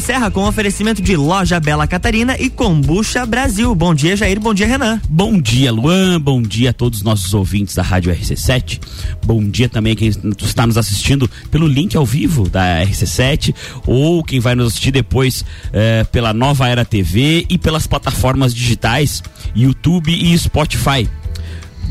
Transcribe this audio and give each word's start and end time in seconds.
da 0.00 0.06
Serra 0.06 0.30
com 0.30 0.48
oferecimento 0.48 1.02
de 1.02 1.14
Loja 1.14 1.60
Bela 1.60 1.86
Catarina 1.86 2.34
e 2.38 2.48
Combucha 2.48 3.26
Brasil. 3.26 3.74
Bom 3.74 3.94
dia, 3.94 4.16
Jair. 4.16 4.40
Bom 4.40 4.54
dia, 4.54 4.66
Renan. 4.66 5.00
Bom 5.08 5.38
dia, 5.38 5.70
Luan. 5.70 6.18
Bom 6.18 6.40
dia 6.40 6.70
a 6.70 6.72
todos 6.72 7.00
os 7.00 7.04
nossos 7.04 7.34
ouvintes 7.34 7.74
da 7.74 7.82
Rádio 7.82 8.10
RC7. 8.12 8.80
Bom 9.24 9.44
dia 9.44 9.68
também 9.68 9.92
a 9.92 9.96
quem 9.96 10.08
está 10.42 10.66
nos 10.66 10.78
assistindo 10.78 11.28
pelo 11.50 11.68
link 11.68 11.96
ao 11.96 12.06
vivo 12.06 12.48
da 12.48 12.82
RC7 12.82 13.54
ou 13.86 14.24
quem 14.24 14.40
vai 14.40 14.54
nos 14.54 14.68
assistir 14.68 14.90
depois 14.90 15.44
eh, 15.72 16.04
pela 16.04 16.32
Nova 16.32 16.66
Era 16.66 16.84
TV 16.84 17.44
e 17.48 17.58
pelas 17.58 17.86
plataformas 17.86 18.54
digitais 18.54 19.22
YouTube 19.54 20.10
e 20.10 20.36
Spotify. 20.38 21.08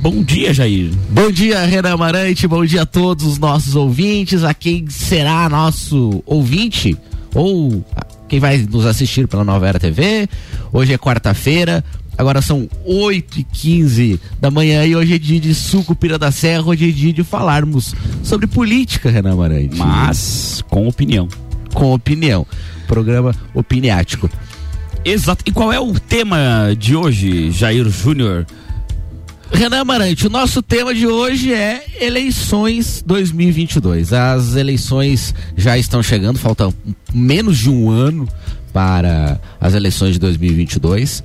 Bom 0.02 0.23
dia, 0.23 0.52
Jair. 0.54 0.91
Bom 1.10 1.30
dia, 1.30 1.64
Renan 1.66 1.94
Amarante. 1.94 2.47
Bom 2.47 2.66
dia 2.66 2.82
a 2.82 2.86
todos 2.88 3.25
os 3.25 3.38
nossos 3.38 3.75
ouvintes. 3.75 4.44
A 4.44 4.54
quem 4.54 4.89
será 4.89 5.47
nosso 5.47 6.24
ouvinte 6.25 6.97
ou 7.33 7.83
quem 8.28 8.39
vai 8.39 8.57
nos 8.57 8.86
assistir 8.86 9.28
pela 9.28 9.43
Nova 9.43 9.68
Era 9.68 9.79
TV. 9.79 10.29
Hoje 10.71 10.93
é 10.93 10.97
quarta-feira. 10.97 11.83
Agora 12.18 12.42
são 12.42 12.69
8 12.86 13.39
e 13.39 13.43
15 13.43 14.19
da 14.42 14.52
manhã 14.52 14.86
e 14.86 14.93
hoje 14.93 15.15
é 15.15 15.18
dia 15.18 15.39
de 15.39 15.55
suco 15.55 15.96
pira 15.96 16.19
da 16.19 16.32
serra, 16.32 16.64
hoje 16.65 16.89
é 16.89 16.92
dia 16.92 17.14
de 17.14 17.24
falarmos 17.24 17.96
sobre 18.21 18.46
política, 18.46 19.10
Renan 19.10 19.33
Amarante. 19.33 19.78
Mas 19.78 20.61
com 20.69 20.86
opinião. 20.86 21.29
Com 21.74 21.93
opinião. 21.93 22.46
Programa 22.88 23.33
opiniático. 23.54 24.30
Exato. 25.05 25.43
E 25.47 25.52
qual 25.52 25.71
é 25.71 25.80
o 25.80 25.97
tema 25.97 26.75
de 26.77 26.93
hoje, 26.93 27.52
Jair 27.52 27.88
Júnior? 27.89 28.46
Renan 29.52 29.82
Amarante, 29.82 30.28
o 30.28 30.30
nosso 30.30 30.62
tema 30.62 30.94
de 30.94 31.08
hoje 31.08 31.54
é 31.54 31.86
eleições 32.00 33.03
2022. 33.05 34.14
As 34.14 34.56
eleições 34.56 35.33
já 35.58 35.78
estão 35.78 36.02
chegando, 36.02 36.39
falta 36.39 36.73
menos 37.14 37.58
de 37.58 37.69
um 37.69 37.89
ano 37.89 38.28
para 38.72 39.39
as 39.59 39.73
eleições 39.73 40.14
de 40.14 40.19
2022 40.19 41.23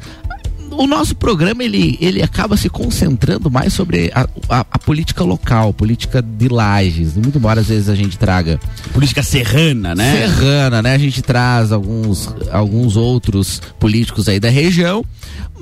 o 0.76 0.86
nosso 0.86 1.14
programa 1.14 1.62
ele, 1.62 1.96
ele 2.00 2.22
acaba 2.22 2.56
se 2.56 2.68
concentrando 2.68 3.50
mais 3.50 3.72
sobre 3.72 4.10
a, 4.14 4.26
a, 4.48 4.66
a, 4.70 4.78
política 4.78 5.22
local, 5.22 5.72
política 5.72 6.20
de 6.20 6.48
lajes. 6.48 7.14
Muito 7.14 7.38
embora 7.38 7.60
às 7.60 7.68
vezes 7.68 7.88
a 7.88 7.94
gente 7.94 8.18
traga. 8.18 8.58
Política 8.92 9.22
serrana, 9.22 9.94
né? 9.94 10.16
Serrana, 10.16 10.82
né? 10.82 10.94
A 10.94 10.98
gente 10.98 11.22
traz 11.22 11.72
alguns, 11.72 12.34
alguns 12.50 12.96
outros 12.96 13.62
políticos 13.78 14.28
aí 14.28 14.40
da 14.40 14.50
região, 14.50 15.04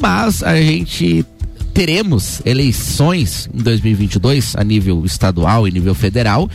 mas 0.01 0.43
a 0.43 0.57
gente 0.57 1.25
teremos 1.75 2.43
eleições 2.45 3.49
em 3.53 3.63
2022 3.63 4.57
a 4.57 4.65
nível 4.65 5.05
estadual 5.05 5.67
e 5.67 5.71
nível 5.71 5.95
federal 5.95 6.49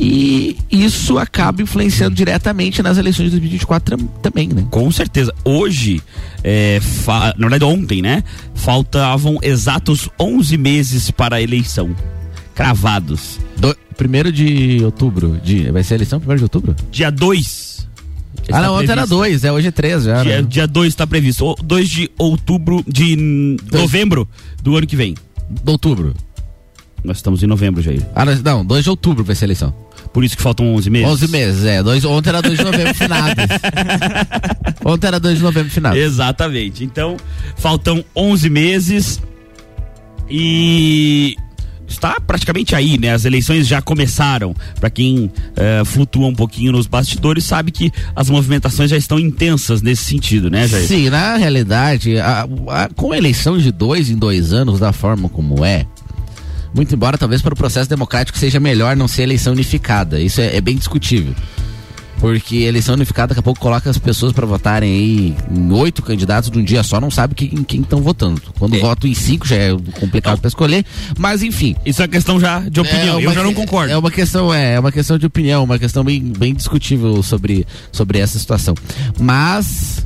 e 0.00 0.56
isso 0.70 1.18
acaba 1.18 1.60
influenciando 1.60 2.16
diretamente 2.16 2.82
nas 2.82 2.96
eleições 2.96 3.26
de 3.26 3.32
2024 3.32 3.98
também, 4.22 4.48
né? 4.48 4.66
Com 4.70 4.90
certeza. 4.90 5.34
Hoje, 5.44 6.00
é, 6.42 6.80
na 7.36 7.48
verdade 7.48 7.64
ontem, 7.64 8.00
né? 8.00 8.24
Faltavam 8.54 9.38
exatos 9.42 10.08
11 10.18 10.56
meses 10.56 11.10
para 11.10 11.36
a 11.36 11.42
eleição. 11.42 11.94
Cravados. 12.54 13.38
Do, 13.58 13.76
primeiro 13.94 14.32
de 14.32 14.80
outubro. 14.82 15.38
De, 15.44 15.70
vai 15.70 15.84
ser 15.84 15.94
a 15.94 15.96
eleição 15.98 16.18
primeiro 16.18 16.38
de 16.38 16.44
outubro? 16.44 16.74
Dia 16.90 17.10
2. 17.10 17.59
Ah, 18.52 18.62
não, 18.62 18.74
ontem 18.76 18.92
era 18.92 19.06
2, 19.06 19.44
é 19.44 19.52
hoje 19.52 19.68
é 19.68 19.70
3 19.70 20.02
já. 20.04 20.42
Dia 20.42 20.66
2 20.66 20.84
né? 20.84 20.88
está 20.88 21.06
previsto. 21.06 21.54
2 21.62 21.88
de 21.88 22.10
outubro, 22.18 22.84
de 22.86 23.16
dois. 23.62 23.82
novembro 23.82 24.28
do 24.62 24.76
ano 24.76 24.86
que 24.86 24.96
vem. 24.96 25.14
De 25.48 25.70
outubro. 25.70 26.14
Nós 27.02 27.16
estamos 27.16 27.42
em 27.42 27.46
novembro, 27.46 27.82
Jair. 27.82 28.06
Ah, 28.14 28.24
não, 28.24 28.64
2 28.64 28.84
de 28.84 28.90
outubro 28.90 29.24
vai 29.24 29.34
ser 29.34 29.44
a 29.44 29.46
eleição. 29.46 29.74
Por 30.12 30.24
isso 30.24 30.36
que 30.36 30.42
faltam 30.42 30.74
11 30.74 30.90
meses? 30.90 31.08
11 31.08 31.28
meses, 31.28 31.64
é. 31.64 31.82
Dois, 31.82 32.04
ontem 32.04 32.30
era 32.30 32.42
2 32.42 32.58
de 32.58 32.64
novembro 32.64 32.94
finados. 32.94 33.44
ontem 34.84 35.06
era 35.06 35.20
2 35.20 35.38
de 35.38 35.42
novembro 35.42 35.70
finados. 35.70 35.98
Exatamente. 35.98 36.84
Então, 36.84 37.16
faltam 37.56 38.04
11 38.14 38.50
meses 38.50 39.22
e 40.28 41.36
está 41.90 42.18
praticamente 42.20 42.74
aí, 42.74 42.98
né? 42.98 43.12
As 43.12 43.24
eleições 43.24 43.66
já 43.66 43.82
começaram. 43.82 44.54
Para 44.78 44.88
quem 44.88 45.24
uh, 45.26 45.84
flutua 45.84 46.26
um 46.26 46.34
pouquinho 46.34 46.72
nos 46.72 46.86
bastidores, 46.86 47.44
sabe 47.44 47.70
que 47.70 47.92
as 48.14 48.30
movimentações 48.30 48.90
já 48.90 48.96
estão 48.96 49.18
intensas 49.18 49.82
nesse 49.82 50.04
sentido, 50.04 50.50
né, 50.50 50.66
Jair? 50.66 50.86
Sim, 50.86 51.10
na 51.10 51.36
realidade, 51.36 52.18
a, 52.18 52.46
a, 52.68 52.88
com 52.94 53.12
a 53.12 53.18
eleição 53.18 53.58
de 53.58 53.70
dois 53.72 54.08
em 54.08 54.16
dois 54.16 54.52
anos, 54.52 54.78
da 54.78 54.92
forma 54.92 55.28
como 55.28 55.64
é, 55.64 55.84
muito 56.74 56.94
embora 56.94 57.18
talvez 57.18 57.42
para 57.42 57.52
o 57.52 57.56
processo 57.56 57.90
democrático 57.90 58.38
seja 58.38 58.60
melhor 58.60 58.96
não 58.96 59.08
ser 59.08 59.22
eleição 59.22 59.52
unificada. 59.52 60.20
Isso 60.20 60.40
é, 60.40 60.56
é 60.56 60.60
bem 60.60 60.76
discutível. 60.76 61.34
Porque 62.20 62.58
eleição 62.58 62.94
unificada 62.94 63.28
daqui 63.28 63.40
a 63.40 63.42
pouco 63.42 63.58
coloca 63.58 63.88
as 63.88 63.96
pessoas 63.96 64.32
para 64.32 64.46
votarem 64.46 64.90
aí 64.90 65.36
em 65.50 65.72
oito 65.72 66.02
candidatos 66.02 66.50
de 66.50 66.58
um 66.58 66.62
dia 66.62 66.82
só, 66.82 67.00
não 67.00 67.10
sabe 67.10 67.34
que, 67.34 67.46
em 67.46 67.64
quem 67.64 67.80
estão 67.80 68.02
votando. 68.02 68.42
Quando 68.58 68.76
é. 68.76 68.78
voto 68.78 69.06
em 69.06 69.14
cinco 69.14 69.48
já 69.48 69.56
é 69.56 69.76
complicado 69.98 70.38
para 70.38 70.48
escolher, 70.48 70.84
mas 71.18 71.42
enfim. 71.42 71.74
Isso 71.84 72.02
é 72.02 72.08
questão 72.08 72.38
já 72.38 72.60
de 72.60 72.78
opinião, 72.78 73.18
é 73.18 73.24
eu 73.24 73.32
já 73.32 73.42
não 73.42 73.54
concordo. 73.54 73.92
É 73.92 73.96
uma 73.96 74.10
questão, 74.10 74.52
é, 74.52 74.74
é 74.74 74.80
uma 74.80 74.92
questão 74.92 75.18
de 75.18 75.24
opinião, 75.24 75.64
uma 75.64 75.78
questão 75.78 76.04
bem, 76.04 76.22
bem 76.22 76.54
discutível 76.54 77.22
sobre, 77.22 77.66
sobre 77.90 78.18
essa 78.18 78.38
situação. 78.38 78.74
Mas 79.18 80.04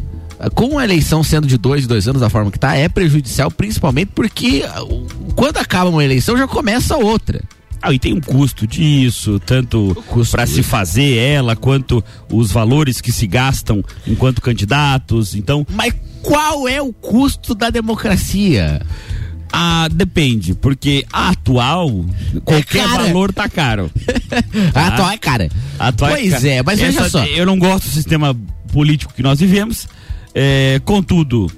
com 0.54 0.78
a 0.78 0.84
eleição 0.84 1.22
sendo 1.22 1.46
de 1.46 1.56
dois, 1.56 1.86
dois 1.86 2.06
anos 2.06 2.20
da 2.20 2.30
forma 2.30 2.50
que 2.50 2.58
está, 2.58 2.76
é 2.76 2.88
prejudicial, 2.88 3.50
principalmente 3.50 4.10
porque 4.14 4.64
uh, 4.64 5.06
quando 5.34 5.58
acaba 5.58 5.90
uma 5.90 6.04
eleição 6.04 6.36
já 6.36 6.46
começa 6.46 6.96
outra. 6.96 7.42
Ah, 7.86 7.92
e 7.92 7.98
tem 7.98 8.14
um 8.14 8.20
custo 8.20 8.66
disso, 8.66 9.38
tanto 9.44 9.94
para 10.30 10.46
se 10.46 10.62
fazer 10.62 11.18
ela, 11.18 11.54
quanto 11.54 12.02
os 12.30 12.50
valores 12.50 13.02
que 13.02 13.12
se 13.12 13.26
gastam 13.26 13.84
enquanto 14.06 14.40
candidatos. 14.40 15.34
Então. 15.34 15.66
Mas 15.70 15.94
qual 16.22 16.66
é 16.66 16.80
o 16.80 16.94
custo 16.94 17.54
da 17.54 17.68
democracia? 17.68 18.80
Ah, 19.52 19.86
depende, 19.92 20.54
porque 20.54 21.04
a 21.12 21.28
atual, 21.28 22.06
qualquer 22.42 22.86
é 22.86 22.88
valor 22.88 23.32
tá 23.32 23.48
caro. 23.50 23.90
Tá? 24.72 24.80
a 24.80 24.86
atual 24.88 25.10
é 25.10 25.18
cara. 25.18 25.48
Atual 25.78 26.10
é 26.10 26.14
pois 26.14 26.44
é, 26.44 26.56
é 26.56 26.62
mas 26.62 26.80
Essa, 26.80 27.02
veja 27.02 27.10
só. 27.10 27.24
Eu 27.24 27.46
não 27.46 27.58
gosto 27.58 27.84
do 27.84 27.90
sistema 27.90 28.34
político 28.72 29.12
que 29.14 29.22
nós 29.22 29.38
vivemos. 29.38 29.86
É, 30.34 30.80
contudo, 30.84 31.48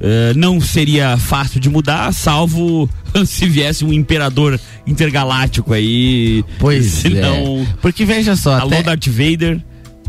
é, 0.00 0.34
não 0.34 0.60
seria 0.60 1.16
fácil 1.16 1.60
de 1.60 1.68
mudar, 1.68 2.12
salvo 2.12 2.88
se 3.26 3.48
viesse 3.48 3.84
um 3.84 3.92
imperador 3.92 4.58
intergaláctico 4.86 5.72
aí. 5.72 6.44
Pois 6.58 6.86
senão, 7.02 7.60
é. 7.62 7.66
Porque 7.80 8.04
veja 8.04 8.36
só. 8.36 8.54
Alô, 8.54 8.68
até... 8.68 8.82
Darth 8.82 9.08
Vader, 9.08 9.60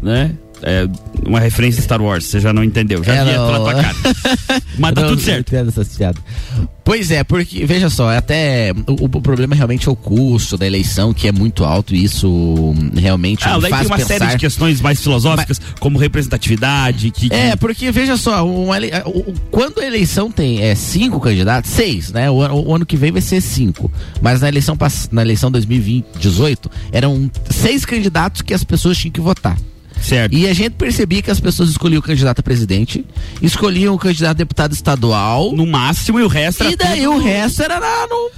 né? 0.01 0.31
É 0.67 0.87
uma 1.23 1.39
referência 1.39 1.79
a 1.79 1.83
Star 1.83 2.01
Wars, 2.01 2.25
você 2.25 2.39
já 2.39 2.51
não 2.51 2.63
entendeu. 2.63 3.03
Já 3.03 3.13
é, 3.13 3.23
vi 3.23 3.31
pela 3.31 3.59
tua 3.59 3.73
cara. 3.75 3.95
Mas 4.79 4.93
tá 4.95 5.01
não, 5.01 5.09
tudo 5.09 5.21
certo. 5.21 5.51
Pois 6.83 7.11
é, 7.11 7.23
porque, 7.23 7.65
veja 7.65 7.87
só, 7.89 8.15
até 8.15 8.71
o, 8.87 9.05
o, 9.05 9.21
problema 9.21 9.55
realmente 9.55 9.87
é 9.87 9.91
o 9.91 9.95
custo 9.95 10.57
da 10.57 10.65
eleição, 10.65 11.13
que 11.13 11.27
é 11.27 11.31
muito 11.31 11.63
alto, 11.63 11.95
e 11.95 12.03
isso 12.03 12.75
realmente 12.95 13.43
ah, 13.43 13.59
faz 13.59 13.61
tem 13.61 13.87
uma 13.87 13.97
pensar... 13.97 14.07
série 14.07 14.27
de 14.27 14.37
questões 14.37 14.81
mais 14.81 15.01
filosóficas, 15.01 15.59
Mas... 15.59 15.79
como 15.79 15.99
representatividade. 15.99 17.11
Que, 17.11 17.29
que... 17.29 17.35
É, 17.35 17.55
porque, 17.55 17.91
veja 17.91 18.17
só, 18.17 18.47
uma 18.47 18.77
ele... 18.77 18.91
quando 19.51 19.81
a 19.81 19.85
eleição 19.85 20.31
tem 20.31 20.61
é, 20.61 20.73
cinco 20.73 21.19
candidatos, 21.19 21.69
seis, 21.71 22.11
né? 22.11 22.29
O, 22.29 22.37
o, 22.37 22.75
ano 22.75 22.85
que 22.85 22.97
vem 22.97 23.11
vai 23.11 23.21
ser 23.21 23.41
cinco. 23.41 23.91
Mas 24.21 24.41
na 24.41 24.47
eleição, 24.47 24.77
na 25.11 25.21
eleição 25.21 25.51
2018, 25.51 26.71
eram 26.91 27.29
seis 27.49 27.85
candidatos 27.85 28.41
que 28.41 28.53
as 28.53 28.63
pessoas 28.63 28.97
tinham 28.97 29.11
que 29.11 29.21
votar. 29.21 29.57
Certo. 30.05 30.35
E 30.35 30.47
a 30.47 30.53
gente 30.53 30.73
percebia 30.73 31.19
que 31.19 31.31
as 31.31 31.39
pessoas 31.39 31.69
escolhiam 31.69 31.99
o 31.99 32.03
candidato 32.03 32.39
a 32.39 32.43
presidente, 32.43 33.03
escolhiam 33.41 33.95
o 33.95 33.97
candidato 33.97 34.31
a 34.31 34.33
deputado 34.33 34.71
estadual. 34.71 35.51
No 35.51 35.65
máximo, 35.65 36.19
e 36.19 36.23
o 36.23 36.27
resto 36.27 36.61
era. 36.61 36.71
E 36.71 36.75
daí 36.75 37.01
tudo... 37.01 37.15
o 37.15 37.19
resto 37.19 37.63
era 37.63 37.79
lá 37.79 38.07
no. 38.07 38.29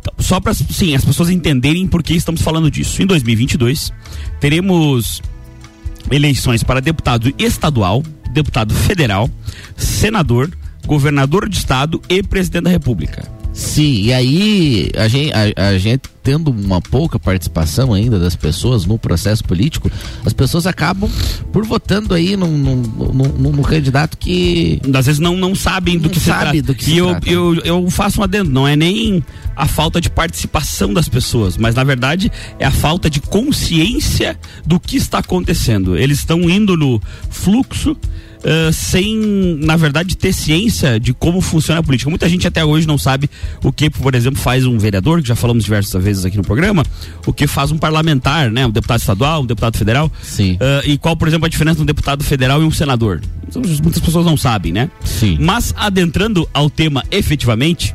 Então, 0.00 0.12
só 0.18 0.40
para 0.40 0.52
sim, 0.52 0.92
as 0.92 1.04
pessoas 1.04 1.30
entenderem 1.30 1.86
por 1.86 2.02
que 2.02 2.14
estamos 2.14 2.42
falando 2.42 2.68
disso. 2.68 3.00
Em 3.00 3.06
2022, 3.06 3.92
teremos 4.40 5.22
eleições 6.10 6.64
para 6.64 6.80
deputado 6.80 7.32
estadual, 7.38 8.02
deputado 8.32 8.74
federal, 8.74 9.30
senador, 9.76 10.50
governador 10.84 11.48
de 11.48 11.58
estado 11.58 12.02
e 12.08 12.24
presidente 12.24 12.64
da 12.64 12.70
república. 12.70 13.22
Sim, 13.54 14.02
e 14.02 14.12
aí 14.12 14.90
a 14.96 15.06
gente, 15.06 15.32
a, 15.32 15.68
a, 15.68 15.78
gente 15.78 16.10
tendo 16.24 16.50
uma 16.50 16.80
pouca 16.80 17.20
participação 17.20 17.94
ainda 17.94 18.18
das 18.18 18.34
pessoas 18.34 18.84
no 18.84 18.98
processo 18.98 19.44
político, 19.44 19.88
as 20.26 20.32
pessoas 20.32 20.66
acabam 20.66 21.08
por 21.52 21.64
votando 21.64 22.14
aí 22.14 22.36
num, 22.36 22.50
num, 22.50 22.76
num, 22.82 23.52
num 23.52 23.62
candidato 23.62 24.18
que 24.18 24.80
às 24.92 25.06
vezes 25.06 25.20
não, 25.20 25.36
não 25.36 25.54
sabem 25.54 25.98
do 25.98 26.04
não 26.04 26.10
que 26.10 26.18
sabe 26.18 26.58
se 26.58 26.62
trata. 26.62 26.62
Do 26.62 26.74
que 26.74 26.90
e 26.90 26.98
eu, 26.98 27.16
eu, 27.24 27.54
eu 27.60 27.90
faço 27.90 28.20
um 28.20 28.24
adendo, 28.24 28.50
não 28.50 28.66
é 28.66 28.74
nem 28.74 29.24
a 29.54 29.68
falta 29.68 30.00
de 30.00 30.10
participação 30.10 30.92
das 30.92 31.08
pessoas, 31.08 31.56
mas 31.56 31.76
na 31.76 31.84
verdade 31.84 32.32
é 32.58 32.66
a 32.66 32.72
falta 32.72 33.08
de 33.08 33.20
consciência 33.20 34.36
do 34.66 34.80
que 34.80 34.96
está 34.96 35.18
acontecendo. 35.18 35.96
Eles 35.96 36.18
estão 36.18 36.40
indo 36.50 36.76
no 36.76 37.00
fluxo 37.30 37.96
Uh, 38.44 38.72
sem, 38.72 39.16
na 39.62 39.74
verdade, 39.74 40.16
ter 40.16 40.32
ciência 40.32 41.00
de 41.00 41.14
como 41.14 41.40
funciona 41.40 41.80
a 41.80 41.82
política. 41.82 42.10
Muita 42.10 42.28
gente 42.28 42.46
até 42.46 42.62
hoje 42.64 42.86
não 42.86 42.98
sabe 42.98 43.30
o 43.62 43.72
que, 43.72 43.88
por 43.88 44.14
exemplo, 44.14 44.38
faz 44.38 44.66
um 44.66 44.76
vereador, 44.76 45.22
que 45.22 45.28
já 45.28 45.34
falamos 45.34 45.64
diversas 45.64 46.02
vezes 46.02 46.24
aqui 46.26 46.36
no 46.36 46.42
programa, 46.42 46.84
o 47.26 47.32
que 47.32 47.46
faz 47.46 47.72
um 47.72 47.78
parlamentar, 47.78 48.50
né? 48.50 48.66
Um 48.66 48.70
deputado 48.70 49.00
estadual, 49.00 49.42
um 49.42 49.46
deputado 49.46 49.78
federal. 49.78 50.12
Sim. 50.22 50.54
Uh, 50.54 50.90
e 50.90 50.98
qual, 50.98 51.16
por 51.16 51.26
exemplo, 51.26 51.46
a 51.46 51.48
diferença 51.48 51.76
de 51.76 51.82
um 51.82 51.86
deputado 51.86 52.22
federal 52.22 52.62
e 52.62 52.64
um 52.64 52.70
senador. 52.70 53.22
Muitas 53.54 54.00
pessoas 54.00 54.26
não 54.26 54.36
sabem, 54.36 54.72
né? 54.72 54.90
Sim. 55.04 55.38
Mas 55.40 55.72
adentrando 55.76 56.48
ao 56.52 56.68
tema 56.68 57.02
efetivamente, 57.10 57.94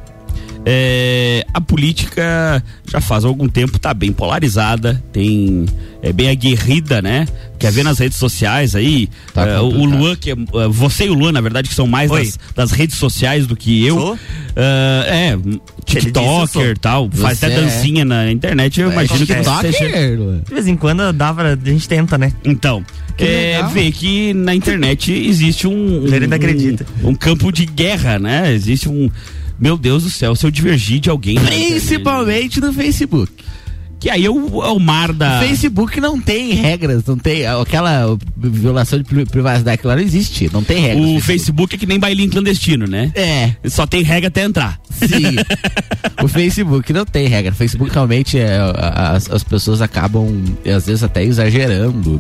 é, 0.66 1.46
a 1.54 1.62
política 1.62 2.64
já 2.88 3.00
faz 3.00 3.24
algum 3.24 3.48
tempo 3.48 3.78
está 3.78 3.94
bem 3.94 4.12
polarizada, 4.12 5.02
tem 5.12 5.66
é 6.02 6.14
bem 6.14 6.30
aguerrida, 6.30 7.02
né? 7.02 7.28
Quer 7.58 7.72
ver 7.74 7.84
nas 7.84 8.00
redes 8.00 8.18
sociais 8.18 8.74
aí, 8.74 9.10
Tá 9.34 9.46
é, 9.46 9.60
o. 9.60 9.86
Luan, 9.86 10.16
que 10.16 10.32
é, 10.32 10.34
é, 10.34 10.68
você 10.70 11.06
e 11.06 11.10
o 11.10 11.14
Luan, 11.14 11.34
na 11.34 11.42
verdade, 11.42 11.68
que 11.68 11.76
são 11.76 11.86
mais 11.86 12.10
das, 12.10 12.40
das 12.56 12.72
redes 12.72 12.98
sociais 12.98 13.46
do 13.46 13.56
que 13.56 13.86
eu. 13.86 14.00
Sou? 14.00 14.20
É, 14.56 15.34
é, 15.34 15.38
TikToker 15.86 16.72
e 16.72 16.80
tal, 16.80 17.10
faz 17.12 17.40
Você 17.40 17.46
até 17.46 17.56
é. 17.56 17.62
dancinha 17.62 18.06
na 18.06 18.32
internet, 18.32 18.80
eu 18.80 18.92
imagino 18.92 19.26
que 19.26 19.34
você 19.34 19.72
seja. 19.74 20.18
De 20.46 20.54
vez 20.54 20.68
em 20.68 20.76
quando 20.76 21.12
dá 21.12 21.34
pra, 21.34 21.54
a 21.54 21.70
gente 21.70 21.88
tenta, 21.88 22.18
né? 22.18 22.32
Então, 22.46 22.84
Que 23.18 23.26
é, 23.26 23.92
que 23.92 24.34
na 24.34 24.56
internet 24.56 25.12
existe 25.12 25.68
um, 25.68 26.06
Ele 26.06 26.24
ainda 26.24 26.36
um, 26.36 26.38
acredita. 26.38 26.86
um 27.04 27.16
campo 27.16 27.52
de 27.52 27.66
guerra, 27.66 28.20
né? 28.20 28.54
Existe 28.54 28.88
um. 28.88 29.10
Meu 29.60 29.78
Deus 29.78 30.04
do 30.04 30.10
céu, 30.10 30.36
se 30.36 30.46
eu 30.46 30.52
divergir 30.52 31.00
de 31.00 31.10
alguém. 31.10 31.36
Principalmente 31.36 32.62
no 32.62 32.72
Facebook. 32.72 33.32
Que 34.00 34.10
aí 34.10 34.26
é 34.26 34.30
o, 34.30 34.64
é 34.64 34.70
o 34.72 34.80
mar 34.80 35.12
da. 35.12 35.38
O 35.38 35.48
Facebook 35.48 36.00
não 36.00 36.20
tem 36.20 36.54
regras, 36.54 37.04
não 37.06 37.18
tem 37.18 37.46
aquela 37.46 38.18
violação 38.38 38.98
de 39.00 39.04
pri- 39.04 39.26
privacidade 39.26 39.82
que 39.82 39.86
lá 39.88 39.96
não 39.96 40.02
existe, 40.04 40.50
não 40.54 40.64
tem 40.64 40.80
regras. 40.82 41.06
O 41.06 41.20
Facebook 41.20 41.76
é 41.76 41.78
que 41.78 41.86
nem 41.86 42.00
bailinho 42.00 42.32
clandestino, 42.32 42.88
né? 42.88 43.12
É, 43.14 43.52
Só 43.70 43.86
tem 43.86 44.02
regra 44.02 44.30
até 44.30 44.44
entrar. 44.44 44.80
sim. 44.92 45.36
o 46.24 46.28
Facebook 46.30 46.94
não 46.94 47.06
tem 47.06 47.28
regra. 47.28 47.52
O 47.52 47.56
Facebook 47.56 47.94
realmente 47.94 48.38
é, 48.40 48.58
as, 48.96 49.30
as 49.30 49.44
pessoas 49.44 49.82
acabam, 49.82 50.44
às 50.66 50.86
vezes, 50.86 51.04
até 51.04 51.24
exagerando. 51.24 52.18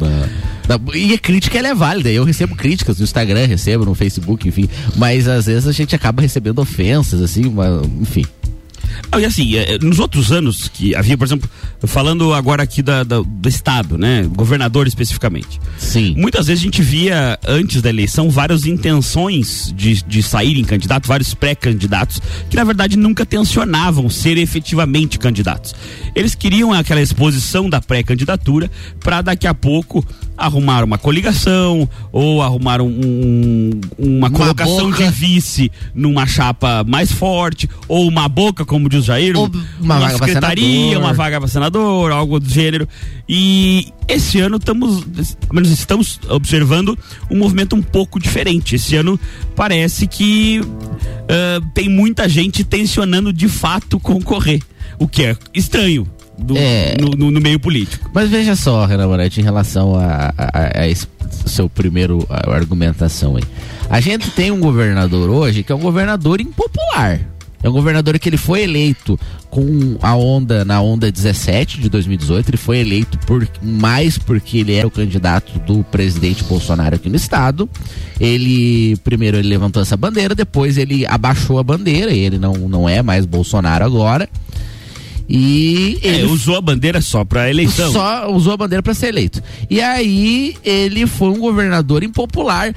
Na, 0.67 0.77
na- 0.77 0.95
e 0.95 1.13
a 1.13 1.17
crítica 1.17 1.57
ela 1.57 1.69
é 1.69 1.75
válida. 1.75 2.09
Eu 2.09 2.25
recebo 2.25 2.55
críticas 2.55 2.97
no 2.97 3.03
Instagram, 3.05 3.45
recebo 3.45 3.85
no 3.85 3.95
Facebook, 3.95 4.47
enfim. 4.47 4.67
Mas 4.97 5.27
às 5.29 5.45
vezes 5.45 5.65
a 5.67 5.71
gente 5.71 5.95
acaba 5.95 6.21
recebendo 6.21 6.59
ofensas, 6.59 7.21
assim, 7.21 7.45
uma- 7.45 7.81
enfim. 8.01 8.25
Ah, 9.11 9.19
E 9.19 9.25
assim, 9.25 9.55
eh, 9.55 9.77
nos 9.81 9.99
outros 9.99 10.31
anos 10.31 10.67
que 10.67 10.95
havia, 10.95 11.17
por 11.17 11.25
exemplo, 11.25 11.49
falando 11.85 12.33
agora 12.33 12.63
aqui 12.63 12.81
da, 12.81 13.03
da- 13.03 13.21
do 13.21 13.49
Estado, 13.49 13.97
né? 13.97 14.23
Governador 14.35 14.87
especificamente. 14.87 15.59
Sim. 15.77 16.13
Muitas 16.17 16.47
vezes 16.47 16.61
a 16.61 16.65
gente 16.65 16.81
via, 16.81 17.39
antes 17.47 17.81
da 17.81 17.89
eleição, 17.89 18.29
várias 18.29 18.65
intenções 18.65 19.73
de, 19.75 20.03
de 20.03 20.21
saírem 20.23 20.63
candidatos, 20.63 21.07
vários 21.07 21.33
pré-candidatos, 21.33 22.21
que 22.49 22.55
na 22.55 22.63
verdade 22.63 22.97
nunca 22.97 23.25
tensionavam 23.25 24.09
ser 24.09 24.37
efetivamente 24.37 25.17
candidatos. 25.17 25.73
Eles 26.15 26.35
queriam 26.35 26.73
aquela 26.73 27.01
exposição 27.01 27.69
da 27.69 27.79
pré-candidatura 27.81 28.69
para 28.99 29.21
daqui 29.21 29.47
a 29.47 29.53
pouco 29.53 30.05
arrumar 30.39 30.83
uma 30.83 30.97
coligação 30.97 31.87
ou 32.11 32.41
arrumar 32.41 32.81
um- 32.81 32.87
um- 32.87 33.69
uma 33.97 34.27
Uma 34.27 34.31
colocação 34.31 34.89
boca. 34.89 35.03
de 35.03 35.11
vice 35.11 35.71
numa 35.93 36.25
chapa 36.25 36.83
mais 36.87 37.11
forte 37.11 37.69
ou 37.87 38.07
uma 38.07 38.27
boca, 38.27 38.65
como 38.65 38.87
diz 38.89 39.01
o 39.01 39.03
Jair, 39.03 39.37
Ou 39.37 39.51
uma 39.79 39.97
uma 39.99 40.09
secretaria, 40.11 40.97
uma 40.97 41.13
vaga 41.13 41.39
para 41.39 41.47
senador, 41.47 42.11
algo 42.11 42.39
do 42.39 42.49
gênero. 42.49 42.87
E 43.27 43.87
esse 44.07 44.39
ano 44.39 44.57
estamos, 44.57 45.03
menos 45.51 45.69
estamos 45.71 46.19
observando 46.29 46.97
um 47.29 47.37
movimento 47.37 47.75
um 47.75 47.81
pouco 47.81 48.19
diferente. 48.19 48.75
Esse 48.75 48.95
ano 48.95 49.19
parece 49.55 50.07
que 50.07 50.61
ah, 51.29 51.61
tem 51.73 51.89
muita 51.89 52.27
gente 52.27 52.63
tensionando 52.63 53.31
de 53.33 53.47
fato 53.47 53.99
concorrer, 53.99 54.61
o 54.97 55.07
que 55.07 55.23
é 55.25 55.37
estranho 55.53 56.07
do- 56.39 56.57
É. 56.57 56.95
no, 56.99 57.09
no- 57.11 57.31
no 57.31 57.39
meio 57.41 57.59
político. 57.59 58.09
Mas 58.13 58.29
veja 58.29 58.55
só, 58.55 58.85
Renan 58.85 59.07
Moretti, 59.07 59.39
em 59.41 59.43
relação 59.43 59.95
a, 59.95 60.33
a- 60.37 60.81
a 60.81 60.87
esse 60.87 61.07
seu 61.45 61.69
primeiro 61.69 62.25
a- 62.29 62.51
argumentação 62.53 63.35
aí. 63.35 63.43
A 63.89 63.99
gente 63.99 64.31
tem 64.31 64.51
um 64.51 64.59
governador 64.59 65.29
hoje 65.29 65.63
que 65.63 65.71
é 65.71 65.75
um 65.75 65.79
governador 65.79 66.39
impopular. 66.41 67.19
É 67.61 67.67
um 67.67 67.73
governador 67.73 68.17
que 68.17 68.29
ele 68.29 68.37
foi 68.37 68.61
eleito 68.61 69.19
com 69.49 69.97
a 70.01 70.15
onda, 70.15 70.63
na 70.63 70.79
onda 70.81 71.11
17 71.11 71.81
de 71.81 71.89
2018, 71.89 72.49
ele 72.51 72.57
foi 72.57 72.77
eleito 72.79 73.17
por 73.27 73.45
mais 73.61 74.17
porque 74.17 74.59
ele 74.59 74.75
era 74.75 74.87
o 74.87 74.91
candidato 74.91 75.59
do 75.59 75.83
presidente 75.83 76.41
Bolsonaro 76.45 76.95
aqui 76.95 77.09
no 77.09 77.17
estado. 77.17 77.69
Ele 78.19 78.95
primeiro 79.03 79.37
ele 79.37 79.49
levantou 79.49 79.81
essa 79.81 79.97
bandeira, 79.97 80.33
depois 80.33 80.77
ele 80.77 81.05
abaixou 81.05 81.59
a 81.59 81.63
bandeira, 81.63 82.11
e 82.13 82.19
ele 82.19 82.37
não, 82.39 82.53
não 82.53 82.87
é 82.87 83.01
mais 83.01 83.25
Bolsonaro 83.25 83.83
agora. 83.85 84.29
E 85.29 85.99
É, 86.01 86.07
ele 86.07 86.23
usou 86.25 86.55
a 86.57 86.61
bandeira 86.61 86.99
só 87.01 87.23
para 87.23 87.49
eleição. 87.49 87.91
só 87.91 88.31
usou 88.31 88.53
a 88.53 88.57
bandeira 88.57 88.81
para 88.81 88.95
ser 88.95 89.09
eleito. 89.09 89.41
E 89.69 89.79
aí 89.79 90.55
ele 90.63 91.05
foi 91.05 91.29
um 91.29 91.37
governador 91.37 92.03
impopular, 92.03 92.73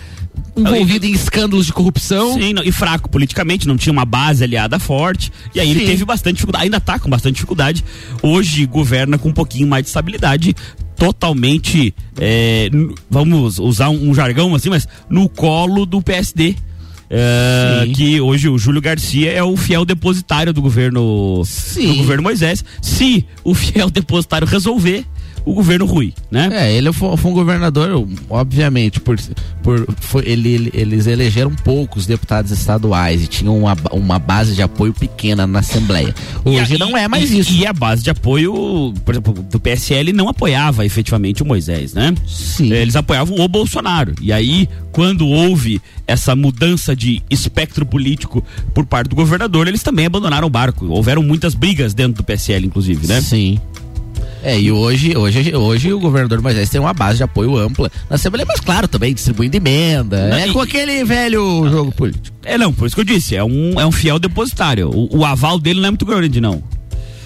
envolvido 0.55 1.07
em 1.07 1.13
escândalos 1.13 1.65
de 1.65 1.73
corrupção. 1.73 2.35
Sim, 2.35 2.53
não, 2.53 2.63
e 2.63 2.71
fraco 2.71 3.09
politicamente, 3.09 3.67
não 3.67 3.79
tinha 3.79 3.93
uma 3.93 4.05
base 4.05 4.45
aliada 4.45 4.79
forte. 4.79 5.33
E 5.55 5.61
aí 5.61 5.71
ele 5.71 5.81
Sim. 5.81 5.87
teve 5.87 6.05
bastante 6.05 6.35
dificuldade, 6.35 6.65
ainda 6.65 6.79
tá 6.79 6.99
com 6.99 7.09
bastante 7.09 7.37
dificuldade. 7.37 7.83
Hoje 8.23 8.67
governa 8.67 9.17
com 9.17 9.31
um 9.31 9.33
pouquinho 9.33 9.67
mais 9.67 9.85
de 9.85 9.89
estabilidade, 9.89 10.55
totalmente, 10.95 11.95
é, 12.21 12.69
vamos 13.11 13.59
usar 13.59 13.89
um, 13.89 14.11
um 14.11 14.15
jargão 14.15 14.55
assim, 14.55 14.69
mas 14.69 14.87
no 15.09 15.29
colo 15.29 15.87
do 15.87 16.03
PSD. 16.03 16.55
É, 17.15 17.87
que 17.95 18.23
hoje 18.23 18.49
o 18.49 18.57
Júlio 18.57 18.81
Garcia 18.81 19.31
é 19.31 19.43
o 19.43 19.55
fiel 19.55 19.85
depositário 19.85 20.51
do 20.51 20.63
governo 20.63 21.43
Sim. 21.45 21.89
do 21.89 21.97
governo 21.97 22.23
Moisés. 22.23 22.65
Se 22.81 23.27
o 23.45 23.55
fiel 23.55 23.91
depositário 23.93 24.47
resolver, 24.47 25.05
o 25.45 25.53
governo 25.55 25.85
rui, 25.87 26.13
né? 26.31 26.49
É, 26.53 26.73
ele 26.73 26.93
foi, 26.93 27.17
foi 27.17 27.31
um 27.31 27.35
governador, 27.35 28.07
obviamente, 28.31 29.01
por, 29.01 29.19
por 29.63 29.87
foi- 30.01 30.23
ele, 30.27 30.49
ele- 30.55 30.71
eles 30.75 31.07
elegeram 31.07 31.51
poucos 31.51 32.07
deputados 32.07 32.51
estaduais 32.51 33.23
e 33.23 33.27
tinham 33.27 33.59
uma, 33.59 33.77
uma 33.93 34.19
base 34.19 34.55
de 34.55 34.63
apoio 34.63 34.93
pequena 34.93 35.47
na 35.47 35.59
Assembleia. 35.61 36.15
Hoje 36.45 36.75
E- 36.75 36.79
não 36.79 36.97
é 36.97 37.09
mais 37.09 37.31
e- 37.31 37.39
isso. 37.41 37.53
E 37.53 37.67
a 37.67 37.73
base 37.73 38.03
de 38.03 38.11
apoio, 38.11 38.95
por 39.05 39.15
exemplo, 39.15 39.33
do 39.35 39.59
PSL 39.61 40.13
não 40.13 40.29
apoiava 40.29 40.85
efetivamente 40.87 41.43
o 41.43 41.47
Moisés, 41.47 41.93
né? 41.95 42.15
Sim. 42.27 42.73
Eles 42.73 42.97
apoiavam 42.97 43.39
o 43.39 43.49
Bolsonaro. 43.49 44.15
E 44.21 44.33
aí, 44.33 44.69
quando 44.93 45.27
houve 45.27 45.81
essa 46.07 46.35
mudança 46.37 46.95
de 46.95 47.23
espectro 47.31 47.85
político 47.87 48.45
por 48.75 48.85
parte 48.87 49.09
do 49.09 49.17
governador, 49.17 49.67
eles 49.69 49.83
também 49.83 50.07
abandonaram 50.07 50.47
o 50.47 50.51
barco. 50.51 50.87
Houveram 50.87 51.23
muitas 51.23 51.55
brigas 51.55 51.95
dentro 51.95 52.15
do 52.23 52.25
PSL, 52.25 52.67
inclusive, 52.67 53.07
né? 53.07 53.21
Sim. 53.21 53.59
É, 54.43 54.59
e 54.61 54.73
hoje, 54.73 55.17
hoje, 55.17 55.55
hoje 55.55 55.93
o 55.93 56.01
governador 56.01 56.43
Moisés 56.43 56.69
tem 56.69 56.81
uma 56.81 56.93
base 56.93 57.19
de 57.19 57.23
apoio 57.23 57.57
ampla 57.57 57.91
na 58.11 58.17
Assembleia, 58.17 58.45
mas 58.49 58.59
claro, 58.61 58.89
também 58.89 59.15
distribuindo 59.15 59.57
emenda. 59.57 60.29
Não, 60.29 60.37
é 60.37 60.49
e- 60.49 60.53
com 60.53 60.61
aquele 60.61 61.05
velho 61.05 61.69
jogo 61.71 61.93
político. 61.93 62.37
É, 62.45 62.59
não, 62.59 62.73
por 62.73 62.87
isso 62.87 62.97
que 62.97 63.01
eu 63.03 63.05
disse, 63.05 63.37
é 63.37 63.45
um, 63.45 63.79
é 63.81 63.87
um 63.87 63.93
fiel 63.93 64.19
depositário. 64.19 64.91
O, 64.93 65.19
o 65.19 65.25
aval 65.25 65.59
dele 65.61 65.79
não 65.81 65.87
é 65.87 65.91
muito 65.93 66.05
grande, 66.05 66.41
não. 66.41 66.63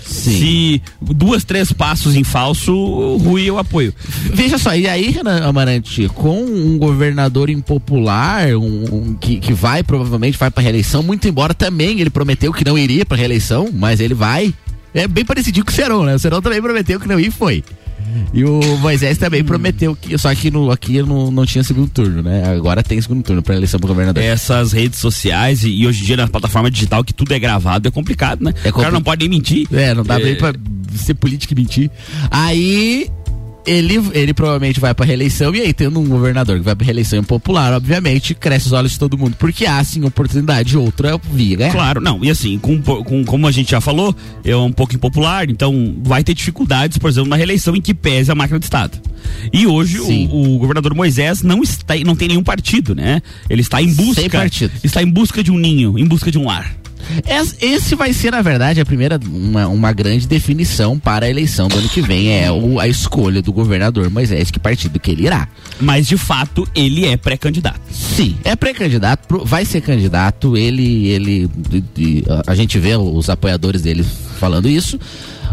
Se 0.05 0.81
duas, 1.01 1.43
três 1.43 1.73
passos 1.73 2.15
em 2.15 2.23
falso, 2.23 2.73
rui 3.17 3.51
o 3.51 3.59
apoio. 3.59 3.93
Veja 4.33 4.57
só, 4.57 4.75
e 4.77 4.87
aí, 4.87 5.11
Renan 5.11 5.41
Amarante, 5.45 6.09
com 6.15 6.45
um 6.45 6.79
governador 6.79 7.51
impopular, 7.51 8.47
um, 8.57 8.85
um 8.93 9.15
que, 9.15 9.41
que 9.41 9.53
vai, 9.53 9.83
provavelmente 9.83 10.39
vai 10.39 10.51
pra 10.51 10.63
reeleição, 10.63 11.03
muito 11.03 11.27
embora 11.27 11.53
também 11.55 11.99
ele 12.01 12.11
prometeu 12.11 12.53
que 12.53 12.65
não 12.65 12.79
iria 12.79 13.05
pra 13.05 13.17
reeleição, 13.17 13.69
mas 13.73 13.99
ele 14.01 14.15
vai. 14.15 14.55
É 14.97 15.07
bem 15.07 15.25
parecido 15.25 15.65
com 15.65 15.71
o 15.71 15.75
Serão, 15.75 16.05
né? 16.05 16.15
O 16.15 16.19
Serão 16.19 16.41
também 16.41 16.61
prometeu 16.61 16.99
que 16.99 17.07
não 17.07 17.21
ia 17.21 17.29
e 17.29 17.31
foi. 17.31 17.63
E 18.33 18.45
o 18.45 18.61
Moisés 18.79 19.19
também 19.19 19.45
prometeu 19.45 19.95
que. 19.95 20.17
Só 20.17 20.35
que 20.35 20.51
no, 20.51 20.71
aqui 20.71 21.03
não, 21.03 21.31
não 21.31 21.45
tinha 21.45 21.63
segundo 21.63 21.89
turno, 21.91 22.23
né? 22.23 22.45
Agora 22.49 22.83
tem 22.83 23.01
segundo 23.01 23.23
turno 23.23 23.43
pra 23.43 23.55
eleição 23.55 23.79
pro 23.79 23.89
governador. 23.89 24.23
Essas 24.23 24.73
redes 24.73 24.99
sociais 24.99 25.65
e, 25.65 25.69
e 25.71 25.87
hoje 25.87 26.03
em 26.03 26.07
dia 26.07 26.17
na 26.17 26.27
plataforma 26.29 26.71
digital 26.71 27.05
que 27.05 27.13
tudo 27.13 27.33
é 27.35 27.39
gravado 27.39 27.87
é 27.89 27.91
complicado, 27.91 28.43
né? 28.43 28.55
É 28.65 28.71
o 28.71 28.73
cara 28.73 28.91
não 28.91 29.03
pode 29.03 29.21
nem 29.21 29.29
mentir. 29.39 29.67
É, 29.73 29.93
não 29.93 30.03
dá 30.03 30.19
É. 30.19 30.23
bem 30.23 30.35
pra 30.37 30.55
ser 30.95 31.15
político 31.15 31.53
e 31.53 31.57
mentir. 31.57 31.91
Aí 32.31 33.11
ele, 33.67 34.01
ele 34.13 34.33
provavelmente 34.33 34.79
vai 34.81 34.95
pra 34.95 35.05
reeleição 35.05 35.55
e 35.55 35.61
aí 35.61 35.73
tendo 35.75 35.99
um 36.01 36.07
governador 36.07 36.57
que 36.59 36.65
vai 36.65 36.75
pra 36.75 36.85
reeleição 36.85 37.19
impopular, 37.19 37.73
obviamente, 37.73 38.35
cresce 38.35 38.67
os 38.67 38.73
olhos 38.73 38.93
de 38.93 38.99
todo 38.99 39.19
mundo, 39.19 39.37
porque 39.39 39.67
há 39.67 39.83
sim 39.83 40.05
oportunidade 40.05 40.71
de 40.71 40.79
outra 40.79 41.19
via 41.33 41.57
ganhar. 41.57 41.73
Claro, 41.73 42.01
não. 42.01 42.25
E 42.25 42.31
assim, 42.31 42.59
com, 42.59 42.81
com- 42.81 43.25
como 43.25 43.47
a 43.47 43.51
gente 43.53 43.71
já 43.71 43.81
falou, 43.81 44.15
é 44.45 44.57
um 44.57 44.73
pouco 44.73 44.95
impopular, 44.95 45.51
então 45.51 45.97
vai 46.03 46.23
ter 46.23 46.35
dificuldades, 46.35 46.99
por 46.99 47.11
exemplo, 47.11 47.29
na 47.29 47.37
reeleição 47.37 47.75
em 47.75 47.81
que 47.81 47.93
pese 47.95 48.31
a 48.31 48.35
máquina 48.35 48.59
de 48.59 48.65
Estado. 48.67 48.99
E 49.53 49.67
hoje 49.67 49.99
o, 50.31 50.55
o 50.55 50.59
governador 50.59 50.95
Moisés 50.95 51.43
não 51.43 51.63
está, 51.63 51.97
não 52.05 52.15
tem 52.15 52.29
nenhum 52.29 52.45
partido, 52.45 52.95
né? 52.95 53.21
Ele 53.51 53.61
está 53.63 53.83
em 53.83 53.89
busca, 53.93 54.21
está 54.85 55.03
em 55.03 55.09
busca 55.11 55.43
de 55.43 55.51
um 55.51 55.59
ninho, 55.59 55.99
em 55.99 56.05
busca 56.05 56.31
de 56.31 56.39
um 56.39 56.47
lar. 56.47 56.75
Esse 57.61 57.95
vai 57.95 58.13
ser, 58.13 58.31
na 58.31 58.43
verdade, 58.43 58.81
a 58.81 58.85
primeira, 58.85 59.19
uma, 59.27 59.67
uma 59.69 59.93
grande 59.93 60.27
definição 60.27 60.99
para 60.99 61.27
a 61.27 61.31
eleição 61.31 61.69
do 61.69 61.79
ano 61.79 61.89
que 61.89 62.01
vem. 62.01 62.33
É 62.33 62.51
o, 62.51 62.81
a 62.81 62.89
escolha 62.89 63.41
do 63.43 63.53
governador 63.53 64.11
Moisés, 64.11 64.51
que 64.51 64.59
partido 64.59 64.99
que 64.99 65.11
ele 65.11 65.27
irá. 65.27 65.49
Mas, 65.81 66.07
de 66.07 66.17
fato, 66.17 66.67
ele 66.75 67.07
é 67.07 67.17
pré-candidato. 67.17 67.81
Sim, 67.91 68.37
é 68.45 68.57
pré-candidato, 68.57 69.45
vai 69.45 69.65
ser 69.65 69.81
candidato. 69.81 70.57
Ele, 70.57 71.09
ele, 71.09 71.51
a 72.47 72.55
gente 72.55 72.79
vê 72.79 72.97
os 72.97 73.29
apoiadores 73.31 73.83
dele 73.83 74.05
falando 74.39 74.69
isso. 74.69 74.99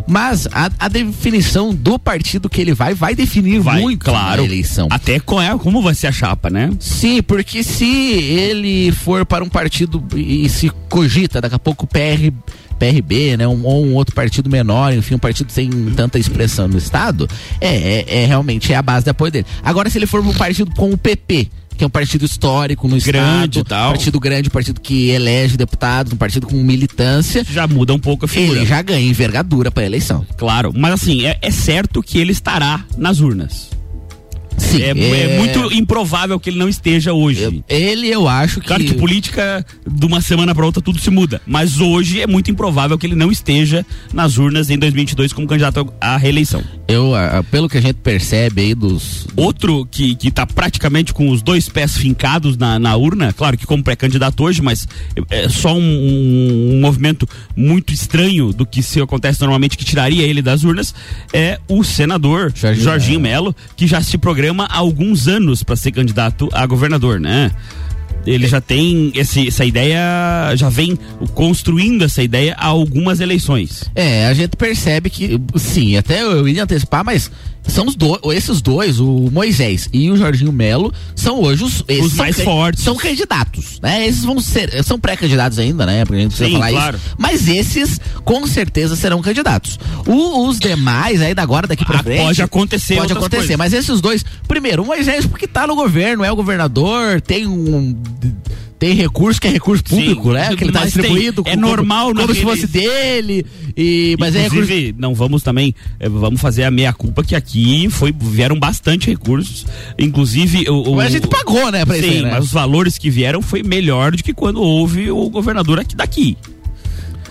Mas 0.07 0.47
a, 0.51 0.69
a, 0.79 0.87
definição 0.87 1.73
do 1.73 1.97
partido 1.97 2.49
que 2.49 2.59
ele 2.59 2.73
vai 2.73 2.93
vai 2.93 3.15
definir 3.15 3.59
vai, 3.59 3.81
muito 3.81 4.03
claro, 4.03 4.41
a 4.41 4.45
eleição. 4.45 4.87
Até 4.91 5.19
qual 5.19 5.41
é, 5.41 5.57
como 5.57 5.81
vai 5.81 5.95
ser 5.95 6.07
a 6.07 6.11
chapa, 6.11 6.49
né? 6.49 6.71
Sim, 6.79 7.21
porque 7.21 7.63
se 7.63 7.85
ele 7.85 8.91
for 8.91 9.25
para 9.25 9.43
um 9.43 9.49
partido 9.49 10.03
e 10.15 10.49
se 10.49 10.69
cogita 10.89 11.39
daqui 11.39 11.55
a 11.55 11.59
pouco 11.59 11.87
PR 11.87 12.31
PRB, 12.83 13.37
né, 13.37 13.47
um, 13.47 13.65
ou 13.65 13.85
um 13.85 13.93
outro 13.93 14.13
partido 14.13 14.49
menor, 14.49 14.93
enfim, 14.93 15.15
um 15.15 15.19
partido 15.19 15.51
sem 15.51 15.69
tanta 15.95 16.19
expressão 16.19 16.67
no 16.67 16.77
estado, 16.77 17.29
é, 17.61 17.67
é, 17.67 18.23
é 18.23 18.25
realmente 18.25 18.73
é 18.73 18.75
a 18.75 18.81
base 18.81 19.05
de 19.05 19.09
apoio 19.09 19.31
dele. 19.31 19.45
Agora, 19.63 19.89
se 19.89 19.97
ele 19.97 20.05
for 20.05 20.19
um 20.19 20.33
partido 20.33 20.71
com 20.71 20.91
o 20.91 20.97
PP, 20.97 21.49
que 21.77 21.83
é 21.83 21.87
um 21.87 21.89
partido 21.89 22.25
histórico 22.25 22.87
no 22.87 22.99
grande 22.99 23.59
estado, 23.59 23.63
tal. 23.63 23.91
partido 23.91 24.19
grande, 24.19 24.49
partido 24.49 24.79
que 24.79 25.09
elege 25.09 25.57
deputados, 25.57 26.13
um 26.13 26.17
partido 26.17 26.47
com 26.47 26.55
militância. 26.55 27.43
Já 27.43 27.67
muda 27.67 27.93
um 27.93 27.99
pouco 27.99 28.25
a 28.25 28.27
figura. 28.27 28.59
Ele 28.59 28.65
já 28.65 28.81
ganha 28.81 29.07
envergadura 29.07 29.71
para 29.71 29.83
a 29.83 29.85
eleição. 29.85 30.25
Claro, 30.37 30.71
mas 30.75 30.93
assim, 30.93 31.25
é, 31.25 31.37
é 31.41 31.51
certo 31.51 32.01
que 32.01 32.17
ele 32.17 32.31
estará 32.31 32.85
nas 32.97 33.19
urnas. 33.19 33.69
Sim, 34.57 34.81
é, 34.81 34.91
é... 34.91 35.35
é, 35.35 35.37
muito 35.37 35.73
improvável 35.73 36.39
que 36.39 36.49
ele 36.49 36.57
não 36.57 36.69
esteja 36.69 37.13
hoje. 37.13 37.63
Ele, 37.67 38.07
eu 38.07 38.27
acho 38.27 38.59
que. 38.59 38.67
Claro 38.67 38.83
que 38.83 38.93
política, 38.93 39.65
de 39.87 40.05
uma 40.05 40.21
semana 40.21 40.53
para 40.53 40.65
outra, 40.65 40.81
tudo 40.81 40.99
se 40.99 41.09
muda. 41.09 41.41
Mas 41.45 41.79
hoje 41.79 42.21
é 42.21 42.27
muito 42.27 42.49
improvável 42.49 42.97
que 42.97 43.05
ele 43.05 43.15
não 43.15 43.31
esteja 43.31 43.85
nas 44.13 44.37
urnas 44.37 44.69
em 44.69 44.77
2022 44.77 45.33
como 45.33 45.47
candidato 45.47 45.93
à 45.99 46.17
reeleição. 46.17 46.63
Eu, 46.87 47.13
pelo 47.49 47.69
que 47.69 47.77
a 47.77 47.81
gente 47.81 47.95
percebe 47.95 48.61
aí 48.61 48.75
dos. 48.75 49.25
Outro 49.35 49.87
que, 49.89 50.15
que 50.15 50.29
tá 50.29 50.45
praticamente 50.45 51.13
com 51.13 51.29
os 51.29 51.41
dois 51.41 51.69
pés 51.69 51.97
fincados 51.97 52.57
na, 52.57 52.77
na 52.77 52.95
urna, 52.95 53.33
claro 53.33 53.57
que 53.57 53.65
como 53.65 53.83
pré-candidato 53.83 54.43
hoje, 54.43 54.61
mas 54.61 54.87
é 55.29 55.49
só 55.49 55.73
um, 55.73 55.79
um, 55.79 56.75
um, 56.75 56.81
movimento 56.81 57.27
muito 57.55 57.93
estranho 57.93 58.51
do 58.53 58.65
que 58.65 58.83
se 58.83 59.01
acontece 59.01 59.39
normalmente 59.41 59.77
que 59.77 59.85
tiraria 59.85 60.23
ele 60.23 60.41
das 60.41 60.63
urnas, 60.63 60.93
é 61.31 61.59
o 61.67 61.83
senador 61.83 62.51
Jorginho, 62.53 62.83
Jorginho 62.83 63.19
Melo, 63.19 63.55
que 63.75 63.87
já 63.87 64.01
se 64.01 64.17
programa 64.17 64.42
programa 64.43 64.65
há 64.69 64.77
alguns 64.77 65.29
anos 65.29 65.63
para 65.63 65.77
ser 65.77 65.93
candidato 65.93 66.49
a 66.51 66.65
governador, 66.65 67.17
né? 67.17 67.49
ele 68.25 68.47
já 68.47 68.59
tem 68.59 69.11
esse, 69.15 69.47
essa 69.47 69.65
ideia, 69.65 70.53
já 70.55 70.69
vem 70.69 70.97
construindo 71.33 72.03
essa 72.03 72.21
ideia 72.23 72.55
há 72.57 72.67
algumas 72.67 73.19
eleições. 73.19 73.89
É, 73.95 74.27
a 74.27 74.33
gente 74.33 74.55
percebe 74.55 75.09
que, 75.09 75.39
sim, 75.55 75.97
até 75.97 76.21
eu 76.21 76.47
ia 76.47 76.63
antecipar, 76.63 77.03
mas 77.03 77.29
são 77.67 77.87
os 77.87 77.95
dois, 77.95 78.19
esses 78.35 78.61
dois, 78.61 78.99
o 78.99 79.29
Moisés 79.31 79.87
e 79.93 80.09
o 80.11 80.17
Jorginho 80.17 80.51
Melo, 80.51 80.93
são 81.15 81.41
hoje 81.41 81.63
os, 81.63 81.83
os 81.87 82.13
mais 82.13 82.41
fortes. 82.41 82.83
São 82.83 82.95
candidatos, 82.95 83.79
né? 83.81 84.05
Esses 84.07 84.23
vão 84.23 84.39
ser, 84.39 84.83
são 84.83 84.99
pré-candidatos 84.99 85.59
ainda, 85.59 85.85
né? 85.85 86.03
Porque 86.03 86.19
a 86.19 86.21
gente 86.23 86.35
precisa 86.35 86.57
falar 86.57 86.71
claro. 86.71 86.97
isso. 86.97 87.15
Mas 87.17 87.47
esses, 87.47 87.99
com 88.23 88.45
certeza, 88.47 88.95
serão 88.95 89.21
candidatos. 89.21 89.79
O, 90.07 90.47
os 90.47 90.59
demais, 90.59 91.21
aí 91.21 91.33
da 91.33 91.43
agora, 91.43 91.67
daqui 91.67 91.85
pra 91.85 91.99
ah, 91.99 92.03
frente. 92.03 92.23
Pode 92.23 92.41
acontecer, 92.41 92.95
Pode 92.95 93.13
acontecer, 93.13 93.37
coisas. 93.37 93.57
mas 93.57 93.73
esses 93.73 94.01
dois, 94.01 94.25
primeiro, 94.47 94.81
o 94.81 94.85
Moisés, 94.85 95.25
porque 95.25 95.45
tá 95.45 95.67
no 95.67 95.75
governo, 95.75 96.23
é 96.23 96.31
o 96.31 96.35
governador, 96.35 97.21
tem 97.21 97.45
um 97.45 97.95
tem 98.83 98.93
recurso 98.95 99.39
que 99.39 99.47
é 99.47 99.51
recurso 99.51 99.81
público, 99.81 100.27
Sim, 100.27 100.33
né? 100.33 100.55
Que 100.57 100.65
ele 100.65 100.73
tá 100.73 100.83
distribuído. 100.83 101.41
Tem, 101.41 101.53
é 101.53 101.55
normal, 101.55 102.07
como, 102.07 102.19
como 102.19 102.35
se 102.35 102.41
fosse 102.41 102.67
dele. 102.67 103.45
E, 103.77 104.17
mas 104.19 104.35
Inclusive, 104.35 104.73
é 104.73 104.77
recurso... 104.81 105.01
não 105.01 105.15
vamos 105.15 105.41
também, 105.41 105.73
é, 106.01 106.09
vamos 106.09 106.41
fazer 106.41 106.65
a 106.65 106.71
meia 106.71 106.91
culpa 106.91 107.23
que 107.23 107.33
aqui 107.33 107.87
foi 107.89 108.13
vieram 108.13 108.59
bastante 108.59 109.09
recursos. 109.09 109.65
Inclusive, 109.97 110.69
o, 110.69 110.95
mas 110.95 111.07
a 111.07 111.09
gente 111.11 111.27
pagou, 111.29 111.71
né, 111.71 111.85
pra 111.85 111.95
Sim, 111.95 112.09
isso, 112.09 112.23
né? 112.23 112.31
mas 112.31 112.43
os 112.43 112.51
valores 112.51 112.97
que 112.97 113.09
vieram 113.09 113.41
foi 113.41 113.63
melhor 113.63 114.11
do 114.11 114.21
que 114.21 114.33
quando 114.33 114.61
houve 114.61 115.09
o 115.09 115.29
governador 115.29 115.79
aqui 115.79 115.95
daqui 115.95 116.37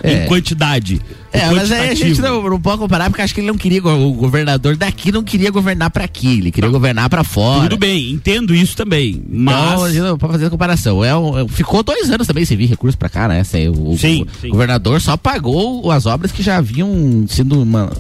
é. 0.03 0.25
em 0.25 0.27
quantidade. 0.29 1.03
É, 1.33 1.51
mas 1.51 1.73
aí 1.73 1.89
a 1.89 1.95
gente 1.95 2.21
não, 2.21 2.43
não, 2.43 2.61
pode 2.61 2.79
comparar 2.79 3.09
porque 3.09 3.23
acho 3.23 3.35
que 3.35 3.41
ele 3.41 3.47
não 3.47 3.57
queria, 3.57 3.83
o 3.83 4.13
governador 4.13 4.77
daqui 4.77 5.11
não 5.11 5.23
queria 5.23 5.51
governar 5.51 5.91
para 5.91 6.05
aqui, 6.05 6.39
ele 6.39 6.53
queria 6.53 6.69
não. 6.69 6.73
governar 6.73 7.09
para 7.09 7.25
fora. 7.25 7.63
Tudo 7.63 7.79
bem, 7.79 8.11
entendo 8.11 8.55
isso 8.55 8.77
também, 8.77 9.23
mas... 9.31 9.95
Então, 9.95 10.19
pode 10.19 10.33
fazer 10.35 10.47
a 10.47 10.51
comparação. 10.51 11.03
É, 11.03 11.17
um, 11.17 11.49
ficou 11.49 11.83
dois 11.83 12.11
anos 12.11 12.27
também 12.27 12.45
sem 12.45 12.57
vir 12.57 12.67
recursos 12.67 12.97
para 12.97 13.09
cá, 13.09 13.29
né? 13.29 13.43
Sem, 13.45 13.69
o, 13.69 13.97
sim, 13.97 14.23
o, 14.23 14.41
sim. 14.41 14.49
governador 14.51 15.01
só 15.01 15.17
pagou 15.17 15.91
as 15.91 16.05
obras 16.05 16.31
que 16.31 16.43
já 16.43 16.59
haviam 16.59 17.25
sido 17.27 17.63
uma, 17.63 17.91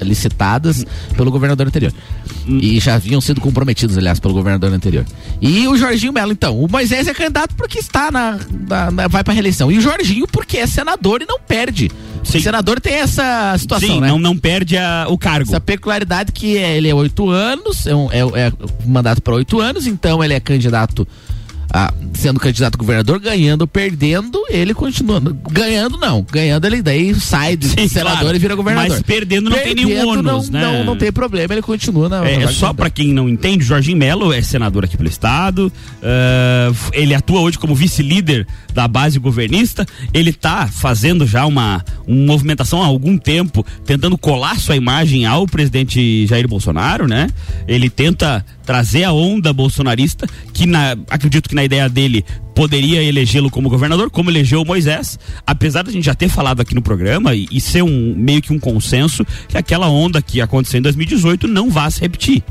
licitadas 0.00 0.84
pelo 1.16 1.30
governador 1.30 1.66
anterior. 1.66 1.92
Hum. 2.46 2.58
E 2.62 2.80
já 2.80 2.94
haviam 2.94 3.20
sido 3.20 3.40
comprometidos, 3.40 3.98
aliás, 3.98 4.18
pelo 4.18 4.34
governador 4.34 4.72
anterior. 4.72 5.04
E 5.40 5.66
o 5.68 5.76
Jorginho 5.76 6.12
Melo, 6.12 6.32
então. 6.32 6.58
O 6.58 6.68
Moisés 6.70 7.06
é 7.06 7.14
candidato 7.14 7.54
porque 7.54 7.78
está 7.78 8.10
na, 8.10 8.38
na, 8.68 8.90
na 8.90 9.08
vai 9.08 9.22
para 9.22 9.34
reeleição. 9.34 9.70
E 9.70 9.78
o 9.78 9.80
Jorginho 9.80 10.26
porque 10.26 10.58
é 10.58 10.66
senador 10.66 11.22
e 11.22 11.26
não 11.26 11.38
perde. 11.38 11.90
Sim. 12.24 12.38
O 12.38 12.42
senador 12.42 12.77
tem 12.80 12.94
essa 12.94 13.56
situação, 13.58 13.88
Sim, 13.88 14.00
né? 14.00 14.08
não, 14.08 14.18
não 14.18 14.36
perde 14.36 14.76
a, 14.76 15.06
o 15.08 15.18
cargo. 15.18 15.50
Essa 15.50 15.60
peculiaridade 15.60 16.32
que 16.32 16.56
é, 16.56 16.76
ele 16.76 16.88
é 16.88 16.94
oito 16.94 17.28
anos, 17.30 17.86
é, 17.86 17.94
um, 17.94 18.10
é, 18.10 18.20
é 18.46 18.52
mandato 18.86 19.22
para 19.22 19.34
oito 19.34 19.60
anos, 19.60 19.86
então 19.86 20.22
ele 20.22 20.34
é 20.34 20.40
candidato 20.40 21.06
ah, 21.72 21.92
sendo 22.14 22.40
candidato 22.40 22.76
a 22.76 22.78
governador, 22.78 23.18
ganhando 23.18 23.62
ou 23.62 23.66
perdendo, 23.66 24.42
ele 24.48 24.74
continua. 24.74 25.20
Ganhando, 25.50 25.96
não. 25.98 26.24
Ganhando, 26.30 26.66
ele 26.66 26.82
daí 26.82 27.14
sai 27.14 27.56
de 27.56 27.68
Sim, 27.68 27.88
senador 27.88 28.20
claro. 28.20 28.36
e 28.36 28.38
vira 28.38 28.54
governador. 28.54 28.90
Mas 28.90 29.02
perdendo 29.02 29.50
não 29.50 29.56
perdendo, 29.56 29.76
tem 29.76 29.86
nenhum 29.86 30.08
ônus, 30.08 30.48
não, 30.48 30.60
né? 30.60 30.62
Não, 30.62 30.84
não 30.84 30.96
tem 30.96 31.12
problema, 31.12 31.54
ele 31.54 31.62
continua 31.62 32.08
na. 32.08 32.28
É, 32.28 32.46
só 32.48 32.72
para 32.72 32.90
quem 32.90 33.12
não 33.12 33.28
entende, 33.28 33.64
Jorginho 33.64 33.96
Melo 33.96 34.32
é 34.32 34.42
senador 34.42 34.84
aqui 34.84 34.96
pelo 34.96 35.08
Estado. 35.08 35.72
Uh, 35.98 36.76
ele 36.92 37.14
atua 37.14 37.40
hoje 37.40 37.58
como 37.58 37.74
vice-líder 37.74 38.46
da 38.72 38.86
base 38.86 39.18
governista. 39.18 39.86
Ele 40.12 40.32
tá 40.32 40.66
fazendo 40.66 41.26
já 41.26 41.46
uma, 41.46 41.84
uma 42.06 42.26
movimentação 42.26 42.82
há 42.82 42.86
algum 42.86 43.16
tempo, 43.18 43.64
tentando 43.84 44.16
colar 44.16 44.58
sua 44.58 44.76
imagem 44.76 45.26
ao 45.26 45.46
presidente 45.46 46.26
Jair 46.26 46.48
Bolsonaro, 46.48 47.06
né? 47.06 47.28
Ele 47.66 47.90
tenta 47.90 48.44
trazer 48.64 49.04
a 49.04 49.12
onda 49.12 49.52
bolsonarista, 49.52 50.26
que 50.52 50.66
na, 50.66 50.96
acredito 51.10 51.48
que 51.48 51.54
na 51.54 51.64
ideia 51.64 51.88
dele 51.88 52.24
poderia 52.58 53.00
elegê-lo 53.00 53.52
como 53.52 53.70
governador, 53.70 54.10
como 54.10 54.32
elegeu 54.32 54.60
o 54.60 54.66
Moisés, 54.66 55.16
apesar 55.46 55.84
de 55.84 55.90
a 55.90 55.92
gente 55.92 56.04
já 56.04 56.14
ter 56.14 56.28
falado 56.28 56.60
aqui 56.60 56.74
no 56.74 56.82
programa 56.82 57.32
e, 57.32 57.46
e 57.52 57.60
ser 57.60 57.84
um 57.84 58.16
meio 58.16 58.42
que 58.42 58.52
um 58.52 58.58
consenso 58.58 59.24
que 59.46 59.56
aquela 59.56 59.88
onda 59.88 60.20
que 60.20 60.40
aconteceu 60.40 60.78
em 60.78 60.82
2018 60.82 61.46
não 61.46 61.70
vá 61.70 61.88
se 61.88 62.00
repetir 62.00 62.42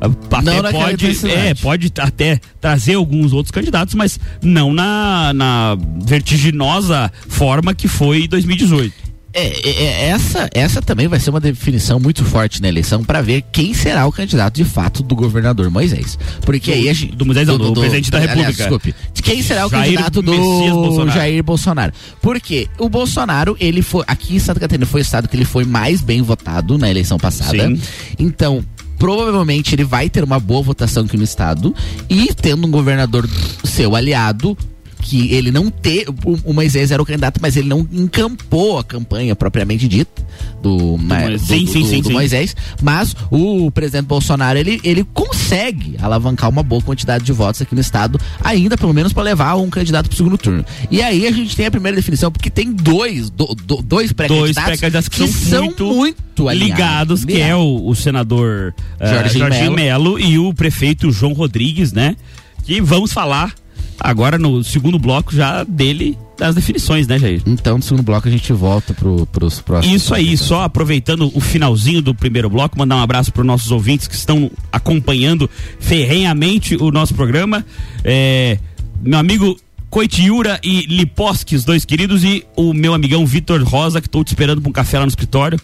até 0.00 0.60
não 0.60 0.72
pode, 0.72 1.28
é, 1.28 1.54
pode 1.54 1.92
até 1.98 2.40
trazer 2.60 2.94
alguns 2.94 3.32
outros 3.32 3.52
candidatos, 3.52 3.94
mas 3.94 4.18
não 4.42 4.72
na, 4.72 5.32
na 5.32 5.78
vertiginosa 6.04 7.10
forma 7.28 7.72
que 7.72 7.86
foi 7.86 8.26
2018. 8.26 9.03
É, 9.34 9.46
é, 9.48 9.84
é, 9.84 10.08
essa, 10.10 10.48
essa 10.54 10.80
também 10.80 11.08
vai 11.08 11.18
ser 11.18 11.30
uma 11.30 11.40
definição 11.40 11.98
muito 11.98 12.24
forte 12.24 12.62
na 12.62 12.68
eleição 12.68 13.02
para 13.02 13.20
ver 13.20 13.42
quem 13.50 13.74
será 13.74 14.06
o 14.06 14.12
candidato 14.12 14.54
de 14.54 14.64
fato 14.64 15.02
do 15.02 15.16
governador 15.16 15.68
Moisés. 15.70 16.16
Porque 16.42 16.70
do, 16.70 16.76
aí 16.76 16.88
a 16.88 16.92
gente. 16.92 17.16
Do 17.16 17.26
Moisés, 17.26 17.44
do, 17.44 17.58
do, 17.58 17.72
do 17.72 17.80
presidente 17.80 18.12
da 18.12 18.20
República. 18.20 18.46
Aliás, 18.46 18.56
desculpe. 18.56 18.94
Quem 19.24 19.42
será 19.42 19.66
o 19.66 19.70
Jair 19.70 19.84
candidato 19.86 20.22
do 20.22 20.32
Bolsonaro. 20.32 21.10
Jair 21.10 21.42
Bolsonaro? 21.42 21.92
Porque 22.22 22.68
o 22.78 22.88
Bolsonaro, 22.88 23.56
ele 23.58 23.82
foi. 23.82 24.04
Aqui 24.06 24.36
em 24.36 24.38
Santa 24.38 24.60
Catarina 24.60 24.86
foi 24.86 25.00
o 25.00 25.02
estado 25.02 25.26
que 25.26 25.36
ele 25.36 25.44
foi 25.44 25.64
mais 25.64 26.00
bem 26.00 26.22
votado 26.22 26.78
na 26.78 26.88
eleição 26.88 27.18
passada. 27.18 27.66
Sim. 27.66 27.80
Então, 28.16 28.64
provavelmente 29.00 29.74
ele 29.74 29.82
vai 29.82 30.08
ter 30.08 30.22
uma 30.22 30.38
boa 30.38 30.62
votação 30.62 31.04
aqui 31.04 31.16
no 31.16 31.24
estado 31.24 31.74
e 32.08 32.32
tendo 32.34 32.68
um 32.68 32.70
governador 32.70 33.28
seu 33.64 33.96
aliado 33.96 34.56
que 35.04 35.34
ele 35.34 35.52
não 35.52 35.70
ter 35.70 36.08
o, 36.08 36.50
o 36.50 36.54
Moisés 36.54 36.90
era 36.90 37.00
o 37.00 37.04
candidato, 37.04 37.38
mas 37.40 37.56
ele 37.56 37.68
não 37.68 37.86
encampou 37.92 38.78
a 38.78 38.84
campanha 38.84 39.36
propriamente 39.36 39.86
dita 39.86 40.24
do, 40.62 40.96
do, 40.96 41.38
sim, 41.38 41.64
do, 41.66 41.70
sim, 41.70 41.84
sim, 41.84 42.02
do 42.02 42.10
Moisés, 42.10 42.56
mas 42.82 43.14
o 43.30 43.70
presidente 43.70 44.06
Bolsonaro 44.06 44.58
ele, 44.58 44.80
ele 44.82 45.04
consegue 45.12 45.96
alavancar 46.00 46.48
uma 46.48 46.62
boa 46.62 46.80
quantidade 46.80 47.22
de 47.22 47.32
votos 47.32 47.60
aqui 47.60 47.74
no 47.74 47.82
estado, 47.82 48.18
ainda 48.42 48.78
pelo 48.78 48.94
menos 48.94 49.12
para 49.12 49.22
levar 49.22 49.56
um 49.56 49.68
candidato 49.68 50.08
para 50.08 50.14
o 50.14 50.16
segundo 50.16 50.38
turno. 50.38 50.64
E 50.90 51.02
aí 51.02 51.26
a 51.26 51.30
gente 51.30 51.54
tem 51.54 51.66
a 51.66 51.70
primeira 51.70 51.94
definição 51.94 52.32
porque 52.32 52.48
tem 52.48 52.72
dois 52.72 53.28
do, 53.28 53.54
do, 53.54 53.82
dois 53.82 54.10
pré-candidatos 54.10 54.78
pré 54.80 54.90
que, 54.90 55.10
que, 55.10 55.28
são 55.28 55.66
muito, 55.66 55.84
muito 55.84 56.50
ligados, 56.50 57.26
que 57.26 57.38
é 57.42 57.54
o, 57.54 57.86
o 57.86 57.94
senador 57.94 58.74
uh, 58.98 59.28
Jorginho 59.28 59.72
Melo 59.72 60.18
e 60.18 60.38
o 60.38 60.54
prefeito 60.54 61.12
João 61.12 61.34
Rodrigues, 61.34 61.92
né? 61.92 62.16
Que 62.64 62.80
vamos 62.80 63.12
falar 63.12 63.54
Agora 63.98 64.38
no 64.38 64.62
segundo 64.64 64.98
bloco 64.98 65.34
já 65.34 65.64
dele 65.64 66.18
das 66.36 66.54
definições, 66.54 67.06
né, 67.06 67.18
Jair? 67.18 67.42
Então, 67.46 67.76
no 67.76 67.82
segundo 67.82 68.02
bloco 68.02 68.26
a 68.26 68.30
gente 68.30 68.52
volta 68.52 68.92
pro, 68.92 69.26
pros 69.26 69.60
próximos. 69.60 69.94
Isso 69.94 70.14
aí, 70.14 70.36
só 70.36 70.62
aproveitando 70.62 71.30
o 71.34 71.40
finalzinho 71.40 72.02
do 72.02 72.14
primeiro 72.14 72.50
bloco, 72.50 72.78
mandar 72.78 72.96
um 72.96 73.02
abraço 73.02 73.32
para 73.32 73.40
os 73.40 73.46
nossos 73.46 73.70
ouvintes 73.70 74.08
que 74.08 74.14
estão 74.14 74.50
acompanhando 74.72 75.48
ferrenhamente 75.78 76.76
o 76.76 76.90
nosso 76.90 77.14
programa. 77.14 77.64
É, 78.02 78.58
meu 79.00 79.18
amigo 79.18 79.56
Coitiura 79.94 80.58
e 80.60 80.86
Liposki, 80.86 81.54
os 81.54 81.64
dois 81.64 81.84
queridos, 81.84 82.24
e 82.24 82.44
o 82.56 82.74
meu 82.74 82.94
amigão 82.94 83.24
Vitor 83.24 83.62
Rosa, 83.62 84.00
que 84.00 84.08
estou 84.08 84.24
te 84.24 84.28
esperando 84.28 84.60
para 84.60 84.68
um 84.68 84.72
café 84.72 84.98
lá 84.98 85.04
no 85.04 85.08
escritório. 85.08 85.56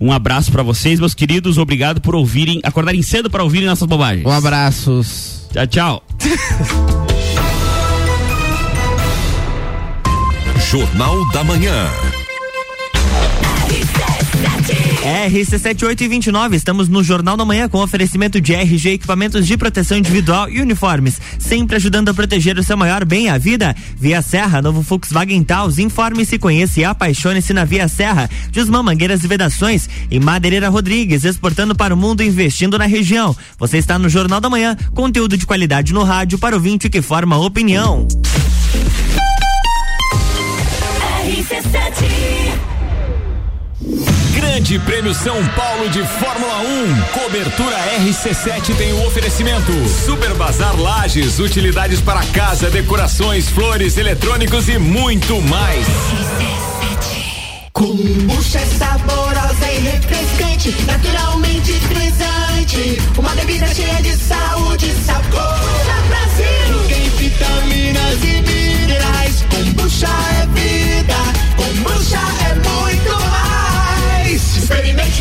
Um 0.00 0.10
abraço 0.10 0.50
para 0.50 0.64
vocês, 0.64 0.98
meus 0.98 1.14
queridos. 1.14 1.56
Obrigado 1.56 2.00
por 2.00 2.16
ouvirem, 2.16 2.60
acordarem 2.64 3.00
cedo 3.00 3.30
para 3.30 3.44
ouvirem 3.44 3.68
nossas 3.68 3.86
bobagens. 3.86 4.26
Um 4.26 4.32
abraço. 4.32 5.02
Tchau, 5.52 5.66
tchau. 5.68 6.02
Jornal 10.70 11.24
da 11.30 11.44
Manhã. 11.44 11.88
RC7829, 15.28 16.54
estamos 16.54 16.88
no 16.88 17.04
Jornal 17.04 17.36
da 17.36 17.44
Manhã 17.44 17.68
com 17.68 17.80
oferecimento 17.80 18.40
de 18.40 18.52
RG 18.52 18.94
Equipamentos 18.94 19.46
de 19.46 19.56
Proteção 19.56 19.96
Individual 19.96 20.50
e 20.50 20.60
Uniformes, 20.60 21.20
sempre 21.38 21.76
ajudando 21.76 22.08
a 22.08 22.14
proteger 22.14 22.58
o 22.58 22.64
seu 22.64 22.76
maior 22.76 23.04
bem, 23.04 23.28
a 23.28 23.38
vida. 23.38 23.76
Via 23.96 24.20
Serra, 24.20 24.60
novo 24.60 24.82
Volkswagen 24.82 25.44
Taos, 25.44 25.78
informe-se, 25.78 26.36
conheça 26.36 26.80
e 26.80 26.84
apaixone-se 26.84 27.52
na 27.52 27.64
Via 27.64 27.86
Serra. 27.86 28.28
Desmã 28.50 28.82
Mangueiras 28.82 29.22
e 29.22 29.28
Vedações 29.28 29.88
e 30.10 30.18
Madeireira 30.18 30.68
Rodrigues, 30.68 31.24
exportando 31.24 31.76
para 31.76 31.94
o 31.94 31.96
mundo, 31.96 32.24
investindo 32.24 32.76
na 32.76 32.86
região. 32.86 33.36
Você 33.56 33.78
está 33.78 34.00
no 34.00 34.08
Jornal 34.08 34.40
da 34.40 34.50
Manhã, 34.50 34.76
conteúdo 34.96 35.36
de 35.36 35.46
qualidade 35.46 35.94
no 35.94 36.02
rádio 36.02 36.40
para 36.40 36.56
o 36.56 36.60
vinte 36.60 36.90
que 36.90 37.00
forma 37.00 37.38
opinião. 37.38 38.08
Grande 44.34 44.78
Prêmio 44.80 45.14
São 45.14 45.46
Paulo 45.48 45.88
de 45.90 46.02
Fórmula 46.02 46.58
1. 46.58 47.20
Cobertura 47.20 47.76
RC7 48.00 48.74
tem 48.76 48.92
o 48.92 49.06
oferecimento. 49.06 49.72
Super 50.04 50.34
Bazar 50.34 50.74
Lages, 50.80 51.38
utilidades 51.38 52.00
para 52.00 52.24
casa, 52.26 52.68
decorações, 52.68 53.48
flores, 53.48 53.96
eletrônicos 53.96 54.68
e 54.68 54.78
muito 54.78 55.40
mais. 55.42 55.86
Kombucha 57.72 58.58
é 58.58 58.66
saborosa 58.66 59.70
e 59.70 59.78
refrescante, 59.80 60.74
naturalmente 60.86 61.72
frisante. 61.74 62.98
Uma 63.18 63.34
bebida 63.36 63.66
cheia 63.68 64.02
de 64.02 64.16
saúde 64.16 64.86
e 64.86 65.04
sabor. 65.04 65.86
Brasil. 66.08 66.88
Tem 66.88 67.08
vitaminas 67.10 68.24
e 68.24 68.42
minerais. 68.42 69.44
Kombucha 69.50 70.08
é 70.42 70.46
vida. 70.58 71.05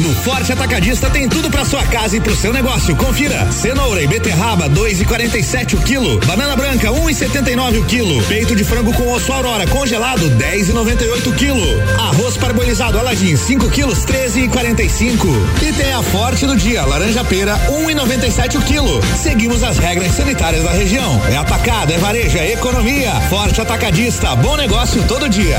No 0.00 0.14
Forte 0.14 0.52
Atacadista 0.52 1.08
tem 1.08 1.26
tudo 1.26 1.50
para 1.50 1.64
sua 1.64 1.82
casa 1.86 2.16
e 2.16 2.20
pro 2.20 2.36
seu 2.36 2.52
negócio. 2.52 2.94
Confira: 2.96 3.50
cenoura 3.50 4.02
e 4.02 4.06
beterraba 4.06 4.68
2,47 4.68 5.74
o 5.74 5.78
quilo, 5.78 6.18
banana 6.26 6.54
branca 6.54 6.88
1,79 6.88 7.80
o 7.80 7.84
quilo, 7.84 8.22
peito 8.24 8.54
de 8.54 8.62
frango 8.62 8.92
com 8.92 9.10
osso 9.10 9.32
aurora 9.32 9.66
congelado 9.66 10.30
10,98 10.32 11.26
o 11.26 11.32
quilo, 11.32 11.82
arroz 11.98 12.36
parbolizado 12.36 12.98
Aladim 12.98 13.36
5 13.36 13.70
quilos 13.70 14.04
13,45 14.04 15.62
e 15.62 15.72
tem 15.72 15.92
a 15.92 16.02
Forte 16.02 16.46
do 16.46 16.56
dia 16.56 16.84
laranja 16.84 17.24
pera 17.24 17.56
1,97 17.70 18.56
o 18.56 18.62
quilo. 18.62 19.00
Seguimos 19.16 19.62
as 19.62 19.78
regras 19.78 20.12
sanitárias 20.12 20.62
da 20.62 20.72
região. 20.72 21.22
É 21.30 21.36
atacado, 21.36 21.92
é 21.92 21.98
varejo, 21.98 22.36
é 22.36 22.52
economia. 22.52 23.12
Forte 23.30 23.60
Atacadista, 23.62 24.36
bom 24.36 24.56
negócio 24.56 25.02
todo 25.04 25.28
dia. 25.28 25.58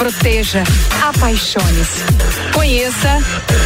proteja, 0.00 0.62
apaixone-se. 1.02 2.00
Conheça 2.54 3.18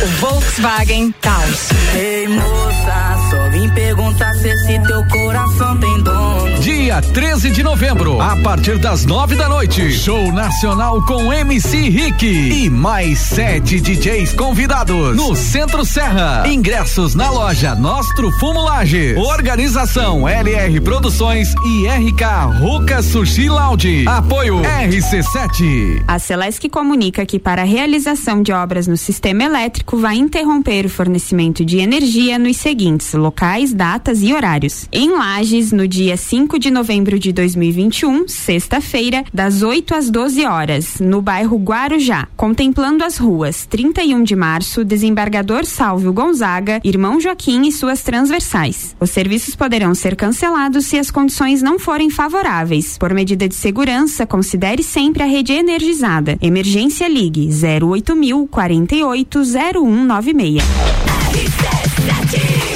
o 0.02 0.06
Volkswagen 0.18 1.14
Taos. 1.20 1.68
Ei 1.94 2.26
moça, 2.26 3.30
só 3.30 3.50
vim 3.50 3.68
perguntar 3.70 4.34
se 4.34 4.48
esse 4.48 4.80
teu 4.80 5.06
coração 5.06 5.76
tem 5.78 6.02
dono. 6.02 6.43
Dia 6.64 7.02
13 7.02 7.50
de 7.50 7.62
novembro, 7.62 8.18
a 8.22 8.36
partir 8.36 8.78
das 8.78 9.04
nove 9.04 9.36
da 9.36 9.50
noite, 9.50 9.92
show 9.92 10.32
nacional 10.32 11.04
com 11.04 11.30
MC 11.30 11.90
Rick 11.90 12.26
e 12.26 12.70
mais 12.70 13.18
sete 13.18 13.78
DJs 13.78 14.32
convidados 14.32 15.14
no 15.14 15.36
Centro 15.36 15.84
Serra. 15.84 16.42
Ingressos 16.48 17.14
na 17.14 17.28
loja 17.28 17.74
Nostro 17.74 18.32
Fumo 18.40 18.62
Lages. 18.62 19.14
Organização 19.18 20.26
LR 20.26 20.80
Produções 20.80 21.52
e 21.66 21.86
RK 21.86 22.58
Ruca 22.58 23.02
Sushi 23.02 23.50
Lounge. 23.50 24.06
Apoio 24.08 24.62
RC7. 24.62 26.02
A 26.08 26.18
Celesc 26.18 26.66
comunica 26.70 27.26
que 27.26 27.38
para 27.38 27.60
a 27.60 27.66
realização 27.66 28.42
de 28.42 28.52
obras 28.52 28.86
no 28.86 28.96
sistema 28.96 29.44
elétrico 29.44 29.98
vai 29.98 30.16
interromper 30.16 30.86
o 30.86 30.88
fornecimento 30.90 31.62
de 31.62 31.80
energia 31.80 32.38
nos 32.38 32.56
seguintes 32.56 33.12
locais, 33.12 33.74
datas 33.74 34.22
e 34.22 34.32
horários. 34.32 34.88
Em 34.90 35.10
Lages, 35.10 35.70
no 35.70 35.86
dia 35.86 36.16
5 36.16 36.53
5 36.54 36.58
de 36.60 36.70
novembro 36.70 37.18
de 37.18 37.32
2021, 37.32 38.28
sexta-feira, 38.28 39.24
das 39.34 39.62
8 39.62 39.92
às 39.92 40.08
12 40.08 40.44
horas, 40.44 41.00
no 41.00 41.20
bairro 41.20 41.56
Guarujá, 41.56 42.28
contemplando 42.36 43.02
as 43.02 43.18
ruas 43.18 43.66
31 43.66 44.22
de 44.22 44.36
março, 44.36 44.84
Desembargador 44.84 45.64
Salvio 45.64 46.12
Gonzaga, 46.12 46.80
Irmão 46.84 47.18
Joaquim 47.18 47.66
e 47.66 47.72
suas 47.72 48.02
transversais. 48.02 48.94
Os 49.00 49.10
serviços 49.10 49.56
poderão 49.56 49.96
ser 49.96 50.14
cancelados 50.14 50.86
se 50.86 50.96
as 50.96 51.10
condições 51.10 51.60
não 51.60 51.76
forem 51.76 52.08
favoráveis. 52.08 52.96
Por 52.98 53.12
medida 53.12 53.48
de 53.48 53.54
segurança, 53.56 54.24
considere 54.24 54.84
sempre 54.84 55.24
a 55.24 55.26
rede 55.26 55.52
energizada. 55.52 56.38
Emergência 56.40 57.08
Ligue 57.08 57.48
08000 57.50 58.46
48 58.46 59.42
0196. 59.42 61.13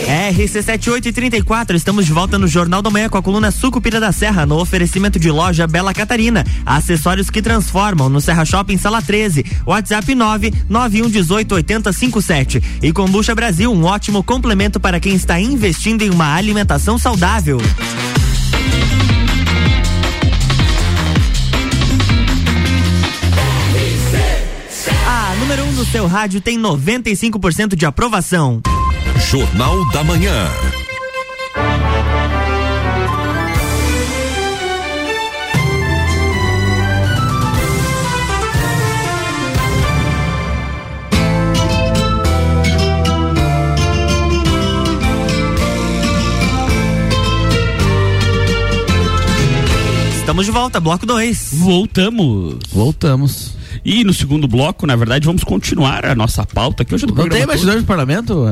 RC7834, 0.08 1.74
estamos 1.74 2.06
de 2.06 2.12
volta 2.12 2.38
no 2.38 2.46
Jornal 2.46 2.80
da 2.80 2.88
Manhã 2.90 3.08
com 3.08 3.18
a 3.18 3.22
coluna 3.22 3.50
Sucupira 3.50 3.98
da 4.00 4.12
Serra, 4.12 4.46
no 4.46 4.58
oferecimento 4.58 5.18
de 5.18 5.30
loja 5.30 5.66
Bela 5.66 5.92
Catarina. 5.92 6.46
Acessórios 6.64 7.28
que 7.30 7.42
transformam 7.42 8.08
no 8.08 8.20
Serra 8.20 8.44
Shopping 8.44 8.78
Sala 8.78 9.02
13. 9.02 9.44
WhatsApp 9.66 10.14
991188057. 10.14 12.62
E 12.82 12.92
Combucha 12.92 13.34
Brasil, 13.34 13.72
um 13.72 13.84
ótimo 13.84 14.22
complemento 14.22 14.78
para 14.80 15.00
quem 15.00 15.14
está 15.14 15.40
investindo 15.40 16.02
em 16.02 16.10
uma 16.10 16.34
alimentação 16.34 16.98
saudável. 16.98 17.58
Seu 25.90 26.06
rádio 26.06 26.40
tem 26.40 26.58
95% 26.58 27.74
de 27.74 27.86
aprovação. 27.86 28.60
Jornal 29.30 29.88
da 29.90 30.04
Manhã. 30.04 30.46
Estamos 50.18 50.44
de 50.44 50.52
volta, 50.52 50.78
bloco 50.78 51.06
2. 51.06 51.54
Voltamos. 51.54 52.58
Voltamos. 52.70 53.57
E 53.84 54.04
no 54.04 54.12
segundo 54.12 54.46
bloco, 54.48 54.86
na 54.86 54.96
verdade, 54.96 55.26
vamos 55.26 55.44
continuar 55.44 56.04
a 56.06 56.14
nossa 56.14 56.44
pauta 56.44 56.82
aqui 56.82 56.94
hoje 56.94 57.06
do 57.06 57.08
Não 57.10 57.14
programa. 57.14 57.38
tem 57.38 57.46
todo. 57.46 57.54
bastidor 57.54 57.80
do 57.80 57.86
parlamento? 57.86 58.44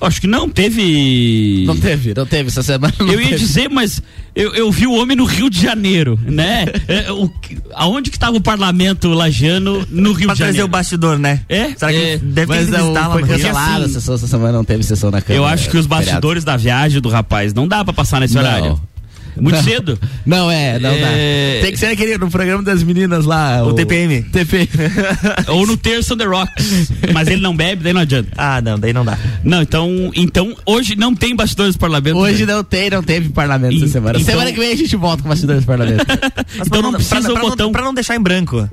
Acho 0.00 0.20
que 0.20 0.26
não, 0.26 0.48
teve. 0.48 1.64
Não 1.66 1.76
teve, 1.76 2.14
não 2.14 2.26
teve 2.26 2.48
essa 2.48 2.62
semana. 2.62 2.92
Eu 3.00 3.20
ia 3.20 3.28
teve. 3.28 3.36
dizer, 3.36 3.68
mas 3.70 4.02
eu, 4.34 4.54
eu 4.54 4.70
vi 4.70 4.86
o 4.86 4.92
homem 4.94 5.16
no 5.16 5.24
Rio 5.24 5.48
de 5.50 5.60
Janeiro, 5.60 6.18
né? 6.24 6.66
É, 6.88 7.10
o, 7.12 7.28
que- 7.28 7.58
aonde 7.74 8.10
que 8.10 8.16
estava 8.16 8.36
o 8.36 8.40
parlamento 8.40 9.08
lajano 9.08 9.86
no 9.90 10.12
Rio 10.12 10.26
Pra 10.26 10.34
de 10.34 10.38
trazer 10.38 10.52
Janeiro? 10.52 10.66
o 10.66 10.68
bastidor, 10.68 11.18
né? 11.18 11.40
É? 11.48 11.70
Será 11.76 11.92
que 11.92 11.98
É, 11.98 12.16
deve 12.18 12.52
ter 12.52 12.58
que 12.58 12.64
visitar 12.72 13.08
lá 13.08 13.08
no 13.08 13.16
Rio? 13.16 13.26
cancelada 13.26 13.84
Assim, 13.84 13.84
a 13.84 13.88
sessão 14.00 14.14
essa 14.14 14.26
semana, 14.26 14.52
não 14.52 14.64
teve 14.64 14.82
sessão 14.82 15.10
na 15.10 15.20
Câmara. 15.20 15.34
Eu 15.36 15.44
acho 15.46 15.70
que 15.70 15.76
os 15.76 15.86
feriado. 15.86 16.04
bastidores 16.06 16.44
da 16.44 16.56
viagem 16.56 17.00
do 17.00 17.08
rapaz 17.08 17.52
não 17.54 17.66
dá 17.66 17.84
pra 17.84 17.92
passar 17.92 18.20
nesse 18.20 18.34
Não. 18.34 18.42
horário. 18.42 18.80
Muito 19.36 19.56
Não. 19.56 19.62
cedo. 19.62 19.98
Não 20.24 20.50
é, 20.50 20.78
não 20.78 20.90
É. 20.90 21.00
dá. 21.56 21.62
Tem 21.62 21.72
que 21.72 21.78
ser 21.78 21.86
aquele 21.86 22.16
no 22.18 22.30
programa 22.30 22.62
das 22.62 22.82
meninas 22.82 23.24
lá. 23.24 23.64
O 23.64 23.72
TPM. 23.72 24.22
TPM. 24.22 24.68
Ou 25.48 25.66
no 25.66 25.76
Terço 25.76 26.14
on 26.14 26.16
the 26.16 26.24
Rocks. 26.24 26.90
Mas 27.12 27.28
ele 27.28 27.40
não 27.40 27.54
bebe, 27.56 27.82
daí 27.82 27.92
não 27.92 28.00
adianta. 28.02 28.28
Ah, 28.36 28.60
não, 28.60 28.78
daí 28.78 28.92
não 28.92 29.04
dá. 29.04 29.18
Não, 29.42 29.62
então, 29.62 30.10
então 30.14 30.54
hoje 30.64 30.94
não 30.96 31.14
tem 31.14 31.34
bastidores 31.34 31.74
do 31.74 31.78
parlamento. 31.78 32.16
Hoje 32.16 32.46
né? 32.46 32.54
não 32.54 32.64
tem, 32.64 32.90
não 32.90 33.02
teve 33.02 33.28
parlamento 33.30 33.74
E- 33.74 33.78
essa 33.78 33.88
semana. 33.88 34.18
então- 34.18 34.32
Semana 34.32 34.52
que 34.52 34.58
vem 34.58 34.72
a 34.72 34.76
gente 34.76 34.96
volta 34.96 35.22
com 35.22 35.28
bastidores 35.28 35.62
do 35.62 35.66
parlamento. 35.68 36.04
Então 36.54 36.66
pra 36.68 36.82
não 36.82 36.92
precisa 36.92 37.20
pra, 37.20 37.30
o 37.30 37.34
pra 37.34 37.42
botão. 37.42 37.66
Não, 37.66 37.72
pra 37.72 37.82
não 37.82 37.94
deixar 37.94 38.16
em 38.16 38.20
branco. 38.20 38.68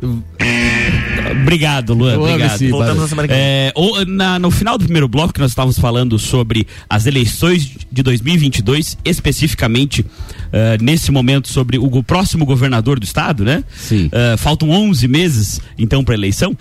Obrigado, 1.32 1.94
Luan. 1.94 2.14
Eu 2.14 2.22
Obrigado. 2.24 2.56
esse 2.56 2.70
Voltamos 2.70 3.02
na 3.02 3.08
semana 3.08 3.28
que 3.28 3.34
vem. 3.34 3.44
É, 3.44 3.72
ou, 3.76 4.06
na- 4.06 4.40
no 4.40 4.52
final 4.52 4.78
do 4.78 4.84
primeiro 4.84 5.08
bloco, 5.08 5.34
que 5.34 5.40
nós 5.40 5.52
estávamos 5.52 5.78
falando 5.80 6.18
sobre 6.20 6.68
as 6.90 7.06
eleições 7.06 7.72
de 7.92 8.04
2022, 8.04 8.98
especificamente 9.04 10.06
eh, 10.54 10.78
nesse 10.82 11.12
momento 11.12 11.48
sobre 11.48 11.78
o 11.78 11.90
go- 11.90 12.04
próximo 12.04 12.46
governador 12.46 13.00
do 13.00 13.04
estado, 13.04 13.44
né? 13.46 13.64
Sim. 13.76 14.10
Eh, 14.12 14.36
faltam 14.38 14.70
11 14.70 15.08
meses, 15.08 15.62
então, 15.78 16.04
para 16.04 16.14
eleição. 16.16 16.56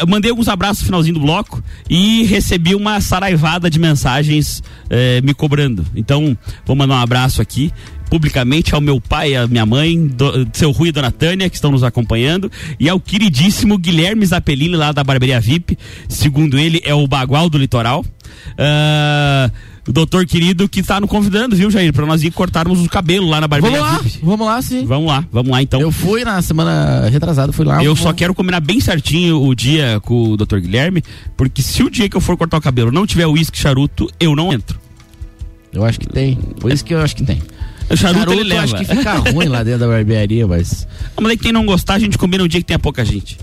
Eu 0.00 0.06
mandei 0.06 0.30
alguns 0.30 0.48
abraços 0.48 0.80
no 0.82 0.86
finalzinho 0.86 1.14
do 1.14 1.20
bloco 1.20 1.62
e 1.90 2.22
recebi 2.24 2.74
uma 2.74 3.00
saraivada 3.00 3.68
de 3.70 3.78
mensagens 3.78 4.62
eh, 4.88 5.20
me 5.22 5.34
cobrando. 5.34 5.84
Então, 5.96 6.36
vou 6.64 6.76
mandar 6.76 6.94
um 6.94 7.02
abraço 7.02 7.42
aqui 7.42 7.72
publicamente 8.08 8.74
ao 8.74 8.80
meu 8.80 9.00
pai, 9.00 9.34
à 9.34 9.46
minha 9.46 9.66
mãe, 9.66 10.06
do, 10.06 10.48
seu 10.52 10.70
Rui 10.70 10.88
e 10.88 10.92
Dona 10.92 11.10
Tânia, 11.10 11.48
que 11.48 11.56
estão 11.56 11.70
nos 11.70 11.82
acompanhando, 11.82 12.50
e 12.78 12.88
ao 12.88 12.98
queridíssimo 12.98 13.78
Guilherme 13.78 14.24
Zapelini, 14.24 14.76
lá 14.76 14.92
da 14.92 15.04
Barbearia 15.04 15.40
VIP. 15.40 15.78
Segundo 16.08 16.58
ele, 16.58 16.80
é 16.84 16.94
o 16.94 17.06
bagual 17.06 17.48
do 17.48 17.58
litoral. 17.58 18.04
Ah, 18.58 19.50
o 19.88 19.92
doutor 19.92 20.26
querido 20.26 20.68
que 20.68 20.80
está 20.80 21.00
nos 21.00 21.08
convidando, 21.08 21.56
viu, 21.56 21.70
Jair, 21.70 21.94
para 21.94 22.04
nós 22.04 22.22
ir 22.22 22.30
cortarmos 22.30 22.84
o 22.84 22.88
cabelo 22.90 23.26
lá 23.26 23.40
na 23.40 23.48
barbearia 23.48 23.80
vamos 23.80 23.94
lá, 23.94 24.02
VIP. 24.02 24.18
vamos 24.22 24.46
lá 24.46 24.62
sim. 24.62 24.84
Vamos 24.84 25.08
lá, 25.08 25.24
vamos 25.32 25.50
lá 25.50 25.62
então. 25.62 25.80
Eu 25.80 25.90
fui 25.90 26.24
na 26.24 26.42
semana 26.42 27.08
retrasada, 27.08 27.52
fui 27.54 27.64
lá. 27.64 27.82
Eu 27.82 27.96
só 27.96 28.12
quero 28.12 28.34
combinar 28.34 28.60
bem 28.60 28.80
certinho 28.80 29.42
o 29.42 29.54
dia 29.54 29.98
com 30.02 30.32
o 30.32 30.36
Dr. 30.36 30.58
Guilherme, 30.58 31.02
porque 31.36 31.62
se 31.62 31.82
o 31.82 31.88
dia 31.88 32.06
que 32.06 32.16
eu 32.16 32.20
for 32.20 32.36
cortar 32.36 32.58
o 32.58 32.60
cabelo 32.60 32.92
não 32.92 33.06
tiver 33.06 33.26
uísque 33.26 33.58
charuto, 33.58 34.10
eu 34.20 34.36
não 34.36 34.52
entro. 34.52 34.78
Eu 35.72 35.84
acho 35.84 35.98
que 35.98 36.06
tem. 36.06 36.36
Por 36.36 36.70
isso 36.70 36.84
que 36.84 36.92
eu 36.92 37.00
acho 37.00 37.16
que 37.16 37.24
tem. 37.24 37.40
O 37.90 37.96
charuto, 37.96 38.18
Charuto, 38.20 38.32
ele 38.32 38.40
eu 38.42 38.46
leva. 38.46 38.62
acho 38.64 38.76
que 38.76 38.84
fica 38.84 39.14
ruim 39.32 39.48
lá 39.48 39.62
dentro 39.62 39.80
da 39.80 39.88
barbearia, 39.88 40.46
mas. 40.46 40.86
Mas 41.20 41.30
aí 41.30 41.38
quem 41.38 41.52
não 41.52 41.64
gostar, 41.64 41.94
a 41.94 41.98
gente 41.98 42.18
combina 42.18 42.44
um 42.44 42.48
dia 42.48 42.60
que 42.60 42.66
tenha 42.66 42.78
pouca 42.78 43.04
gente. 43.04 43.38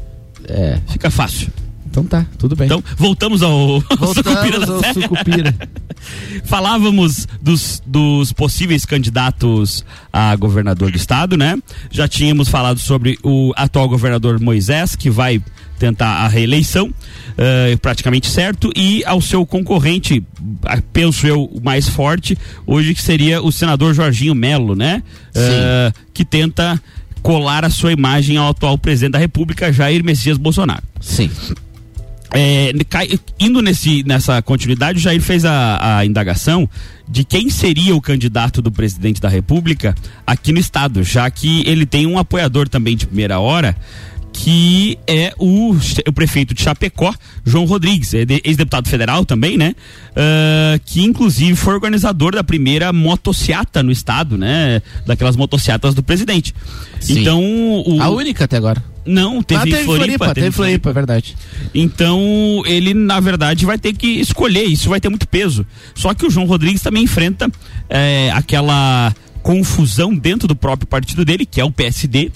É. 0.47 0.79
Fica 0.87 1.09
fácil. 1.09 1.49
Então 1.95 2.03
tá, 2.03 2.25
tudo 2.37 2.55
bem. 2.57 2.65
Então, 2.65 2.83
voltamos 2.97 3.41
ao, 3.41 3.75
ao 3.99 4.13
Sucupira 4.13 4.59
da 4.59 4.65
Voltamos 4.65 4.97
ao. 4.97 5.01
Sucupira. 5.01 5.55
Falávamos 6.43 7.27
dos, 7.41 7.81
dos 7.85 8.33
possíveis 8.33 8.85
candidatos 8.85 9.85
a 10.11 10.35
governador 10.35 10.91
do 10.91 10.97
estado, 10.97 11.37
né? 11.37 11.57
Já 11.89 12.07
tínhamos 12.07 12.49
falado 12.49 12.79
sobre 12.79 13.17
o 13.23 13.53
atual 13.55 13.87
governador 13.87 14.41
Moisés, 14.41 14.95
que 14.95 15.09
vai 15.09 15.41
tentar 15.77 16.23
a 16.23 16.27
reeleição, 16.27 16.93
eh, 17.37 17.77
praticamente 17.81 18.27
certo, 18.27 18.71
e 18.75 19.03
ao 19.05 19.21
seu 19.21 19.45
concorrente, 19.45 20.23
ah, 20.63 20.81
penso 20.93 21.27
eu, 21.27 21.43
o 21.45 21.61
mais 21.61 21.87
forte, 21.87 22.37
hoje 22.65 22.93
que 22.93 23.01
seria 23.01 23.41
o 23.41 23.51
senador 23.51 23.93
Jorginho 23.93 24.35
Melo, 24.35 24.75
né? 24.75 25.03
Eh, 25.35 25.91
que 26.13 26.23
tenta 26.23 26.81
colar 27.21 27.65
a 27.65 27.69
sua 27.69 27.91
imagem 27.91 28.37
ao 28.37 28.49
atual 28.49 28.77
presidente 28.77 29.13
da 29.13 29.19
República, 29.19 29.73
Jair 29.73 30.03
Messias 30.03 30.37
Bolsonaro. 30.37 30.83
Sim. 31.01 31.29
É, 32.37 32.71
indo 33.39 33.61
nesse, 33.61 34.03
nessa 34.03 34.41
continuidade, 34.41 34.99
o 34.99 35.01
Jair 35.01 35.21
fez 35.21 35.45
a, 35.45 35.99
a 35.99 36.05
indagação 36.05 36.69
de 37.07 37.23
quem 37.23 37.49
seria 37.49 37.95
o 37.95 38.01
candidato 38.01 38.61
do 38.61 38.71
presidente 38.71 39.21
da 39.21 39.29
República 39.29 39.95
aqui 40.27 40.51
no 40.51 40.59
estado, 40.59 41.01
já 41.01 41.29
que 41.31 41.63
ele 41.65 41.85
tem 41.85 42.05
um 42.05 42.17
apoiador 42.17 42.67
também 42.67 42.95
de 42.95 43.07
primeira 43.07 43.39
hora, 43.39 43.75
que 44.37 44.99
é 45.07 45.33
o, 45.39 45.73
o 46.07 46.11
prefeito 46.13 46.53
de 46.53 46.61
Chapecó, 46.61 47.13
João 47.45 47.63
Rodrigues, 47.63 48.13
é 48.13 48.25
de- 48.25 48.41
ex-deputado 48.43 48.89
federal 48.89 49.25
também, 49.25 49.57
né? 49.57 49.73
Ah, 50.13 50.77
que 50.85 51.01
inclusive 51.01 51.55
foi 51.55 51.73
organizador 51.73 52.35
da 52.35 52.43
primeira 52.43 52.91
motociata 52.91 53.81
no 53.81 53.91
estado, 53.91 54.37
né? 54.37 54.81
Daquelas 55.05 55.37
motociatas 55.37 55.95
do 55.95 56.03
presidente. 56.03 56.53
Sim. 56.99 57.21
Então, 57.21 57.41
o, 57.85 58.01
A 58.01 58.09
única 58.09 58.43
até 58.43 58.57
agora. 58.57 58.83
não, 59.05 59.41
teve, 59.41 59.61
ah, 59.61 59.63
teve 59.77 59.83
Floripa, 59.85 60.33
teve 60.33 60.51
Floripa, 60.51 60.89
é 60.89 60.93
verdade. 60.93 61.35
então, 61.73 62.61
ele, 62.65 62.93
na 62.93 63.21
verdade, 63.21 63.65
vai 63.65 63.77
ter 63.77 63.93
que 63.93 64.07
escolher, 64.19 64.65
isso 64.65 64.89
vai 64.89 64.99
ter 64.99 65.07
muito 65.07 65.27
peso. 65.29 65.65
Só 65.95 66.13
que 66.13 66.25
o 66.25 66.29
João 66.29 66.45
Rodrigues 66.45 66.81
também 66.81 67.03
enfrenta 67.03 67.49
é, 67.89 68.31
aquela 68.33 69.15
confusão 69.41 70.13
dentro 70.13 70.45
do 70.47 70.55
próprio 70.55 70.87
partido 70.87 71.23
dele, 71.23 71.45
que 71.45 71.61
é 71.61 71.63
o 71.63 71.71
PSD, 71.71 72.31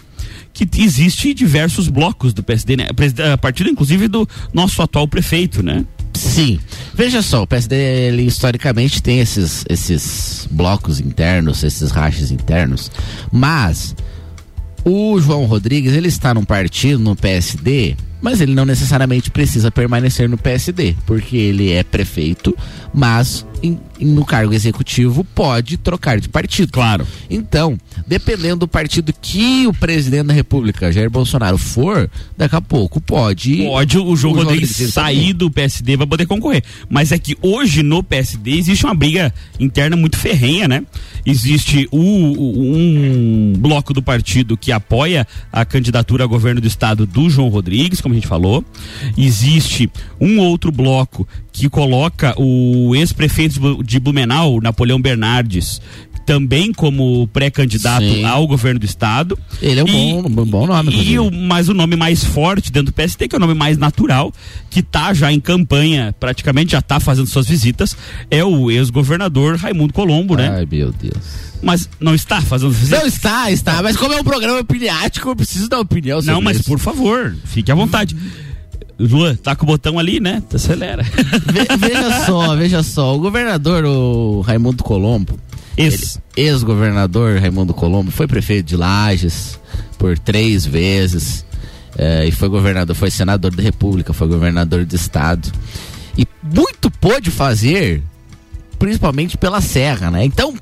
que 0.53 0.67
existe 0.81 1.33
diversos 1.33 1.87
blocos 1.87 2.33
do 2.33 2.43
PSD, 2.43 2.77
né? 2.77 2.87
A 3.31 3.37
partido, 3.37 3.69
inclusive, 3.69 4.07
do 4.07 4.27
nosso 4.53 4.81
atual 4.81 5.07
prefeito, 5.07 5.63
né? 5.63 5.85
Sim. 6.13 6.59
Veja 6.93 7.21
só, 7.21 7.43
o 7.43 7.47
PSD, 7.47 7.75
ele 7.75 8.23
historicamente 8.23 9.01
tem 9.01 9.19
esses, 9.19 9.63
esses 9.69 10.47
blocos 10.51 10.99
internos, 10.99 11.63
esses 11.63 11.91
rachas 11.91 12.31
internos, 12.31 12.91
mas 13.31 13.95
o 14.83 15.19
João 15.19 15.45
Rodrigues, 15.45 15.93
ele 15.93 16.07
está 16.07 16.33
num 16.33 16.43
partido, 16.43 16.99
no 16.99 17.15
PSD, 17.15 17.95
mas 18.21 18.41
ele 18.41 18.53
não 18.53 18.65
necessariamente 18.65 19.31
precisa 19.31 19.71
permanecer 19.71 20.27
no 20.27 20.37
PSD, 20.37 20.95
porque 21.05 21.37
ele 21.37 21.71
é 21.71 21.83
prefeito, 21.83 22.55
mas 22.93 23.45
em- 23.61 23.79
no 23.99 24.23
cargo 24.25 24.53
executivo 24.53 25.23
pode 25.23 25.77
trocar 25.77 26.19
de 26.19 26.29
partido. 26.29 26.71
Claro. 26.71 27.05
Então, 27.29 27.77
dependendo 28.07 28.57
do 28.61 28.67
partido 28.67 29.13
que 29.21 29.67
o 29.67 29.73
presidente 29.73 30.27
da 30.27 30.33
República, 30.33 30.91
Jair 30.91 31.09
Bolsonaro, 31.09 31.57
for, 31.57 32.09
daqui 32.37 32.55
a 32.55 32.61
pouco 32.61 32.99
pode. 33.01 33.57
Pode 33.63 33.97
o 33.97 34.15
João 34.15 34.33
o 34.33 34.37
Rodrigues 34.37 34.69
Rodrigues 34.71 34.93
sair 34.93 35.15
também. 35.17 35.33
do 35.35 35.51
PSD 35.51 35.97
vai 35.97 36.07
poder 36.07 36.25
concorrer. 36.25 36.63
Mas 36.89 37.11
é 37.11 37.17
que 37.19 37.37
hoje 37.41 37.83
no 37.83 38.01
PSD 38.03 38.51
existe 38.51 38.85
uma 38.85 38.93
briga 38.95 39.33
interna 39.59 39.95
muito 39.95 40.17
ferrenha, 40.17 40.67
né? 40.67 40.83
Existe 41.25 41.87
o- 41.91 41.97
um 41.99 43.53
bloco 43.57 43.93
do 43.93 44.01
partido 44.01 44.55
que 44.57 44.71
apoia 44.71 45.27
a 45.51 45.65
candidatura 45.65 46.23
a 46.23 46.27
governo 46.27 46.61
do 46.61 46.67
estado 46.67 47.05
do 47.05 47.29
João 47.29 47.49
Rodrigues, 47.49 48.01
como 48.01 48.13
a 48.13 48.17
gente 48.17 48.27
falou. 48.27 48.63
Existe 49.17 49.89
um 50.19 50.39
outro 50.39 50.71
bloco 50.71 51.27
que 51.59 51.69
coloca 51.69 52.33
o 52.37 52.95
ex-prefeito 52.95 53.53
de 53.55 53.59
Blu- 53.59 53.83
de 53.83 53.99
Blumenau, 53.99 54.59
Napoleão 54.61 54.99
Bernardes, 55.01 55.81
também 56.25 56.71
como 56.71 57.27
pré-candidato 57.29 58.05
ao 58.25 58.45
governo 58.47 58.79
do 58.79 58.85
estado. 58.85 59.37
Ele 59.61 59.79
é 59.79 59.83
um 59.83 60.21
bom- 60.21 60.41
um 60.41 60.45
bom 60.45 60.67
nome, 60.67 60.91
E 60.95 61.17
o, 61.17 61.31
mas 61.31 61.67
o 61.69 61.73
nome 61.73 61.95
mais 61.95 62.23
forte 62.23 62.71
dentro 62.71 62.91
do 62.91 62.93
PST, 62.93 63.27
que 63.27 63.35
é 63.35 63.37
o 63.37 63.39
nome 63.39 63.55
mais 63.55 63.77
natural, 63.77 64.31
que 64.69 64.81
tá 64.83 65.11
já 65.13 65.31
em 65.33 65.39
campanha, 65.39 66.13
praticamente 66.19 66.73
já 66.73 66.81
tá 66.81 66.99
fazendo 66.99 67.25
suas 67.27 67.47
visitas, 67.47 67.97
é 68.29 68.43
o 68.43 68.69
ex-governador 68.69 69.55
Raimundo 69.57 69.91
Colombo, 69.93 70.35
né? 70.35 70.49
Ai, 70.49 70.67
meu 70.71 70.91
Deus. 70.91 71.49
Mas 71.63 71.89
não 71.99 72.13
está 72.15 72.39
fazendo 72.41 72.71
visitas? 72.71 72.99
Não 73.01 73.07
está, 73.07 73.51
está, 73.51 73.81
mas 73.83 73.97
como 73.97 74.13
é 74.13 74.21
um 74.21 74.23
programa 74.23 74.59
opiniático, 74.59 75.27
eu 75.29 75.35
preciso 75.35 75.67
dar 75.67 75.79
opinião 75.79 76.21
sobre 76.21 76.33
Não, 76.33 76.41
mas 76.41 76.57
isso. 76.59 76.69
por 76.69 76.79
favor, 76.79 77.35
fique 77.45 77.71
à 77.71 77.75
vontade. 77.75 78.15
Luan, 78.99 79.35
tá 79.35 79.55
com 79.55 79.63
o 79.63 79.67
botão 79.67 79.97
ali, 79.97 80.19
né? 80.19 80.43
Acelera. 80.53 81.03
Ve- 81.47 81.77
veja 81.77 82.25
só, 82.25 82.55
veja 82.55 82.83
só, 82.83 83.15
o 83.15 83.19
governador, 83.19 83.85
o 83.85 84.41
Raimundo 84.41 84.83
Colombo, 84.83 85.39
Ex. 85.77 86.19
ex-governador 86.35 87.39
Raimundo 87.39 87.73
Colombo, 87.73 88.12
foi 88.12 88.27
prefeito 88.27 88.67
de 88.67 88.75
Lages 88.75 89.57
por 89.97 90.19
três 90.19 90.65
vezes 90.65 91.45
eh, 91.97 92.25
e 92.27 92.31
foi 92.31 92.49
governador, 92.49 92.95
foi 92.95 93.09
senador 93.09 93.55
da 93.55 93.63
República, 93.63 94.12
foi 94.13 94.27
governador 94.27 94.83
do 94.85 94.95
estado 94.95 95.49
e 96.17 96.27
muito 96.43 96.91
pôde 96.91 97.31
fazer 97.31 98.03
principalmente 98.77 99.38
pela 99.38 99.59
Serra, 99.62 100.09
né? 100.09 100.23
Então, 100.23 100.53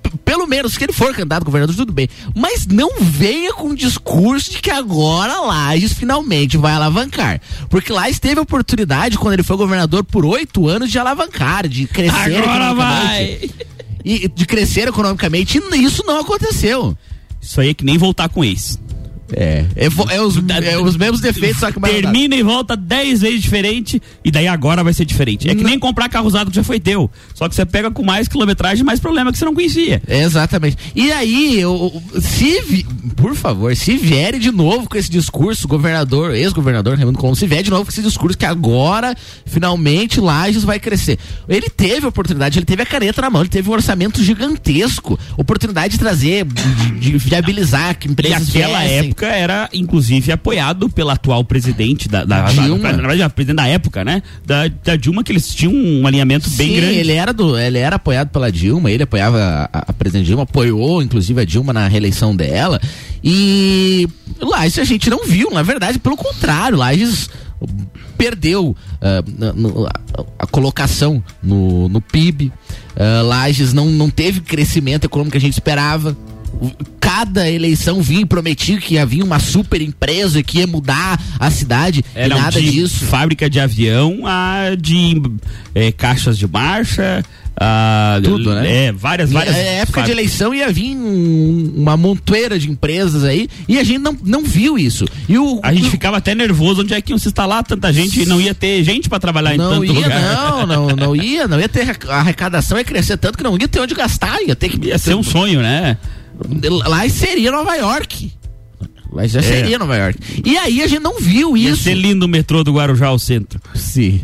menos, 0.47 0.73
se 0.73 0.83
ele 0.83 0.93
for 0.93 1.13
candidato 1.13 1.41
a 1.41 1.45
governador, 1.45 1.75
tudo 1.75 1.91
bem. 1.91 2.09
Mas 2.35 2.65
não 2.65 2.99
venha 2.99 3.53
com 3.53 3.69
o 3.69 3.75
discurso 3.75 4.51
de 4.51 4.61
que 4.61 4.71
agora 4.71 5.41
Lages 5.41 5.93
finalmente 5.93 6.57
vai 6.57 6.73
alavancar. 6.73 7.41
Porque 7.69 7.91
Lages 7.91 8.19
teve 8.19 8.39
a 8.39 8.43
oportunidade, 8.43 9.17
quando 9.17 9.33
ele 9.33 9.43
foi 9.43 9.57
governador 9.57 10.03
por 10.03 10.25
oito 10.25 10.67
anos, 10.67 10.91
de 10.91 10.97
alavancar, 10.97 11.67
de 11.67 11.85
crescer 11.85 12.37
Agora 12.37 12.71
economicamente. 12.71 13.55
E 14.03 14.27
de 14.27 14.45
crescer 14.45 14.87
economicamente, 14.87 15.61
e 15.73 15.83
isso 15.83 16.03
não 16.05 16.19
aconteceu. 16.19 16.97
Isso 17.41 17.59
aí 17.59 17.69
é 17.69 17.73
que 17.73 17.83
nem 17.83 17.97
voltar 17.97 18.29
com 18.29 18.43
ex. 18.43 18.79
É, 19.33 19.65
é, 19.75 19.85
é 19.85 20.21
os, 20.21 20.37
é 20.63 20.77
os 20.77 20.95
mesmos 20.95 21.19
defeitos, 21.19 21.59
só 21.59 21.71
que 21.71 21.79
mais. 21.79 21.93
Termina 21.93 22.35
e 22.35 22.43
volta 22.43 22.75
dez 22.77 23.21
vezes 23.21 23.41
diferente 23.41 24.01
e 24.23 24.31
daí 24.31 24.47
agora 24.47 24.83
vai 24.83 24.93
ser 24.93 25.05
diferente. 25.05 25.49
É 25.49 25.55
que 25.55 25.63
nem 25.63 25.77
comprar 25.77 26.07
carro 26.09 26.27
usado 26.27 26.49
que 26.49 26.55
já 26.55 26.63
foi 26.63 26.79
teu. 26.79 27.09
Só 27.33 27.49
que 27.49 27.55
você 27.55 27.65
pega 27.65 27.91
com 27.91 28.03
mais 28.03 28.27
quilometragem, 28.27 28.83
mais 28.85 28.99
problema 28.99 29.31
que 29.31 29.37
você 29.37 29.45
não 29.45 29.53
conhecia. 29.53 30.01
Exatamente. 30.07 30.77
E 30.95 31.11
aí, 31.11 31.59
eu, 31.59 32.01
se 32.21 32.61
vi- 32.61 32.85
por 33.15 33.35
favor, 33.35 33.75
se 33.75 33.97
vierem 33.97 34.39
de 34.39 34.51
novo 34.51 34.87
com 34.87 34.97
esse 34.97 35.09
discurso, 35.09 35.67
governador, 35.67 36.33
ex-governador 36.33 36.95
Raimundo 36.95 37.17
Colombo, 37.19 37.35
se 37.37 37.47
vier 37.47 37.63
de 37.63 37.69
novo 37.69 37.83
com 37.85 37.91
esse 37.91 38.01
discurso 38.01 38.37
que 38.37 38.45
agora, 38.45 39.15
finalmente, 39.45 40.19
Lages 40.19 40.63
vai 40.63 40.79
crescer. 40.79 41.17
Ele 41.49 41.69
teve 41.69 42.05
a 42.05 42.09
oportunidade, 42.09 42.59
ele 42.59 42.65
teve 42.65 42.81
a 42.83 42.85
caneta 42.85 43.21
na 43.21 43.29
mão, 43.29 43.41
ele 43.41 43.49
teve 43.49 43.69
um 43.69 43.73
orçamento 43.73 44.23
gigantesco, 44.23 45.19
oportunidade 45.37 45.93
de 45.93 45.99
trazer, 45.99 46.45
de, 46.45 46.99
de 46.99 47.17
viabilizar 47.17 47.97
que 47.97 48.07
E 48.07 48.11
empresas 48.11 48.49
aquela 48.49 48.79
viessem. 48.79 48.97
época 49.09 49.16
era, 49.25 49.69
inclusive, 49.73 50.31
apoiado 50.31 50.89
pelo 50.89 51.09
atual 51.09 51.43
presidente 51.43 52.07
da, 52.07 52.23
da, 52.23 52.41
da- 52.43 52.51
Dilma. 52.51 52.91
na 52.91 52.97
verdade, 52.97 53.21
a 53.23 53.29
presidente 53.29 53.57
da 53.57 53.67
época, 53.67 54.05
né? 54.05 54.21
Da, 54.45 54.67
da 54.83 54.95
Dilma, 54.95 55.23
que 55.23 55.31
eles 55.31 55.53
tinham 55.53 55.73
um 55.73 56.05
alinhamento 56.05 56.49
bem 56.51 56.69
Sim, 56.69 56.75
grande. 56.75 56.95
ele 56.95 57.11
era 57.13 57.33
do, 57.33 57.57
ele 57.57 57.77
era 57.77 57.95
apoiado 57.95 58.29
pela 58.29 58.51
Dilma, 58.51 58.91
ele 58.91 59.03
apoiava 59.03 59.69
a, 59.73 59.79
a 59.89 59.93
presidente 59.93 60.27
Dilma, 60.27 60.43
apoiou 60.43 61.01
inclusive 61.01 61.41
a 61.41 61.45
Dilma 61.45 61.73
na 61.73 61.87
reeleição 61.87 62.35
dela. 62.35 62.79
E 63.23 64.07
Lages 64.39 64.79
a 64.79 64.83
gente 64.83 65.09
não 65.09 65.25
viu, 65.25 65.49
na 65.51 65.63
verdade, 65.63 65.99
pelo 65.99 66.15
contrário, 66.15 66.77
Lages 66.77 67.29
perdeu 68.17 68.75
ah, 69.01 69.23
na- 69.37 69.53
no- 69.53 69.87
a, 70.39 70.47
colocação 70.47 71.23
no, 71.41 71.87
no 71.89 72.01
PIB. 72.01 72.51
Ah, 72.95 73.21
Lages 73.23 73.73
não, 73.73 73.85
não 73.87 74.09
teve 74.09 74.41
crescimento 74.41 75.05
econômico 75.05 75.31
que 75.33 75.37
a 75.37 75.41
gente 75.41 75.53
esperava. 75.53 76.15
Cada 76.99 77.49
eleição 77.49 78.01
vinha 78.01 78.21
e 78.21 78.25
prometia 78.25 78.77
que 78.79 78.97
havia 78.97 79.23
uma 79.23 79.39
super 79.39 79.81
empresa 79.81 80.43
que 80.43 80.59
ia 80.59 80.67
mudar 80.67 81.19
a 81.39 81.49
cidade 81.49 82.03
Era 82.13 82.35
e 82.35 82.37
nada 82.39 82.59
de 82.61 82.69
disso. 82.71 83.05
fábrica 83.05 83.49
de 83.49 83.59
avião 83.59 84.21
a 84.25 84.75
de 84.79 85.21
eh, 85.73 85.91
caixas 85.91 86.37
de 86.37 86.45
marcha, 86.47 87.23
a, 87.59 88.19
Tudo, 88.23 88.53
né? 88.53 88.85
É, 88.87 88.91
várias, 88.91 89.31
várias. 89.31 89.55
É 89.55 89.77
época 89.79 90.03
de 90.03 90.11
eleição 90.11 90.53
ia 90.53 90.69
vir 90.71 90.95
um- 90.95 91.73
uma 91.77 91.95
montoeira 91.97 92.59
de 92.59 92.69
empresas 92.69 93.23
aí 93.23 93.47
e 93.67 93.79
a 93.79 93.83
gente 93.83 93.99
não, 93.99 94.15
não 94.23 94.43
viu 94.43 94.77
isso. 94.77 95.05
E 95.29 95.37
o, 95.39 95.59
A 95.63 95.73
gente 95.73 95.87
o- 95.87 95.91
ficava 95.91 96.17
até 96.17 96.35
nervoso 96.35 96.81
onde 96.81 96.93
é 96.93 97.01
que 97.01 97.11
iam 97.13 97.17
se 97.17 97.27
instalar 97.29 97.63
tanta 97.63 97.91
gente 97.91 98.21
e 98.21 98.25
não 98.25 98.39
ia 98.39 98.53
ter 98.53 98.83
gente 98.83 99.07
pra 99.09 99.17
trabalhar 99.19 99.55
em 99.55 99.57
tanto 99.57 99.85
ia, 99.85 99.93
lugar. 99.93 100.35
não, 100.35 100.67
não, 100.67 100.87
não 100.95 101.15
ia, 101.15 101.47
não 101.47 101.59
ia 101.59 101.69
ter 101.69 101.97
a 102.09 102.15
arrecadação 102.19 102.77
ia 102.77 102.83
crescer 102.83 103.17
tanto 103.17 103.37
que 103.37 103.43
não 103.43 103.57
ia 103.57 103.67
ter 103.67 103.79
onde 103.79 103.95
gastar, 103.95 104.39
ia 104.41 104.55
ter 104.55 104.69
que 104.69 104.87
Ia 104.87 104.97
ser 104.99 105.15
um 105.15 105.23
sonho, 105.23 105.61
né? 105.61 105.97
Lá 106.87 107.07
seria 107.09 107.51
Nova 107.51 107.75
York. 107.75 108.31
Lá 109.11 109.25
já 109.25 109.39
É. 109.39 109.43
seria 109.43 109.79
Nova 109.79 109.95
York. 109.95 110.19
E 110.45 110.57
aí 110.57 110.81
a 110.83 110.87
gente 110.87 111.01
não 111.01 111.17
viu 111.19 111.55
Ia 111.57 111.71
isso. 111.71 111.83
ser 111.83 111.93
lindo 111.95 112.25
o 112.25 112.29
metrô 112.29 112.63
do 112.63 112.73
Guarujá 112.73 113.07
ao 113.07 113.19
centro. 113.19 113.59
Sim. 113.73 114.21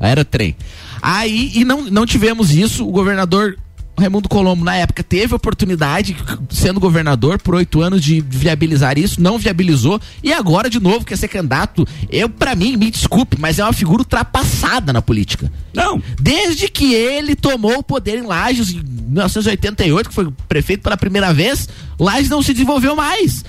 Era 0.00 0.24
trem. 0.24 0.56
Aí, 1.00 1.50
e 1.54 1.64
não, 1.64 1.82
não 1.82 2.04
tivemos 2.06 2.50
isso. 2.52 2.86
O 2.86 2.92
governador 2.92 3.56
Raimundo 4.02 4.28
Colombo, 4.28 4.64
na 4.64 4.76
época, 4.76 5.02
teve 5.02 5.32
a 5.32 5.36
oportunidade, 5.36 6.16
sendo 6.50 6.80
governador 6.80 7.40
por 7.40 7.54
oito 7.54 7.80
anos, 7.80 8.02
de 8.02 8.20
viabilizar 8.20 8.98
isso, 8.98 9.20
não 9.20 9.38
viabilizou. 9.38 10.00
E 10.22 10.32
agora, 10.32 10.68
de 10.68 10.80
novo, 10.80 11.04
quer 11.04 11.16
ser 11.16 11.28
candidato. 11.28 11.86
Eu, 12.10 12.28
para 12.28 12.54
mim, 12.54 12.76
me 12.76 12.90
desculpe, 12.90 13.36
mas 13.38 13.58
é 13.58 13.64
uma 13.64 13.72
figura 13.72 14.02
ultrapassada 14.02 14.92
na 14.92 15.00
política. 15.00 15.50
Não. 15.72 16.02
Desde 16.20 16.68
que 16.68 16.92
ele 16.92 17.36
tomou 17.36 17.78
o 17.78 17.82
poder 17.82 18.18
em 18.18 18.26
Lages, 18.26 18.70
em 18.72 18.82
1988, 18.82 20.08
que 20.08 20.14
foi 20.14 20.30
prefeito 20.48 20.82
pela 20.82 20.96
primeira 20.96 21.32
vez, 21.32 21.68
Lages 21.98 22.28
não 22.28 22.42
se 22.42 22.52
desenvolveu 22.52 22.96
mais. 22.96 23.44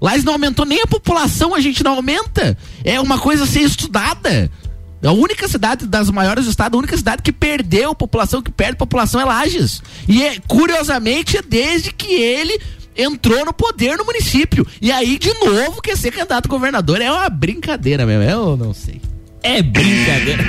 Lages 0.00 0.24
não 0.24 0.34
aumentou 0.34 0.64
nem 0.64 0.82
a 0.82 0.86
população, 0.86 1.54
a 1.54 1.60
gente 1.60 1.82
não 1.84 1.96
aumenta. 1.96 2.56
É 2.84 3.00
uma 3.00 3.18
coisa 3.18 3.44
a 3.44 3.46
ser 3.46 3.60
estudada. 3.60 4.50
A 5.02 5.12
única 5.12 5.46
cidade 5.46 5.86
das 5.86 6.10
maiores 6.10 6.44
do 6.44 6.50
estado, 6.50 6.74
a 6.74 6.78
única 6.78 6.96
cidade 6.96 7.22
que 7.22 7.32
perdeu 7.32 7.94
população, 7.94 8.42
que 8.42 8.50
perde 8.50 8.76
população 8.76 9.20
é 9.20 9.24
Lages. 9.24 9.82
E 10.08 10.22
é, 10.22 10.38
curiosamente, 10.46 11.36
é 11.36 11.42
desde 11.42 11.92
que 11.92 12.12
ele 12.12 12.60
entrou 12.96 13.44
no 13.44 13.52
poder 13.52 13.96
no 13.96 14.04
município. 14.04 14.66
E 14.82 14.90
aí, 14.90 15.18
de 15.18 15.32
novo, 15.34 15.80
quer 15.80 15.96
ser 15.96 16.10
candidato 16.10 16.46
a 16.46 16.48
governador. 16.48 17.00
É 17.00 17.10
uma 17.10 17.28
brincadeira 17.28 18.04
mesmo. 18.04 18.24
Eu 18.24 18.56
não 18.56 18.74
sei. 18.74 19.00
É 19.40 19.62
brincadeira. 19.62 20.44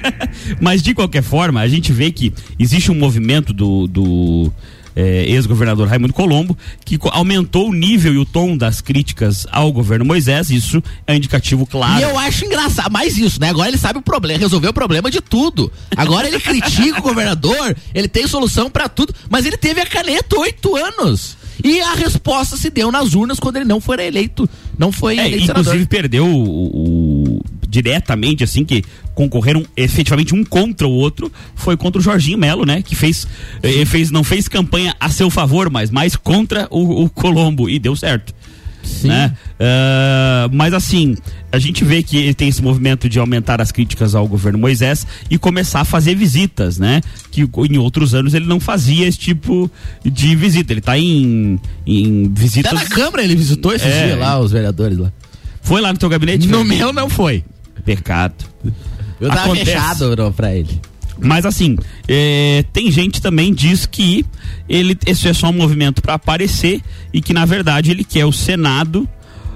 Mas 0.58 0.82
de 0.82 0.94
qualquer 0.94 1.22
forma, 1.22 1.60
a 1.60 1.68
gente 1.68 1.92
vê 1.92 2.10
que 2.10 2.32
existe 2.58 2.90
um 2.90 2.94
movimento 2.94 3.52
do, 3.52 3.86
do 3.86 4.52
eh, 4.94 5.24
ex-governador 5.28 5.88
Raimundo 5.88 6.12
Colombo 6.12 6.56
que 6.84 6.98
aumentou 7.10 7.68
o 7.68 7.72
nível 7.72 8.14
e 8.14 8.18
o 8.18 8.24
tom 8.24 8.56
das 8.56 8.80
críticas 8.80 9.46
ao 9.50 9.72
governo 9.72 10.04
Moisés. 10.04 10.50
Isso 10.50 10.82
é 11.06 11.12
um 11.12 11.16
indicativo 11.16 11.66
claro. 11.66 12.00
E 12.00 12.02
eu 12.02 12.18
acho 12.18 12.44
engraçado, 12.44 12.90
mais 12.90 13.16
isso, 13.16 13.40
né? 13.40 13.50
Agora 13.50 13.68
ele 13.68 13.78
sabe 13.78 13.98
o 13.98 14.02
problema, 14.02 14.38
resolveu 14.38 14.70
o 14.70 14.74
problema 14.74 15.10
de 15.10 15.20
tudo. 15.20 15.70
Agora 15.96 16.28
ele 16.28 16.40
critica 16.40 16.98
o 16.98 17.02
governador, 17.02 17.76
ele 17.94 18.08
tem 18.08 18.26
solução 18.26 18.70
pra 18.70 18.88
tudo, 18.88 19.14
mas 19.28 19.46
ele 19.46 19.56
teve 19.56 19.80
a 19.80 19.86
caneta 19.86 20.38
oito 20.38 20.76
anos. 20.76 21.36
E 21.64 21.80
a 21.80 21.94
resposta 21.94 22.56
se 22.56 22.70
deu 22.70 22.90
nas 22.92 23.14
urnas 23.14 23.38
quando 23.40 23.56
ele 23.56 23.64
não 23.64 23.80
foi 23.80 24.06
eleito. 24.06 24.48
Não 24.78 24.90
foi 24.92 25.18
É, 25.18 25.26
eleito 25.26 25.44
inclusive 25.44 25.64
senador. 25.70 25.86
perdeu 25.88 26.26
o, 26.26 27.36
o- 27.36 27.40
diretamente, 27.68 28.42
assim, 28.42 28.64
que 28.64 28.82
concorreram 29.14 29.64
efetivamente 29.76 30.34
um 30.34 30.42
contra 30.44 30.88
o 30.88 30.90
outro, 30.90 31.30
foi 31.54 31.76
contra 31.76 32.00
o 32.00 32.02
Jorginho 32.02 32.36
Melo, 32.38 32.64
né? 32.64 32.82
Que 32.82 32.96
fez, 32.96 33.26
eh, 33.62 33.84
fez 33.84 34.10
não 34.10 34.24
fez 34.24 34.48
campanha 34.48 34.94
a 34.98 35.08
seu 35.08 35.30
favor, 35.30 35.70
mas 35.70 35.90
mais 35.90 36.16
contra 36.16 36.66
o, 36.70 37.04
o 37.04 37.10
Colombo 37.10 37.68
e 37.70 37.78
deu 37.78 37.94
certo. 37.94 38.34
Né? 39.04 39.34
Ah, 39.58 40.48
mas 40.52 40.72
assim, 40.74 41.16
a 41.52 41.58
gente 41.58 41.84
vê 41.84 42.02
que 42.02 42.16
ele 42.16 42.34
tem 42.34 42.48
esse 42.48 42.62
movimento 42.62 43.08
de 43.08 43.18
aumentar 43.18 43.60
as 43.60 43.70
críticas 43.72 44.14
ao 44.14 44.26
governo 44.26 44.58
Moisés 44.58 45.06
e 45.30 45.36
começar 45.38 45.80
a 45.80 45.84
fazer 45.84 46.14
visitas, 46.14 46.78
né? 46.78 47.00
Que 47.30 47.42
em 47.70 47.78
outros 47.78 48.14
anos 48.14 48.34
ele 48.34 48.46
não 48.46 48.58
fazia 48.60 49.06
esse 49.06 49.18
tipo 49.18 49.70
de 50.04 50.34
visita. 50.36 50.72
Ele 50.72 50.80
tá 50.80 50.98
em, 50.98 51.58
em 51.86 52.32
visitas. 52.32 52.72
Até 52.72 52.82
na 52.82 52.88
Câmara 52.90 53.22
ele 53.22 53.34
visitou 53.36 53.72
esses 53.74 53.86
É. 53.86 54.06
dias 54.06 54.18
lá, 54.18 54.38
os 54.38 54.52
vereadores 54.52 54.98
lá. 54.98 55.12
Foi 55.62 55.80
lá 55.80 55.92
no 55.92 55.98
teu 55.98 56.08
gabinete? 56.08 56.46
No 56.48 56.64
meu 56.64 56.92
não 56.92 57.08
foi. 57.08 57.44
Pecado. 57.84 58.44
Eu 59.20 59.28
tava 59.28 59.42
Acontece. 59.44 59.66
fechado 59.66 60.16
não, 60.16 60.32
pra 60.32 60.54
ele. 60.54 60.80
Mas 61.22 61.44
assim, 61.46 61.76
é, 62.08 62.64
tem 62.72 62.90
gente 62.90 63.20
também 63.20 63.52
diz 63.54 63.86
que 63.86 64.24
ele 64.68 64.96
esse 65.06 65.28
é 65.28 65.32
só 65.32 65.48
um 65.50 65.52
movimento 65.52 66.00
para 66.02 66.14
aparecer 66.14 66.80
e 67.12 67.20
que 67.20 67.32
na 67.32 67.44
verdade 67.44 67.90
ele 67.90 68.04
quer 68.04 68.24
o 68.24 68.32
Senado 68.32 69.08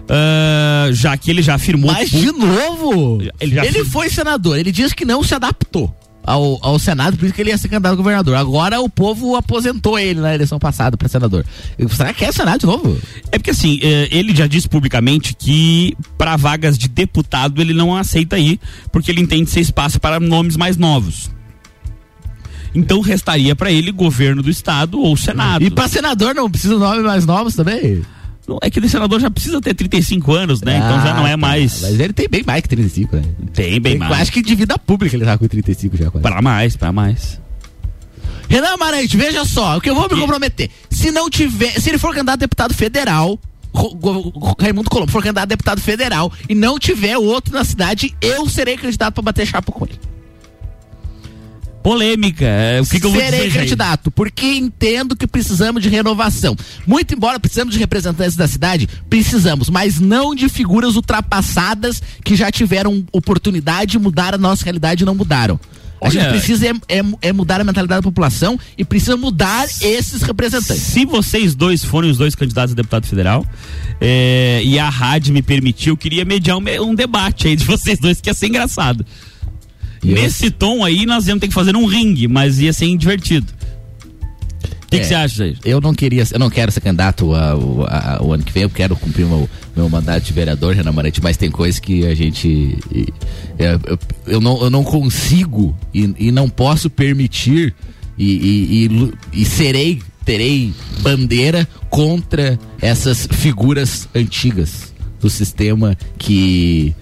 ah, 0.08 0.88
já 0.92 1.16
que 1.16 1.30
ele 1.30 1.42
já 1.42 1.54
afirmou. 1.54 1.90
Mas 1.92 2.10
de 2.10 2.30
novo, 2.32 3.20
Ele 3.40 3.58
ele 3.58 3.72
foi- 3.72 3.84
foi 3.84 4.10
senador, 4.10 4.58
ele 4.58 4.70
disse 4.72 4.94
que 4.94 5.04
não 5.04 5.22
se 5.22 5.34
adaptou 5.34 5.94
ao, 6.22 6.58
ao 6.62 6.78
Senado, 6.78 7.16
por 7.16 7.24
isso 7.26 7.34
que 7.34 7.40
ele 7.42 7.50
ia 7.50 7.58
ser 7.58 7.68
candidato 7.68 7.92
a 7.92 7.96
governador. 7.96 8.34
Agora 8.36 8.80
o 8.80 8.88
povo 8.88 9.36
aposentou 9.36 9.98
ele 9.98 10.20
na 10.20 10.34
eleição 10.34 10.58
passada 10.58 10.96
para 10.96 11.08
senador. 11.08 11.44
Será 11.90 12.12
que 12.12 12.24
é 12.24 12.32
Senado 12.32 12.60
de 12.60 12.66
novo? 12.66 12.98
É 13.30 13.38
porque 13.38 13.50
assim, 13.50 13.78
é, 13.82 14.08
ele 14.10 14.34
já 14.34 14.46
disse 14.46 14.68
publicamente 14.68 15.34
que 15.34 15.96
para 16.18 16.36
vagas 16.36 16.76
de 16.78 16.88
deputado 16.88 17.60
ele 17.60 17.72
não 17.74 17.94
aceita 17.96 18.38
ir, 18.38 18.58
porque 18.92 19.10
ele 19.10 19.20
entende 19.20 19.50
ser 19.50 19.60
espaço 19.60 20.00
para 20.00 20.18
nomes 20.20 20.56
mais 20.56 20.76
novos. 20.76 21.30
Então 22.74 23.00
restaria 23.00 23.54
para 23.54 23.70
ele 23.70 23.92
governo 23.92 24.42
do 24.42 24.50
estado 24.50 25.00
ou 25.00 25.16
senado. 25.16 25.62
E 25.64 25.70
para 25.70 25.86
senador 25.88 26.34
não 26.34 26.50
precisa 26.50 26.74
de 26.74 26.80
nomes 26.80 27.04
mais 27.04 27.24
novos 27.26 27.54
também? 27.54 28.02
Não, 28.46 28.58
É 28.60 28.68
que 28.68 28.78
o 28.78 28.88
senador 28.88 29.20
já 29.20 29.30
precisa 29.30 29.60
ter 29.60 29.72
35 29.74 30.32
anos, 30.32 30.60
né? 30.60 30.76
então 30.76 31.00
já 31.02 31.14
não 31.14 31.26
é 31.26 31.30
Ah, 31.30 31.32
tá. 31.32 31.36
mais. 31.38 31.80
Mas 31.80 31.98
ele 32.00 32.12
tem 32.12 32.28
bem 32.28 32.42
mais 32.46 32.62
que 32.62 32.68
35, 32.68 33.16
né? 33.16 33.22
Tem 33.54 33.80
bem 33.80 33.96
mais. 33.96 34.12
Acho 34.20 34.32
que 34.32 34.42
de 34.42 34.54
vida 34.54 34.78
pública 34.78 35.16
ele 35.16 35.24
tá 35.24 35.38
com 35.38 35.46
35 35.48 35.96
já 35.96 36.10
quase. 36.10 36.22
Para 36.22 36.42
mais, 36.42 36.76
para 36.76 36.92
mais. 36.92 37.40
Renan 38.48 38.74
Amarante, 38.74 39.16
veja 39.16 39.44
só, 39.46 39.78
o 39.78 39.80
que 39.80 39.88
eu 39.88 39.94
vou 39.94 40.08
me 40.08 40.20
comprometer. 40.20 40.68
Se 40.90 41.10
não 41.10 41.30
tiver, 41.30 41.80
se 41.80 41.88
ele 41.88 41.96
for 41.98 42.10
candidato 42.12 42.34
a 42.34 42.36
deputado 42.36 42.74
federal, 42.74 43.38
Raimundo 44.60 44.90
Colombo 44.90 45.10
for 45.10 45.22
candidato 45.22 45.44
a 45.44 45.46
deputado 45.46 45.80
federal 45.80 46.30
e 46.48 46.54
não 46.54 46.78
tiver 46.78 47.16
outro 47.16 47.54
na 47.54 47.64
cidade, 47.64 48.14
eu 48.20 48.46
serei 48.48 48.76
candidato 48.76 49.14
para 49.14 49.22
bater 49.22 49.46
chapa 49.46 49.72
com 49.72 49.86
ele. 49.86 49.98
Polêmica. 51.84 52.44
é, 52.46 52.80
O 52.80 52.86
que, 52.86 52.98
que 52.98 53.06
eu 53.06 53.10
vou 53.12 53.20
Serei 53.20 53.46
dizer? 53.48 53.60
Candidato, 53.60 54.10
porque 54.10 54.46
entendo 54.46 55.14
que 55.14 55.26
precisamos 55.26 55.82
de 55.82 55.90
renovação. 55.90 56.56
Muito 56.86 57.14
embora 57.14 57.38
precisamos 57.38 57.74
de 57.74 57.78
representantes 57.78 58.34
da 58.34 58.48
cidade, 58.48 58.88
precisamos, 59.08 59.68
mas 59.68 60.00
não 60.00 60.34
de 60.34 60.48
figuras 60.48 60.96
ultrapassadas 60.96 62.02
que 62.24 62.34
já 62.34 62.50
tiveram 62.50 63.04
oportunidade 63.12 63.92
de 63.92 63.98
mudar 63.98 64.34
a 64.34 64.38
nossa 64.38 64.64
realidade 64.64 65.02
e 65.02 65.06
não 65.06 65.14
mudaram. 65.14 65.60
A 66.00 66.08
Olha- 66.08 66.20
gente 66.20 66.30
precisa 66.30 66.66
é, 66.66 66.70
é- 66.98 67.02
é 67.28 67.32
mudar 67.32 67.60
a 67.60 67.64
mentalidade 67.64 68.00
da 68.00 68.02
população 68.02 68.58
e 68.76 68.84
precisa 68.84 69.16
mudar 69.16 69.66
esses 69.80 70.20
representantes. 70.22 70.82
Se 70.82 71.04
vocês 71.06 71.54
dois 71.54 71.82
forem 71.84 72.10
os 72.10 72.18
dois 72.18 72.34
candidatos 72.34 72.72
a 72.72 72.74
deputado 72.76 73.06
federal 73.06 73.46
é, 74.00 74.60
e 74.64 74.78
a 74.78 74.88
rádio 74.88 75.32
me 75.32 75.40
permitir, 75.40 75.88
eu 75.90 75.96
queria 75.96 76.24
mediar 76.24 76.58
um, 76.58 76.62
um 76.90 76.94
debate 76.94 77.48
aí 77.48 77.56
de 77.56 77.64
vocês 77.64 77.98
dois 77.98 78.20
que 78.20 78.28
ia 78.28 78.34
ser 78.34 78.48
engraçado. 78.48 79.04
Eu- 80.04 80.14
Nesse 80.14 80.50
tom 80.50 80.84
aí, 80.84 81.06
nós 81.06 81.26
íamos 81.26 81.40
ter 81.40 81.48
que 81.48 81.54
fazer 81.54 81.74
um 81.76 81.86
ringue, 81.86 82.28
mas 82.28 82.58
ia 82.60 82.72
ser 82.72 82.94
divertido. 82.96 83.52
O 84.62 84.86
que 84.94 84.98
que 84.98 85.06
É. 85.06 85.08
você 85.08 85.14
acha, 85.14 85.36
Jair? 85.36 85.58
Eu 85.64 85.80
não 85.80 85.92
queria, 85.94 86.24
eu 86.30 86.38
não 86.38 86.48
quero 86.50 86.70
ser 86.70 86.80
candidato 86.80 87.34
ao, 87.34 88.32
ano 88.32 88.44
que 88.44 88.52
vem, 88.52 88.62
eu 88.62 88.70
quero 88.70 88.94
cumprir 88.94 89.26
meu, 89.26 89.48
meu 89.76 89.88
mandato 89.88 90.24
de 90.24 90.32
vereador, 90.32 90.74
Renan 90.74 90.92
Marante, 90.92 91.20
mas 91.22 91.36
tem 91.36 91.50
coisas 91.50 91.80
que 91.80 92.06
a 92.06 92.14
gente. 92.14 92.46
e- 92.92 93.12
é, 93.58 93.74
eu, 93.86 93.98
eu 94.26 94.40
não, 94.40 94.62
eu 94.62 94.70
não 94.70 94.84
consigo 94.84 95.76
e, 95.92 96.14
e 96.18 96.30
não 96.30 96.48
posso 96.48 96.88
permitir 96.88 97.74
e, 98.16 98.86
e, 99.34 99.40
e 99.40 99.44
serei, 99.44 100.00
terei 100.24 100.72
bandeira 101.00 101.66
contra 101.90 102.56
essas 102.80 103.26
figuras 103.32 104.08
antigas 104.14 104.92
do 105.20 105.28
sistema 105.28 105.96
que 106.18 106.94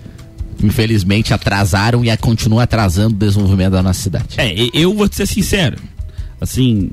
infelizmente 0.63 1.33
atrasaram 1.33 2.05
e 2.05 2.11
a- 2.11 2.17
continuam 2.17 2.61
atrasando 2.61 3.15
o 3.15 3.19
desenvolvimento 3.19 3.73
da 3.73 3.83
nossa 3.83 4.01
cidade. 4.01 4.35
É, 4.39 4.55
eu 4.73 4.95
vou 4.95 5.09
te 5.09 5.17
ser 5.17 5.27
sincero. 5.27 5.77
Assim, 6.41 6.91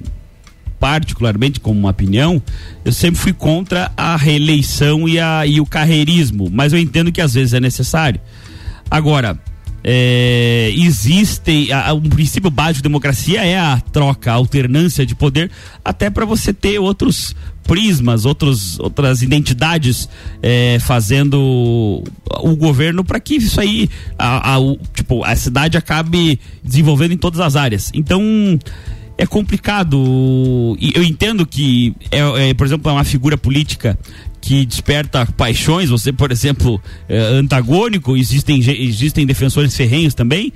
particularmente 0.80 1.60
como 1.60 1.80
uma 1.80 1.90
opinião, 1.90 2.42
eu 2.86 2.92
sempre 2.92 3.20
fui 3.20 3.34
contra 3.34 3.92
a 3.98 4.16
reeleição 4.16 5.08
e, 5.10 5.20
a, 5.20 5.46
e 5.46 5.60
o 5.60 5.66
carreirismo, 5.66 6.50
mas 6.52 6.72
eu 6.72 6.80
entendo 6.80 7.12
que 7.12 7.20
às 7.22 7.34
vezes 7.34 7.54
é 7.54 7.60
necessário. 7.60 8.20
Agora, 8.90 9.38
é, 9.84 10.72
existe 10.76 11.72
a- 11.72 11.90
a- 11.90 11.94
um 11.94 12.02
princípio 12.02 12.50
básico 12.50 12.78
de 12.78 12.84
democracia 12.84 13.44
é 13.44 13.58
a 13.60 13.80
troca, 13.92 14.32
a 14.32 14.36
alternância 14.36 15.06
de 15.06 15.16
poder, 15.16 15.50
até 15.84 16.10
para 16.10 16.26
você 16.26 16.54
ter 16.54 16.80
outros 16.80 17.36
prismas, 17.70 18.26
outros, 18.26 18.80
outras 18.80 19.22
identidades 19.22 20.10
é, 20.42 20.80
fazendo 20.82 22.04
o 22.42 22.56
governo 22.56 23.04
para 23.04 23.20
que 23.20 23.36
isso 23.36 23.62
aí, 23.62 23.88
a, 24.18 24.56
a- 24.56 24.76
tipo, 24.96 25.24
a 25.24 25.36
cidade 25.36 25.78
acabe 25.78 26.40
desenvolvendo 26.64 27.12
em 27.14 27.18
todas 27.18 27.40
as 27.40 27.56
áreas. 27.56 27.92
Então 27.94 28.22
é 29.20 29.26
complicado. 29.28 30.76
Eu 30.96 31.04
entendo 31.04 31.46
que, 31.46 31.94
é, 32.10 32.50
é, 32.50 32.54
por 32.56 32.66
exemplo, 32.66 32.90
é 32.90 32.94
uma 32.94 33.04
figura 33.04 33.38
política 33.38 33.98
que 34.42 34.66
desperta 34.66 35.26
paixões. 35.38 35.90
Você, 35.90 36.12
por 36.12 36.32
exemplo, 36.32 36.82
é 37.08 37.18
antagônico, 37.20 38.18
existem, 38.18 38.60
existem 38.82 39.26
defensores 39.28 39.76
ferrenhos 39.76 40.16
também, 40.16 40.52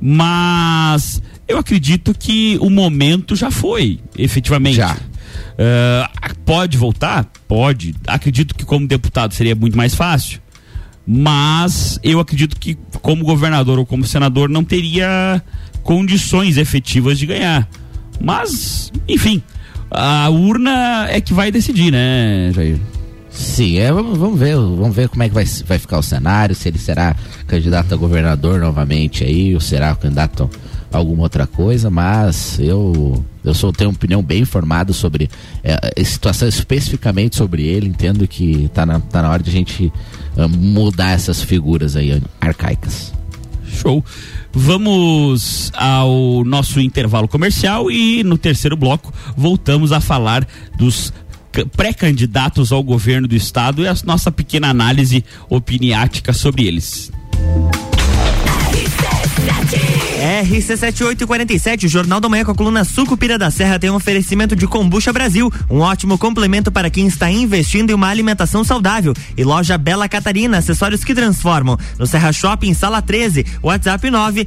mas 0.00 1.20
eu 1.48 1.58
acredito 1.58 2.14
que 2.16 2.56
o 2.60 2.68
momento 2.70 3.34
já 3.34 3.50
foi, 3.50 3.98
efetivamente. 4.16 4.76
Já. 4.76 4.96
É, 5.58 6.08
pode 6.44 6.76
voltar? 6.76 7.26
Pode. 7.46 7.94
Acredito 8.06 8.54
que 8.54 8.64
como 8.64 8.86
deputado 8.86 9.34
seria 9.34 9.54
muito 9.54 9.76
mais 9.76 9.94
fácil. 9.94 10.40
Mas 11.06 11.98
eu 12.02 12.20
acredito 12.20 12.56
que 12.58 12.78
como 13.00 13.24
governador 13.24 13.78
ou 13.78 13.86
como 13.86 14.04
senador 14.04 14.48
não 14.48 14.62
teria 14.62 15.42
condições 15.82 16.56
efetivas 16.56 17.18
de 17.18 17.26
ganhar. 17.26 17.68
Mas, 18.20 18.92
enfim, 19.08 19.42
a 19.90 20.28
urna 20.30 21.08
é 21.10 21.20
que 21.20 21.34
vai 21.34 21.50
decidir, 21.50 21.90
né, 21.90 22.52
Jair? 22.54 22.78
Sim, 23.30 23.78
é, 23.78 23.90
vamos, 23.90 24.18
vamos 24.18 24.38
ver, 24.38 24.54
vamos 24.56 24.94
ver 24.94 25.08
como 25.08 25.22
é 25.22 25.28
que 25.28 25.34
vai, 25.34 25.44
vai 25.66 25.78
ficar 25.78 25.98
o 25.98 26.02
cenário, 26.02 26.54
se 26.54 26.68
ele 26.68 26.78
será 26.78 27.16
candidato 27.46 27.92
a 27.94 27.96
governador 27.96 28.60
novamente 28.60 29.24
aí, 29.24 29.54
ou 29.54 29.60
será 29.60 29.94
candidato 29.94 30.50
alguma 30.92 31.22
outra 31.22 31.46
coisa, 31.46 31.90
mas 31.90 32.58
eu 32.60 33.24
eu 33.44 33.54
sou 33.54 33.72
tenho 33.72 33.90
uma 33.90 33.96
opinião 33.96 34.22
bem 34.22 34.42
informada 34.42 34.92
sobre 34.92 35.28
é, 35.64 35.92
a 35.98 36.04
situação 36.04 36.46
especificamente 36.46 37.34
sobre 37.34 37.64
ele, 37.64 37.88
entendo 37.88 38.26
que 38.28 38.70
tá 38.72 38.86
na, 38.86 39.00
tá 39.00 39.22
na 39.22 39.30
hora 39.30 39.42
de 39.42 39.50
a 39.50 39.52
gente 39.52 39.92
ah, 40.36 40.46
mudar 40.46 41.10
essas 41.10 41.42
figuras 41.42 41.96
aí 41.96 42.22
arcaicas. 42.40 43.12
Show. 43.66 44.04
Vamos 44.52 45.72
ao 45.74 46.44
nosso 46.44 46.78
intervalo 46.78 47.26
comercial 47.26 47.90
e 47.90 48.22
no 48.22 48.36
terceiro 48.36 48.76
bloco 48.76 49.12
voltamos 49.34 49.92
a 49.92 50.00
falar 50.00 50.46
dos 50.76 51.12
pré-candidatos 51.74 52.70
ao 52.70 52.82
governo 52.82 53.26
do 53.26 53.34
estado 53.34 53.82
e 53.82 53.88
a 53.88 53.94
nossa 54.04 54.30
pequena 54.30 54.68
análise 54.68 55.24
opiniática 55.48 56.32
sobre 56.32 56.66
eles. 56.66 57.10
RC7847, 60.22 61.84
o 61.84 61.88
Jornal 61.88 62.20
da 62.20 62.28
Manhã 62.28 62.44
com 62.44 62.52
a 62.52 62.54
coluna 62.54 62.84
Sucupira 62.84 63.36
da 63.36 63.50
Serra 63.50 63.76
tem 63.76 63.90
um 63.90 63.96
oferecimento 63.96 64.54
de 64.54 64.68
Combucha 64.68 65.12
Brasil, 65.12 65.52
um 65.68 65.80
ótimo 65.80 66.16
complemento 66.16 66.70
para 66.70 66.88
quem 66.88 67.08
está 67.08 67.28
investindo 67.28 67.90
em 67.90 67.94
uma 67.94 68.06
alimentação 68.08 68.62
saudável. 68.62 69.12
E 69.36 69.42
loja 69.42 69.76
Bela 69.76 70.08
Catarina, 70.08 70.58
acessórios 70.58 71.02
que 71.02 71.12
transformam. 71.12 71.76
No 71.98 72.06
Serra 72.06 72.32
Shopping, 72.32 72.72
sala 72.72 73.02
13, 73.02 73.44
WhatsApp 73.60 74.08
9 74.10 74.46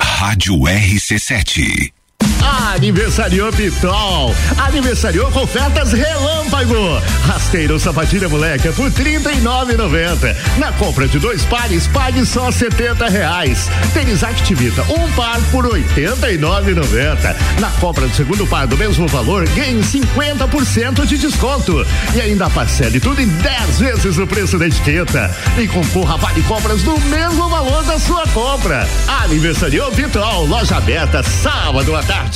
Rádio 0.00 0.54
RC7. 0.54 1.99
Aniversariou 2.42 3.52
Pitol. 3.52 4.34
Aniversariou 4.58 5.30
com 5.30 5.40
ofertas 5.40 5.92
relâmpago. 5.92 7.00
Rasteiro 7.26 7.78
sapatilha 7.78 8.28
moleca 8.28 8.72
por 8.72 8.90
R$ 8.90 9.20
39,90. 9.20 10.36
Na 10.58 10.72
compra 10.72 11.06
de 11.06 11.18
dois 11.18 11.44
pares, 11.44 11.86
pague 11.86 12.24
só 12.24 12.50
70 12.50 13.08
reais. 13.08 13.68
Tênis 13.92 14.22
Activita, 14.22 14.82
um 14.82 15.10
par 15.12 15.40
por 15.50 15.66
R$ 15.66 15.84
89,90. 15.94 17.36
Na 17.60 17.70
compra 17.72 18.06
do 18.06 18.14
segundo 18.14 18.46
par 18.46 18.66
do 18.66 18.76
mesmo 18.76 19.06
valor, 19.08 19.48
ganhe 19.50 19.82
50% 19.82 21.06
de 21.06 21.18
desconto. 21.18 21.86
E 22.14 22.20
ainda 22.20 22.48
parcele 22.48 23.00
tudo 23.00 23.20
em 23.20 23.28
10 23.28 23.78
vezes 23.78 24.18
o 24.18 24.26
preço 24.26 24.58
da 24.58 24.66
etiqueta. 24.66 25.34
E 25.58 25.66
concorra 25.68 26.14
a 26.14 26.16
vale 26.16 26.42
compras 26.42 26.82
do 26.82 26.98
mesmo 27.02 27.48
valor 27.48 27.82
da 27.84 27.98
sua 27.98 28.26
compra. 28.28 28.88
Aniversariou 29.22 29.90
Pitol, 29.92 30.46
loja 30.46 30.76
aberta 30.76 31.22
sábado 31.22 31.94
à 31.94 32.02
tarde. 32.02 32.29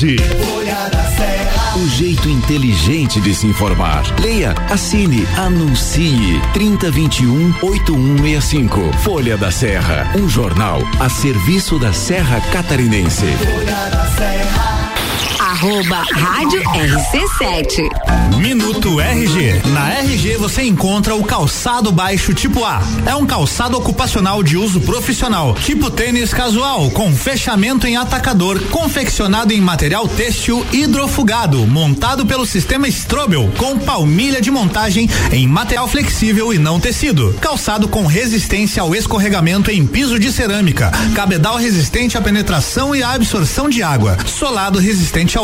O 1.77 1.89
jeito 1.89 2.29
inteligente 2.29 3.21
de 3.21 3.33
se 3.33 3.47
informar. 3.47 4.03
Leia, 4.21 4.53
assine, 4.69 5.25
anuncie. 5.39 6.41
3021 6.53 7.55
8165. 7.63 8.93
Folha 9.05 9.37
da 9.37 9.53
Serra. 9.53 10.11
Um 10.19 10.29
jornal 10.29 10.81
a 10.99 11.09
serviço 11.09 11.79
da 11.79 11.93
Serra 11.93 12.41
Catarinense. 12.51 13.27
Arroba 15.55 16.03
Rádio 16.13 16.61
RC7. 16.65 17.89
Minuto 18.39 19.01
RG. 19.01 19.63
Na 19.73 19.95
RG 20.01 20.37
você 20.37 20.65
encontra 20.65 21.15
o 21.15 21.23
calçado 21.23 21.93
baixo 21.93 22.35
tipo 22.35 22.65
A. 22.65 22.83
É 23.07 23.15
um 23.15 23.25
calçado 23.25 23.79
ocupacional 23.79 24.43
de 24.43 24.57
uso 24.57 24.81
profissional, 24.81 25.55
tipo 25.55 25.91
tênis 25.91 26.35
casual, 26.35 26.91
com 26.91 27.15
fechamento 27.15 27.87
em 27.87 27.97
atacador, 27.97 28.61
confeccionado 28.65 29.53
em 29.53 29.61
material 29.61 30.09
têxtil 30.09 30.67
hidrofugado, 30.73 31.65
montado 31.69 32.27
pelo 32.27 32.45
sistema 32.45 32.89
Strobel, 32.89 33.49
com 33.57 33.79
palmilha 33.79 34.41
de 34.41 34.51
montagem 34.51 35.09
em 35.31 35.47
material 35.47 35.87
flexível 35.87 36.53
e 36.53 36.59
não 36.59 36.81
tecido. 36.81 37.33
Calçado 37.41 37.87
com 37.87 38.07
resistência 38.07 38.83
ao 38.83 38.95
escorregamento 38.95 39.71
em 39.71 39.87
piso 39.87 40.19
de 40.19 40.33
cerâmica, 40.33 40.91
cabedal 41.15 41.57
resistente 41.57 42.19
à 42.19 42.21
penetração 42.21 42.95
e 42.95 43.05
à 43.05 43.13
absorção 43.13 43.69
de 43.69 43.83
água, 43.83 44.19
solado 44.27 44.81
resistente 44.81 45.39
ao 45.39 45.44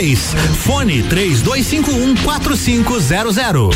Fone 0.00 1.02
3251 1.02 2.16
4500. 2.16 3.70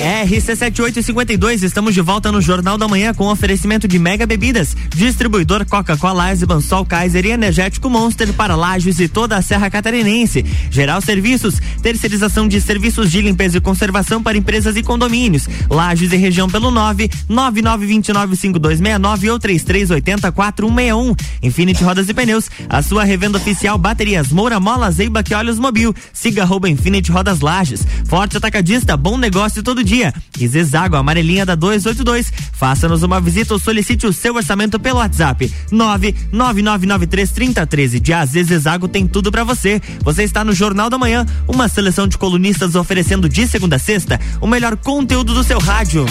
RC7852, 0.00 1.62
estamos 1.62 1.92
de 1.92 2.00
volta 2.00 2.32
no 2.32 2.40
Jornal 2.40 2.78
da 2.78 2.88
Manhã 2.88 3.12
com 3.12 3.30
oferecimento 3.30 3.86
de 3.86 3.98
Mega 3.98 4.26
Bebidas, 4.26 4.74
distribuidor 4.88 5.66
Coca-Cola, 5.66 6.30
Eisenbahn, 6.30 6.62
Sol 6.62 6.86
Kaiser 6.86 7.26
e 7.26 7.30
Energético 7.30 7.90
Monster 7.90 8.32
para 8.32 8.56
Lages 8.56 8.98
e 8.98 9.08
toda 9.08 9.36
a 9.36 9.42
Serra 9.42 9.68
Catarinense. 9.68 10.42
Geral 10.70 11.02
Serviços, 11.02 11.60
terceirização 11.82 12.48
de 12.48 12.62
serviços 12.62 13.10
de 13.10 13.20
limpeza 13.20 13.58
e 13.58 13.60
conservação 13.60 14.22
para 14.22 14.38
empresas 14.38 14.74
e 14.74 14.82
condomínios. 14.82 15.46
Lages 15.68 16.10
e 16.12 16.16
região 16.16 16.48
pelo 16.48 16.70
9 16.70 17.10
99295269 17.28 19.32
ou 19.32 19.38
33804161. 19.38 21.14
Infinity 21.42 21.84
Rodas 21.84 22.08
e 22.08 22.14
Pneus, 22.14 22.48
a 22.70 22.80
sua 22.80 23.04
revenda 23.04 23.36
oficial 23.36 23.76
Baterias 23.76 24.32
Moura 24.32 24.58
Mola 24.58 24.90
Zeiba 24.90 25.22
que 25.22 25.34
Olhos 25.34 25.58
Mobil. 25.58 25.94
Siga 26.10 26.44
arroba 26.44 26.70
Infinity 26.70 27.12
Rodas 27.12 27.40
Lages. 27.40 27.86
Forte 28.06 28.38
Atacadista, 28.38 28.96
bom 28.96 29.18
negócio 29.18 29.62
todo 29.62 29.84
dia 29.84 29.89
dia. 29.90 30.14
E 30.38 30.46
Zezago, 30.46 30.94
amarelinha 30.96 31.44
da 31.44 31.56
282. 31.56 32.32
Faça-nos 32.52 33.02
uma 33.02 33.20
visita 33.20 33.54
ou 33.54 33.58
solicite 33.58 34.06
o 34.06 34.12
seu 34.12 34.36
orçamento 34.36 34.78
pelo 34.78 34.98
WhatsApp 34.98 35.52
999933013. 35.72 37.98
De 37.98 38.12
AZ 38.12 38.30
Zezago 38.30 38.86
tem 38.86 39.08
tudo 39.08 39.32
para 39.32 39.42
você. 39.42 39.82
Você 40.02 40.22
está 40.22 40.44
no 40.44 40.52
Jornal 40.52 40.88
da 40.88 40.96
Manhã, 40.96 41.26
uma 41.48 41.66
seleção 41.68 42.06
de 42.06 42.16
colunistas 42.16 42.76
oferecendo 42.76 43.28
de 43.28 43.48
segunda 43.48 43.74
a 43.76 43.78
sexta 43.78 44.18
o 44.40 44.46
melhor 44.46 44.76
conteúdo 44.76 45.34
do 45.34 45.42
seu 45.42 45.58
rádio. 45.58 46.06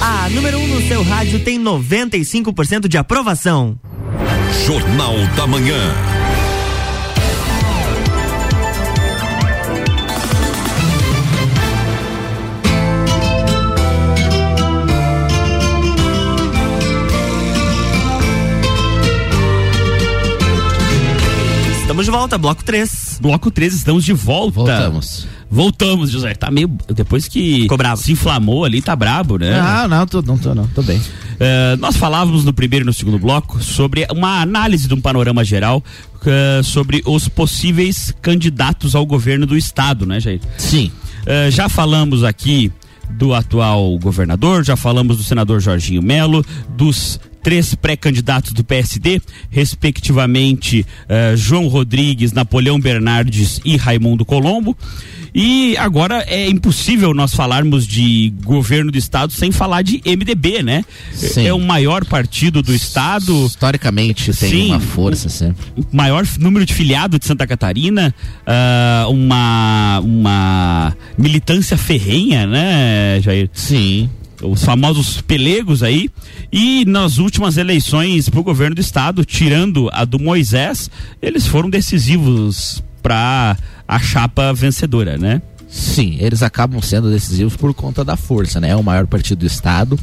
A 0.00 0.30
número 0.30 0.58
1 0.58 0.62
um 0.62 0.68
no 0.68 0.88
seu 0.88 1.02
rádio 1.02 1.40
tem 1.40 1.60
95% 1.60 2.86
de 2.86 2.96
aprovação. 2.96 3.76
Jornal 4.52 5.16
da 5.36 5.46
Manhã. 5.46 5.94
Estamos 21.80 22.06
de 22.06 22.10
volta, 22.10 22.38
bloco 22.38 22.64
3. 22.64 23.18
Bloco 23.20 23.50
3, 23.50 23.74
estamos 23.74 24.04
de 24.04 24.12
volta. 24.12 24.60
Voltamos. 24.60 25.26
Voltamos, 25.52 26.10
José. 26.10 26.34
Tá 26.34 26.50
meio. 26.50 26.70
Depois 26.94 27.28
que 27.28 27.68
se 27.98 28.12
inflamou 28.12 28.64
ali, 28.64 28.80
tá 28.80 28.96
brabo, 28.96 29.36
né? 29.36 29.60
Não, 29.60 29.86
não, 29.86 30.06
tô, 30.06 30.22
não 30.22 30.38
tô, 30.38 30.54
não, 30.54 30.66
tô 30.68 30.82
bem. 30.82 30.98
Eh, 31.38 31.76
nós 31.78 31.94
falávamos 31.94 32.42
no 32.42 32.54
primeiro 32.54 32.84
e 32.84 32.86
no 32.86 32.92
segundo 32.92 33.18
bloco 33.18 33.62
sobre 33.62 34.06
uma 34.10 34.40
análise 34.40 34.88
de 34.88 34.94
um 34.94 35.00
panorama 35.00 35.44
geral 35.44 35.84
eh, 36.24 36.62
sobre 36.64 37.02
os 37.04 37.28
possíveis 37.28 38.14
candidatos 38.22 38.94
ao 38.94 39.04
governo 39.04 39.44
do 39.44 39.54
estado, 39.54 40.06
né, 40.06 40.18
Jair? 40.20 40.40
Sim. 40.56 40.90
Eh, 41.26 41.50
já 41.50 41.68
falamos 41.68 42.24
aqui 42.24 42.72
do 43.10 43.34
atual 43.34 43.98
governador, 43.98 44.64
já 44.64 44.74
falamos 44.74 45.18
do 45.18 45.22
senador 45.22 45.60
Jorginho 45.60 46.00
Melo, 46.00 46.42
dos 46.70 47.20
três 47.42 47.74
pré-candidatos 47.74 48.52
do 48.52 48.64
PSD, 48.64 49.20
respectivamente 49.50 50.86
eh, 51.08 51.34
João 51.36 51.66
Rodrigues, 51.66 52.32
Napoleão 52.32 52.80
Bernardes 52.80 53.60
e 53.64 53.76
Raimundo 53.76 54.24
Colombo. 54.24 54.76
E 55.34 55.76
agora 55.78 56.24
é 56.28 56.48
impossível 56.48 57.14
nós 57.14 57.34
falarmos 57.34 57.86
de 57.86 58.32
governo 58.44 58.92
do 58.92 58.98
estado 58.98 59.32
sem 59.32 59.50
falar 59.50 59.82
de 59.82 60.02
MDB, 60.04 60.62
né? 60.62 60.84
Sim. 61.12 61.46
É 61.46 61.54
o 61.54 61.60
maior 61.60 62.04
partido 62.04 62.62
do 62.62 62.74
estado. 62.74 63.46
Historicamente 63.46 64.32
tem 64.34 64.50
Sim, 64.50 64.66
uma 64.68 64.80
força 64.80 65.28
sempre. 65.28 65.64
o 65.76 65.84
maior 65.96 66.26
número 66.38 66.66
de 66.66 66.74
filiado 66.74 67.18
de 67.18 67.24
Santa 67.24 67.46
Catarina, 67.46 68.14
ah, 68.46 69.06
uma, 69.08 70.00
uma 70.00 70.96
militância 71.16 71.78
ferrenha, 71.78 72.46
né, 72.46 73.18
Jair? 73.22 73.48
Sim. 73.54 74.10
Os 74.42 74.64
famosos 74.64 75.20
pelegos 75.22 75.82
aí. 75.82 76.10
E 76.52 76.84
nas 76.84 77.18
últimas 77.18 77.56
eleições 77.56 78.28
para 78.28 78.40
o 78.40 78.42
governo 78.42 78.74
do 78.74 78.80
estado, 78.80 79.24
tirando 79.24 79.88
a 79.92 80.04
do 80.04 80.18
Moisés, 80.18 80.90
eles 81.22 81.46
foram 81.46 81.70
decisivos 81.70 82.82
para 83.02 83.56
a 83.86 83.98
chapa 83.98 84.52
vencedora, 84.52 85.18
né? 85.18 85.42
Sim, 85.68 86.16
eles 86.20 86.42
acabam 86.42 86.80
sendo 86.82 87.10
decisivos 87.10 87.56
por 87.56 87.72
conta 87.72 88.04
da 88.04 88.16
força, 88.16 88.60
né? 88.60 88.70
É 88.70 88.76
o 88.76 88.82
maior 88.82 89.06
partido 89.06 89.38
do 89.38 89.46
estado, 89.46 89.98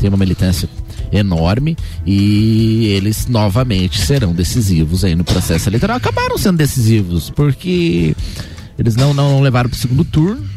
tem 0.00 0.08
uma 0.08 0.16
militância 0.16 0.68
enorme 1.12 1.76
e 2.06 2.86
eles 2.96 3.26
novamente 3.26 4.00
serão 4.00 4.32
decisivos 4.32 5.04
aí 5.04 5.14
no 5.14 5.24
processo 5.24 5.68
eleitoral. 5.68 5.98
Acabaram 5.98 6.38
sendo 6.38 6.56
decisivos 6.56 7.28
porque 7.28 8.16
eles 8.78 8.96
não 8.96 9.12
não 9.12 9.40
levaram 9.40 9.68
para 9.68 9.76
o 9.76 9.78
segundo 9.78 10.04
turno, 10.04 10.48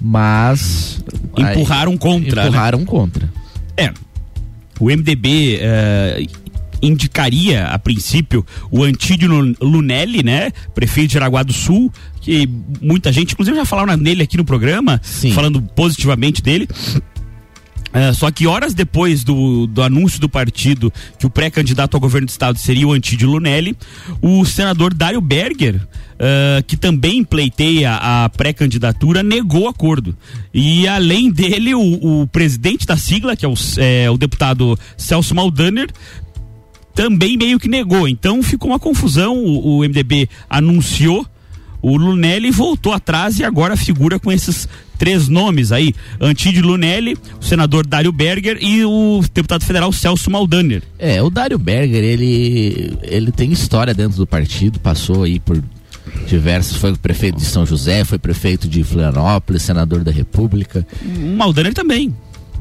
mas 0.00 1.00
Empurraram 1.36 1.96
contra, 1.96 2.42
né? 2.42 2.48
Empurraram 2.48 2.84
contra. 2.84 3.32
É. 3.76 3.92
O 4.78 4.86
MDB 4.86 5.58
eh, 5.60 6.26
indicaria, 6.82 7.66
a 7.66 7.78
princípio, 7.78 8.44
o 8.70 8.82
Antídio 8.82 9.28
Lu- 9.28 9.56
Lunelli, 9.60 10.22
né? 10.22 10.50
Prefeito 10.74 11.08
de 11.08 11.14
Jaraguá 11.14 11.42
do 11.42 11.52
Sul, 11.52 11.92
que 12.20 12.48
muita 12.80 13.12
gente, 13.12 13.32
inclusive, 13.32 13.56
já 13.56 13.64
falaram 13.64 13.96
nele 13.96 14.22
aqui 14.22 14.36
no 14.36 14.44
programa, 14.44 15.00
falando 15.34 15.60
positivamente 15.62 16.42
dele. 16.42 16.68
É, 17.92 18.12
só 18.12 18.30
que 18.30 18.46
horas 18.46 18.72
depois 18.72 19.24
do, 19.24 19.66
do 19.66 19.82
anúncio 19.82 20.20
do 20.20 20.28
partido 20.28 20.92
que 21.18 21.26
o 21.26 21.30
pré-candidato 21.30 21.96
ao 21.96 22.00
governo 22.00 22.26
do 22.26 22.30
estado 22.30 22.56
seria 22.56 22.86
o 22.86 22.92
Antídio 22.92 23.28
Lunelli, 23.28 23.76
o 24.22 24.44
senador 24.44 24.94
Dário 24.94 25.20
Berger, 25.20 25.80
é, 26.16 26.62
que 26.64 26.76
também 26.76 27.24
pleiteia 27.24 27.94
a 27.96 28.28
pré-candidatura, 28.28 29.24
negou 29.24 29.62
o 29.64 29.68
acordo. 29.68 30.16
E 30.54 30.86
além 30.86 31.32
dele, 31.32 31.74
o, 31.74 32.20
o 32.22 32.26
presidente 32.28 32.86
da 32.86 32.96
sigla, 32.96 33.34
que 33.34 33.44
é 33.44 33.48
o, 33.48 33.54
é, 33.78 34.08
o 34.08 34.16
deputado 34.16 34.78
Celso 34.96 35.34
Maldaner, 35.34 35.88
também 37.00 37.34
meio 37.34 37.58
que 37.58 37.66
negou. 37.66 38.06
Então 38.06 38.42
ficou 38.42 38.70
uma 38.70 38.78
confusão. 38.78 39.34
O, 39.38 39.78
o 39.78 39.80
MDB 39.80 40.28
anunciou 40.50 41.26
o 41.82 41.96
Lunelli 41.96 42.50
voltou 42.50 42.92
atrás 42.92 43.38
e 43.38 43.44
agora 43.44 43.74
figura 43.74 44.20
com 44.20 44.30
esses 44.30 44.68
três 44.98 45.28
nomes 45.28 45.72
aí: 45.72 45.94
Antídio 46.20 46.62
Lunelli, 46.62 47.16
o 47.40 47.42
senador 47.42 47.86
Dário 47.86 48.12
Berger 48.12 48.58
e 48.60 48.84
o 48.84 49.22
deputado 49.32 49.64
federal 49.64 49.90
Celso 49.90 50.30
Maldaner. 50.30 50.82
É, 50.98 51.22
o 51.22 51.30
Dário 51.30 51.58
Berger, 51.58 52.04
ele, 52.04 52.98
ele 53.02 53.32
tem 53.32 53.50
história 53.50 53.94
dentro 53.94 54.18
do 54.18 54.26
partido, 54.26 54.78
passou 54.78 55.22
aí 55.22 55.40
por 55.40 55.58
diversos, 56.26 56.76
foi 56.76 56.94
prefeito 56.94 57.38
de 57.38 57.46
São 57.46 57.64
José, 57.64 58.04
foi 58.04 58.18
prefeito 58.18 58.68
de 58.68 58.84
Florianópolis, 58.84 59.62
senador 59.62 60.04
da 60.04 60.12
República. 60.12 60.86
O 61.02 61.34
Maldaner 61.34 61.72
também. 61.72 62.14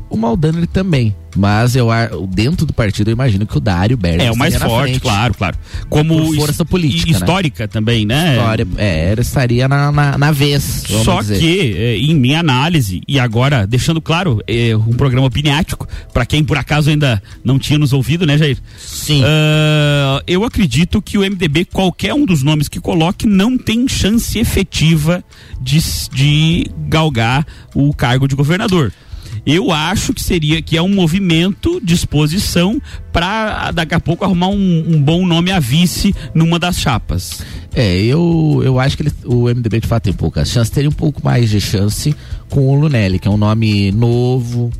O 0.10 0.18
Maldaner 0.18 0.68
também. 0.68 1.16
Mas 1.36 1.76
eu 1.76 1.90
dentro 2.28 2.66
do 2.66 2.74
partido 2.74 3.10
eu 3.10 3.14
imagino 3.14 3.46
que 3.46 3.58
o 3.58 3.60
Dário 3.60 3.96
Berger 3.96 4.28
É 4.28 4.32
o 4.32 4.36
mais 4.36 4.56
forte, 4.56 5.00
claro, 5.00 5.34
claro. 5.34 5.58
Como 5.90 6.34
força 6.36 6.66
política, 6.66 7.12
né? 7.12 7.18
histórica 7.18 7.68
também, 7.68 8.06
né? 8.06 8.36
História, 8.36 8.68
é, 8.78 9.12
ele 9.12 9.22
estaria 9.22 9.68
na, 9.68 9.92
na, 9.92 10.18
na 10.18 10.32
vez. 10.32 10.84
Só 11.04 11.22
dizer. 11.22 11.40
que, 11.40 11.76
eh, 11.78 11.98
em 11.98 12.16
minha 12.16 12.40
análise, 12.40 13.02
e 13.08 13.20
agora 13.20 13.68
deixando 13.68 14.02
claro, 14.02 14.42
é 14.48 14.76
um 14.76 14.94
programa 14.94 15.28
opiniático, 15.28 15.88
para 16.12 16.26
quem 16.26 16.44
por 16.44 16.58
acaso 16.58 16.90
ainda 16.90 17.22
não 17.44 17.60
tinha 17.60 17.78
nos 17.78 17.94
ouvido, 17.94 18.26
né, 18.26 18.38
Jair? 18.38 18.58
Sim. 18.78 19.24
eu 20.26 20.44
acredito 20.44 21.02
que 21.02 21.18
o 21.18 21.22
MDB, 21.22 21.66
qualquer 21.66 22.14
um 22.14 22.26
dos 22.26 22.42
nomes 22.42 22.68
que 22.68 22.80
coloque, 22.80 23.28
não 23.28 23.58
tem 23.58 23.88
chance 23.88 24.40
efetiva 24.40 25.24
de, 25.62 25.80
de 26.12 26.72
galgar 26.88 27.46
o 27.76 27.94
cargo 27.94 28.28
de 28.28 28.36
governador. 28.36 28.92
Eu 29.46 29.72
acho 29.72 30.14
que 30.14 30.22
seria 30.22 30.62
que 30.62 30.76
é 30.78 30.82
um 30.82 30.94
movimento 30.94 31.80
de 31.84 31.94
exposição 31.94 32.82
para 33.12 33.72
daqui 33.72 33.96
a 33.96 34.00
pouco 34.00 34.24
arrumar 34.26 34.48
um, 34.50 34.84
um 34.96 35.02
bom 35.02 35.26
nome 35.26 35.52
a 35.52 35.60
vice 35.60 36.14
numa 36.34 36.60
das 36.60 36.78
chapas. 36.80 37.42
É, 37.74 37.98
eu, 38.02 38.62
eu 38.64 38.80
acho 38.80 38.98
que 38.98 39.04
ele- 39.04 39.14
o 39.26 39.48
MDB 39.48 39.80
de 39.80 39.88
fato 39.88 40.04
tem 40.04 40.14
poucas 40.14 40.50
chances. 40.50 40.70
Teria 40.72 40.90
um 40.90 40.94
pouco 40.94 41.22
mais 41.24 41.50
de 41.50 41.62
chance 41.62 42.16
com 42.50 42.68
o 42.68 42.76
Lunelli, 42.80 43.20
que 43.20 43.28
é 43.28 43.32
um 43.32 43.38
nome 43.38 43.92
novo, 43.92 44.72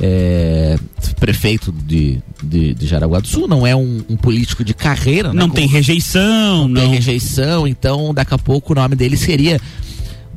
é, 0.00 0.78
prefeito 1.18 1.72
de, 1.72 2.18
de, 2.42 2.74
de 2.74 2.86
Jaraguá 2.86 3.20
do 3.20 3.26
Sul, 3.26 3.48
não 3.48 3.66
é 3.66 3.74
um, 3.74 4.02
um 4.08 4.16
político 4.16 4.62
de 4.62 4.74
carreira, 4.74 5.32
né? 5.32 5.40
Não 5.40 5.48
tem 5.48 5.66
rejeição, 5.66 6.68
não, 6.68 6.80
tem 6.82 6.90
rejeição, 6.90 7.66
então 7.66 8.12
daqui 8.12 8.34
a 8.34 8.38
pouco 8.38 8.72
o 8.72 8.76
nome 8.76 8.94
dele 8.94 9.16
seria 9.16 9.58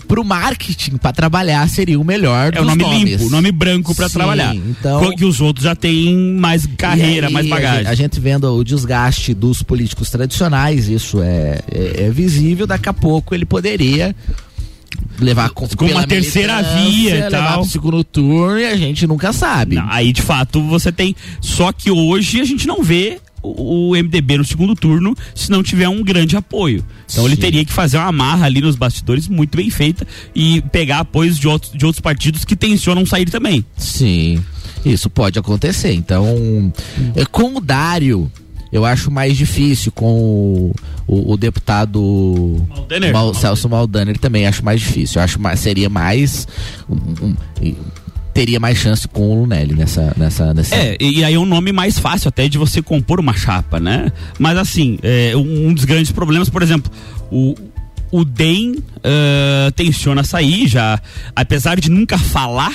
pro 0.10 0.26
marketing 0.26 0.98
para 0.98 1.14
trabalhar 1.14 1.70
seria 1.70 2.00
o 2.00 2.04
melhor 2.04 2.52
É 2.56 2.60
o 2.60 2.66
nome 2.66 2.82
nomes. 2.82 3.12
limpo, 3.12 3.28
o 3.28 3.30
nome 3.30 3.52
branco 3.52 3.94
para 3.94 4.10
trabalhar. 4.10 4.56
Então, 4.56 5.16
Que 5.16 5.24
os 5.24 5.40
outros 5.40 5.64
já 5.66 5.76
têm 5.76 6.18
mais 6.34 6.66
carreira, 6.66 7.28
aí, 7.28 7.34
mais 7.34 7.48
bagagem. 7.48 7.86
A 7.86 7.94
gente 7.94 8.20
vendo 8.20 8.52
o 8.52 8.64
desgaste 8.64 9.36
dos 9.36 9.62
políticos 9.62 10.10
tradicionais, 10.10 10.90
isso 10.90 11.22
é, 11.22 11.60
é, 11.72 12.06
é 12.06 12.10
visível. 12.10 12.66
Daqui 12.66 12.90
a 12.90 12.94
pouco 12.94 13.36
ele 13.36 13.46
poderia 13.46 14.16
levar 15.20 15.52
com, 15.52 15.68
Com 15.68 15.86
uma 15.86 16.08
terceira 16.08 16.60
via 16.64 17.28
e 17.28 17.30
tal. 17.30 17.64
segundo 17.66 18.04
turno 18.04 18.58
e 18.60 18.66
a 18.66 18.76
gente 18.76 19.06
nunca 19.06 19.32
sabe. 19.32 19.76
Não, 19.76 19.88
aí 19.90 20.12
de 20.12 20.24
fato 20.24 20.62
você 20.64 20.92
tem. 20.92 21.16
Só 21.40 21.72
que 21.72 21.92
hoje 21.92 22.42
a 22.42 22.46
gente 22.46 22.66
não 22.66 22.82
vê 22.84 23.20
o, 23.42 23.92
MDB 23.96 24.38
no 24.38 24.46
segundo 24.46 24.76
turno 24.76 25.16
se 25.36 25.50
não 25.50 25.62
tiver 25.64 25.88
um 25.90 26.04
grande 26.04 26.36
apoio. 26.36 26.84
Então 27.12 27.26
ele 27.26 27.36
Sim. 27.36 27.42
teria 27.42 27.66
que 27.66 27.72
fazer 27.74 27.98
uma 27.98 28.08
amarra 28.08 28.46
ali 28.46 28.62
nos 28.62 28.76
bastidores 28.76 29.28
muito 29.28 29.56
bem 29.58 29.70
feita 29.70 30.06
e 30.36 30.62
pegar 30.72 31.00
apoios 31.00 31.38
de 31.38 31.48
outros, 31.48 31.72
de 31.74 31.86
outros 31.86 32.02
partidos 32.02 32.44
que 32.46 32.56
tensionam 32.56 33.06
sair 33.06 33.30
também. 33.30 33.64
Sim, 33.78 34.44
isso 34.86 35.10
pode 35.10 35.38
acontecer. 35.40 35.94
Então, 35.94 36.72
é, 37.16 37.26
com 37.26 37.56
o 37.56 37.62
Dário, 37.62 38.32
eu 38.72 38.86
acho 38.86 39.10
mais 39.10 39.36
difícil. 39.36 39.92
Com 39.92 40.14
o, 40.14 40.76
o- 41.08 41.34
o 41.34 41.38
deputado 41.38 42.64
Maldaner. 42.70 43.12
Mal- 43.14 43.34
Celso 43.34 43.68
Maldaner 43.68 44.18
também 44.18 44.46
acho 44.46 44.64
mais 44.64 44.80
difícil. 44.80 45.20
Eu 45.20 45.24
acho 45.24 45.40
mais, 45.42 45.60
seria 45.60 45.90
mais. 45.90 46.48
um- 46.90 47.26
um- 47.26 47.76
teria 48.40 48.58
mais 48.58 48.78
chance 48.78 49.06
com 49.06 49.30
o 49.30 49.42
Lunelli 49.42 49.76
nessa, 49.76 50.14
nessa, 50.16 50.54
nessa. 50.54 50.74
É, 50.74 50.96
e 50.98 51.26
aí 51.26 51.34
é 51.34 51.38
um 51.38 51.46
nome 51.46 51.74
mais 51.74 52.00
fácil 52.00 52.30
até 52.30 52.48
de 52.48 52.58
você 52.58 52.82
compor 52.82 53.20
uma 53.20 53.34
chapa, 53.34 53.82
né? 53.82 54.14
Mas 54.38 54.58
assim, 54.58 54.98
é, 55.04 55.36
um 55.36 55.74
dos 55.74 55.84
grandes 55.84 56.14
problemas, 56.14 56.50
por 56.50 56.64
exemplo, 56.64 56.90
o, 57.30 57.54
o 58.10 58.24
DEM 58.24 58.78
uh, 58.78 59.72
tenciona 59.76 60.24
sair 60.24 60.70
já, 60.70 61.02
apesar 61.36 61.82
de 61.82 61.92
nunca 61.92 62.18
falar. 62.18 62.72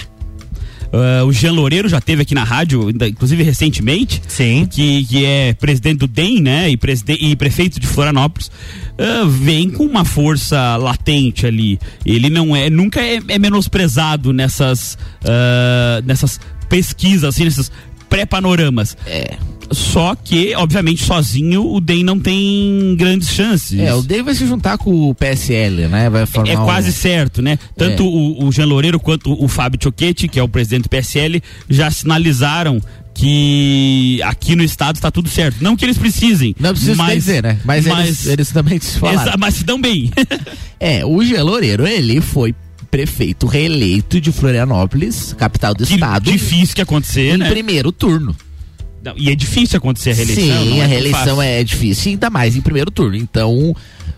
Uh, 0.94 1.26
o 1.26 1.32
Jean 1.32 1.52
Loureiro 1.52 1.88
já 1.88 2.00
teve 2.00 2.22
aqui 2.22 2.36
na 2.36 2.44
rádio, 2.44 2.88
inclusive 2.90 3.42
recentemente. 3.42 4.22
Sim. 4.28 4.64
Que, 4.70 5.04
que 5.04 5.24
é 5.24 5.52
presidente 5.52 5.98
do 5.98 6.06
DEM, 6.06 6.40
né? 6.40 6.70
E, 6.70 6.78
e 7.20 7.34
prefeito 7.34 7.80
de 7.80 7.86
Florianópolis. 7.86 8.46
uh, 8.46 9.28
vem 9.28 9.70
com 9.70 9.84
uma 9.84 10.04
força 10.04 10.76
latente 10.76 11.46
ali. 11.46 11.80
Ele 12.06 12.30
não 12.30 12.54
é, 12.54 12.70
nunca 12.70 13.00
é, 13.00 13.20
é 13.26 13.38
menosprezado 13.38 14.32
nessas, 14.32 14.96
uh, 15.24 16.04
nessas 16.04 16.38
pesquisas, 16.68 17.24
assim, 17.24 17.44
nesses 17.44 17.72
pré-panoramas. 18.08 18.96
É. 19.04 19.36
Só 19.70 20.14
que, 20.14 20.54
obviamente, 20.54 21.02
sozinho 21.04 21.66
o 21.72 21.80
DEM 21.80 22.04
não 22.04 22.18
tem 22.18 22.94
grandes 22.96 23.30
chances. 23.30 23.78
É, 23.78 23.94
o 23.94 24.02
Dave 24.02 24.22
vai 24.22 24.34
se 24.34 24.46
juntar 24.46 24.78
com 24.78 25.08
o 25.10 25.14
PSL, 25.14 25.88
né? 25.88 26.08
Vai 26.10 26.26
formar 26.26 26.50
É 26.52 26.58
um- 26.58 26.64
quase 26.64 26.92
certo, 26.92 27.40
né? 27.42 27.58
Tanto 27.76 28.02
É. 28.02 28.06
o, 28.06 28.44
o 28.46 28.52
Jean 28.52 28.66
Loureiro 28.66 29.00
quanto 29.00 29.32
o 29.32 29.48
Fábio 29.48 29.78
Choquete, 29.82 30.28
que 30.28 30.38
é 30.38 30.42
o 30.42 30.48
presidente 30.48 30.82
do 30.84 30.88
PSL, 30.88 31.42
já 31.68 31.90
sinalizaram 31.90 32.80
que 33.14 34.20
aqui 34.24 34.56
no 34.56 34.62
estado 34.64 34.96
está 34.96 35.10
tudo 35.10 35.28
certo. 35.28 35.58
Não 35.60 35.76
que 35.76 35.84
eles 35.84 35.96
precisem. 35.96 36.54
Não 36.58 36.70
precisa 36.70 36.96
mas, 36.96 37.14
dizer, 37.14 37.42
né? 37.42 37.58
Mas, 37.64 37.86
eles, 37.86 38.26
eles 38.26 38.50
também 38.50 38.80
se 38.80 38.98
falaram. 38.98 39.32
Mas 39.38 39.54
se 39.54 39.64
dão 39.64 39.80
bem. 39.80 40.10
É, 40.80 41.02
o 41.06 41.24
Jean 41.24 41.42
Loureiro, 41.44 41.86
ele 41.86 42.20
foi 42.20 42.54
prefeito 42.90 43.46
reeleito 43.46 44.20
de 44.20 44.30
Florianópolis, 44.30 45.32
capital 45.38 45.72
do 45.72 45.82
estado. 45.82 46.30
Difícil 46.30 46.74
que 46.74 46.82
acontecer, 46.82 47.34
em 47.34 47.38
né? 47.38 47.48
primeiro 47.48 47.90
turno. 47.90 48.36
Não, 49.04 49.14
e 49.16 49.30
é 49.30 49.34
difícil 49.34 49.76
acontecer 49.76 50.10
a 50.10 50.14
reeleição. 50.14 50.64
Sim, 50.64 50.78
é 50.80 50.84
a 50.84 50.86
reeleição 50.86 51.42
é 51.42 51.62
difícil, 51.62 52.12
ainda 52.12 52.30
mais 52.30 52.56
em 52.56 52.60
primeiro 52.60 52.90
turno. 52.90 53.16
Então, 53.16 53.76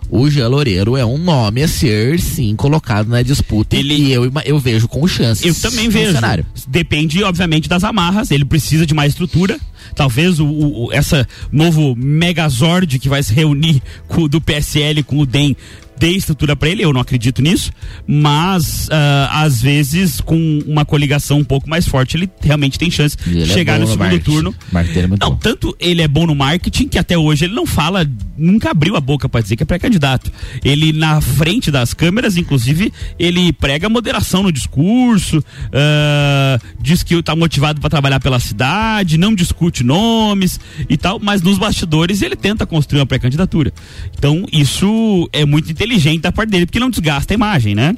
o 0.09 0.31
Jean 0.31 0.49
Loureiro 0.49 0.97
é 0.97 1.05
um 1.05 1.19
nome 1.19 1.63
a 1.63 1.69
ser, 1.69 2.21
sim, 2.21 2.55
colocado 2.55 3.09
na 3.09 3.23
disputa 3.23 3.77
e 3.77 4.13
eu, 4.13 4.31
eu 4.45 4.59
vejo 4.59 4.87
com 4.87 5.07
chances. 5.09 5.45
Eu 5.45 5.71
também 5.71 5.89
vejo. 5.89 6.13
cenário. 6.13 6.47
Depende, 6.69 7.23
obviamente, 7.25 7.69
das 7.69 7.83
amarras. 7.83 8.31
Ele 8.31 8.45
precisa 8.45 8.87
de 8.87 8.95
mais 8.95 9.13
estrutura. 9.13 9.59
Talvez 9.95 10.39
o, 10.41 10.47
o- 10.47 10.89
essa 10.93 11.27
novo 11.53 11.95
Megazord 11.97 12.99
que 12.99 13.09
vai 13.09 13.23
se 13.23 13.33
reunir 13.33 13.83
com 14.09 14.27
do 14.29 14.41
PSL 14.41 15.03
com 15.03 15.19
o 15.19 15.27
DEM 15.27 15.57
dê 15.99 16.11
estrutura 16.11 16.55
para 16.55 16.69
ele. 16.69 16.85
Eu 16.85 16.93
não 16.93 17.01
acredito 17.01 17.41
nisso. 17.41 17.73
Mas 18.07 18.87
ah, 18.91 19.31
às 19.43 19.63
vezes 19.63 20.21
com 20.21 20.59
uma 20.67 20.85
coligação 20.85 21.39
um 21.39 21.45
pouco 21.45 21.69
mais 21.71 21.89
forte 21.89 22.19
ele 22.19 22.29
realmente 22.43 22.79
tem 22.79 22.91
chance 22.91 23.17
de 23.17 23.43
é 23.43 23.47
chegar 23.47 23.75
bom 23.75 23.79
no 23.81 23.87
no 23.87 23.93
segundo 23.93 24.07
marketing. 24.11 24.31
turno. 24.31 24.55
Marketing 24.71 24.99
é 24.99 25.07
não, 25.07 25.17
bom. 25.31 25.37
tanto 25.37 25.75
ele 25.81 26.03
é 26.03 26.09
bom 26.09 26.27
no 26.27 26.35
marketing 26.35 26.89
que 26.89 26.99
até 26.99 27.17
hoje 27.17 27.47
ele 27.47 27.55
não 27.55 27.65
fala, 27.65 28.07
nunca 28.37 28.71
abriu 28.73 28.95
a 28.95 29.01
boca 29.01 29.27
para 29.27 29.41
dizer 29.41 29.57
que 29.57 29.63
é 29.63 29.67
pré-candidato. 29.67 30.31
Ele 30.63 30.93
na 30.93 31.19
frente 31.23 31.71
das 31.71 31.95
câmeras, 31.95 32.37
inclusive, 32.37 32.93
ele 33.19 33.51
prega 33.53 33.89
moderação 33.89 34.43
no 34.43 34.53
discurso, 34.53 35.43
ah, 35.73 36.59
diz 36.79 37.03
que 37.03 37.15
está 37.15 37.35
motivado 37.35 37.81
para 37.81 37.89
trabalhar 37.89 38.21
pela 38.21 38.39
cidade, 38.39 39.17
não 39.17 39.35
discute 39.35 39.76
nomes 39.85 40.59
e 40.89 40.97
tal, 40.97 41.19
mas 41.19 41.43
nos 41.43 41.59
bastidores 41.59 42.23
ele 42.23 42.37
tenta 42.37 42.65
construir 42.67 43.01
uma 43.01 43.07
pré-candidatura. 43.07 43.73
Então 44.17 44.45
isso 44.53 45.29
é 45.33 45.45
muito 45.45 45.71
inteligente 45.71 46.21
da 46.23 46.33
parte 46.33 46.51
dele, 46.51 46.67
porque 46.67 46.81
não 46.81 46.91
desgasta 46.91 47.33
a 47.33 47.37
imagem, 47.37 47.75
né? 47.75 47.95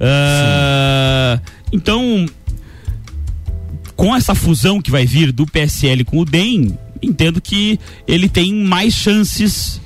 Ah, 0.00 1.40
então 1.72 2.26
com 3.94 4.14
essa 4.14 4.34
fusão 4.34 4.80
que 4.80 4.90
vai 4.90 5.06
vir 5.06 5.32
do 5.32 5.46
PSL 5.46 6.04
com 6.04 6.18
o 6.18 6.24
DEM, 6.24 6.76
entendo 7.02 7.40
que 7.40 7.80
ele 8.06 8.28
tem 8.28 8.52
mais 8.52 8.92
chances 8.94 9.80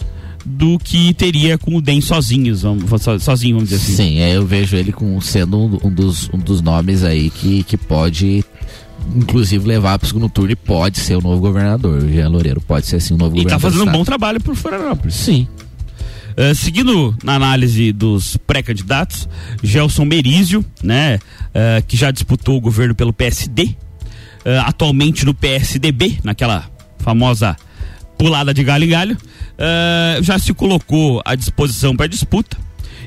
do 0.45 0.79
que 0.81 1.15
teria 1.15 1.57
com 1.57 1.77
o 1.77 1.81
DEM 1.81 2.01
sozinhos, 2.01 2.63
vamos, 2.63 3.03
so- 3.03 3.21
sozinho, 3.21 3.55
vamos 3.57 3.69
dizer 3.71 3.81
assim. 3.83 3.95
Sim, 3.97 4.19
é, 4.19 4.37
eu 4.37 4.45
vejo 4.45 4.75
ele 4.77 4.91
com, 4.91 5.21
sendo 5.21 5.57
um, 5.59 5.79
um 5.87 5.91
dos, 5.93 6.29
um 6.33 6.39
dos 6.39 6.61
nomes 6.61 7.05
aí 7.05 7.31
que, 7.31 7.63
que 7.63 7.77
pode, 7.77 8.45
inclusive, 9.15 9.67
levar 9.67 9.99
para 9.99 10.07
o 10.07 10.09
segundo 10.09 10.29
turno 10.29 10.53
e 10.53 10.57
pode 10.57 10.99
ser 10.99 11.17
o 11.17 11.21
novo 11.21 11.41
governador. 11.41 12.03
O 12.03 12.09
Jean 12.13 12.29
Loureiro 12.29 12.61
pode 12.61 12.87
ser, 12.87 12.97
assim, 12.97 13.15
o 13.15 13.17
novo 13.17 13.37
E 13.37 13.45
tá 13.45 13.55
governador. 13.57 13.61
fazendo 13.61 13.79
do 13.79 13.83
um 13.83 13.87
estado. 13.87 13.99
bom 13.99 14.05
trabalho 14.05 14.41
por 14.41 14.55
Florianópolis. 14.55 15.15
Sim. 15.15 15.47
Uh, 16.39 16.55
seguindo 16.55 17.15
na 17.25 17.35
análise 17.35 17.93
dos 17.93 18.37
pré-candidatos, 18.39 19.29
Gelson 19.63 20.05
Merizio, 20.05 20.65
né, 20.83 21.17
uh, 21.17 21.85
que 21.87 21.97
já 21.97 22.11
disputou 22.11 22.57
o 22.57 22.61
governo 22.61 22.95
pelo 22.95 23.13
PSD, 23.13 23.65
uh, 23.65 24.61
atualmente 24.65 25.27
no 25.27 25.35
PSDB, 25.35 26.19
naquela 26.23 26.65
famosa 26.99 27.57
pulada 28.17 28.55
de 28.55 28.63
galho 28.63 28.85
em 28.85 28.89
galho, 28.89 29.17
já 30.23 30.39
se 30.39 30.53
colocou 30.55 31.21
à 31.25 31.35
disposição 31.35 31.97
para 31.97 32.07
disputa. 32.07 32.57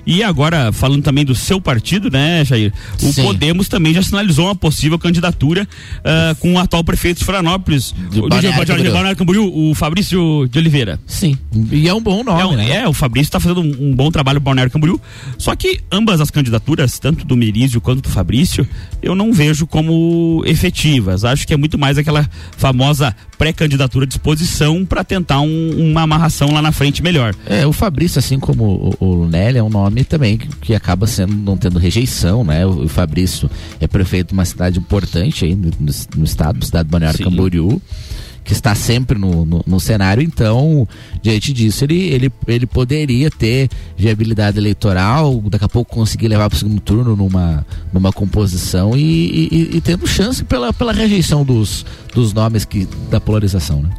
E 0.06 0.22
agora, 0.24 0.72
falando 0.72 1.02
também 1.04 1.24
do 1.24 1.34
seu 1.34 1.62
partido, 1.62 2.10
né, 2.12 2.44
Jair? 2.44 2.74
O 3.02 3.12
Sim. 3.14 3.24
Podemos 3.24 3.68
também 3.68 3.94
já 3.94 4.02
sinalizou 4.02 4.46
uma 4.46 4.56
possível 4.56 5.00
candidatura 5.00 5.68
uh, 6.00 6.36
com 6.40 6.54
o 6.54 6.60
atual 6.60 6.84
prefeito 6.84 7.20
de 7.20 7.26
Florianópolis, 7.26 7.92
o 7.92 8.30
de- 8.30 8.48
Camboriú. 8.50 8.92
Balneário 8.92 9.18
Camboriú, 9.18 9.70
o 9.72 9.74
Fabrício 9.76 10.48
de 10.52 10.60
Oliveira. 10.60 11.00
Sim. 11.08 11.38
E 11.72 11.88
é 11.88 11.94
um 11.94 12.02
bom 12.02 12.24
nome, 12.24 12.42
É, 12.42 12.46
um- 12.46 12.56
né? 12.56 12.78
é, 12.80 12.88
o 12.88 12.94
Fabrício 12.94 13.28
está 13.30 13.40
fazendo 13.40 13.62
um, 13.62 13.90
um 13.92 13.96
bom 13.96 14.12
trabalho 14.12 14.40
no 14.40 14.44
Balneário 14.44 14.72
Camboriú. 14.72 15.00
Só 15.38 15.56
que 15.56 15.80
ambas 15.92 16.20
as 16.20 16.30
candidaturas, 16.30 17.00
tanto 17.00 17.26
do 17.26 17.38
Merizio 17.38 17.80
quanto 17.80 18.02
do 18.02 18.10
Fabrício, 18.10 18.68
eu 19.02 19.16
não 19.16 19.32
vejo 19.32 19.66
como 19.66 20.44
efetivas. 20.46 21.24
Acho 21.24 21.48
que 21.48 21.54
é 21.54 21.58
muito 21.58 21.78
mais 21.78 21.98
aquela 21.98 22.30
famosa 22.58 23.16
pré-candidatura 23.38 24.06
de 24.06 24.14
exposição 24.14 24.86
para 24.86 25.04
tentar 25.04 25.42
um- 25.42 25.92
uma 25.92 26.02
amarração 26.04 26.52
lá 26.52 26.62
na 26.62 26.72
frente 26.72 27.02
melhor. 27.04 27.34
É, 27.46 27.66
o 27.66 27.74
Fabrício, 27.74 28.20
assim 28.20 28.40
como 28.40 28.96
o, 29.00 29.06
o 29.24 29.28
Nelly, 29.28 29.58
é 29.58 29.64
um 29.64 29.70
nome 29.70 29.93
também 30.02 30.38
que, 30.38 30.48
que 30.62 30.74
acaba 30.74 31.06
sendo, 31.06 31.36
não 31.36 31.58
tendo 31.58 31.78
rejeição, 31.78 32.46
né? 32.46 32.66
O, 32.66 32.86
o 32.86 32.88
Fabrício 32.88 33.52
é 33.82 33.88
prefeito 33.88 34.30
de 34.30 34.34
uma 34.34 34.46
cidade 34.46 34.80
importante 34.80 35.44
aí 35.44 35.54
no, 35.54 35.70
no, 35.78 35.92
no 36.16 36.24
estado, 36.24 36.64
cidade 36.64 36.86
de 36.86 36.92
Balneário. 36.92 37.22
Camboriú, 37.22 37.82
que 38.44 38.52
está 38.52 38.76
sempre 38.76 39.18
no, 39.18 39.46
no, 39.46 39.64
no 39.66 39.80
cenário, 39.80 40.22
então, 40.22 40.88
diante 41.22 41.54
disso, 41.54 41.84
ele, 41.86 42.00
ele, 42.10 42.32
ele 42.48 42.66
poderia 42.66 43.32
ter 43.32 43.70
viabilidade 43.98 44.58
eleitoral, 44.58 45.42
daqui 45.50 45.64
a 45.66 45.70
pouco 45.70 45.94
conseguir 45.96 46.28
levar 46.28 46.50
para 46.50 46.56
o 46.56 46.60
segundo 46.60 46.82
turno 46.82 47.16
numa, 47.16 47.66
numa 47.94 48.12
composição 48.12 48.98
e, 48.98 49.02
e- 49.52 49.70
e 49.78 49.82
tendo 49.82 50.06
chance 50.06 50.44
pela, 50.44 50.74
pela 50.74 50.92
rejeição 50.92 51.46
dos, 51.46 51.86
dos 52.14 52.34
nomes 52.34 52.66
que, 52.66 52.88
da 53.10 53.22
polarização, 53.22 53.82
né? 53.82 53.90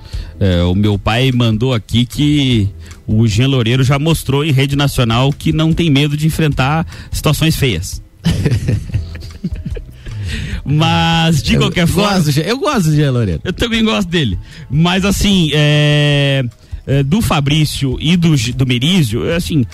É, 0.40 0.62
o 0.64 0.74
meu 0.74 0.99
pai 0.99 1.30
mandou 1.32 1.72
aqui 1.72 2.05
que 2.05 2.68
o 3.07 3.26
Jean 3.26 3.47
Loureiro 3.49 3.84
já 3.84 3.99
mostrou 3.99 4.45
em 4.45 4.51
rede 4.53 4.74
nacional 4.76 5.32
que 5.32 5.53
não 5.53 5.72
tem 5.72 5.88
medo 5.88 6.16
de 6.16 6.26
enfrentar 6.26 6.86
situações 7.11 7.55
feias. 7.57 8.03
Mas, 10.65 11.43
de 11.43 11.55
Eu 11.55 11.61
qualquer 11.61 11.87
forma. 11.87 12.19
gosto 12.19 12.41
eu 12.41 12.59
gosto 12.59 12.91
de 12.91 12.97
Jean 12.97 13.12
Loureiro. 13.12 13.41
Eu 13.45 13.53
também 13.53 13.85
gosto 13.85 14.09
dele. 14.09 14.39
Mas 14.71 15.05
assim, 15.05 15.51
é, 15.53 16.45
é, 16.87 17.03
do 17.03 17.21
Fabrício 17.21 17.97
e 18.01 18.17
do, 18.17 18.35
do 18.55 18.67
Merizio, 18.67 19.29
é, 19.29 19.37
assim, 19.37 19.65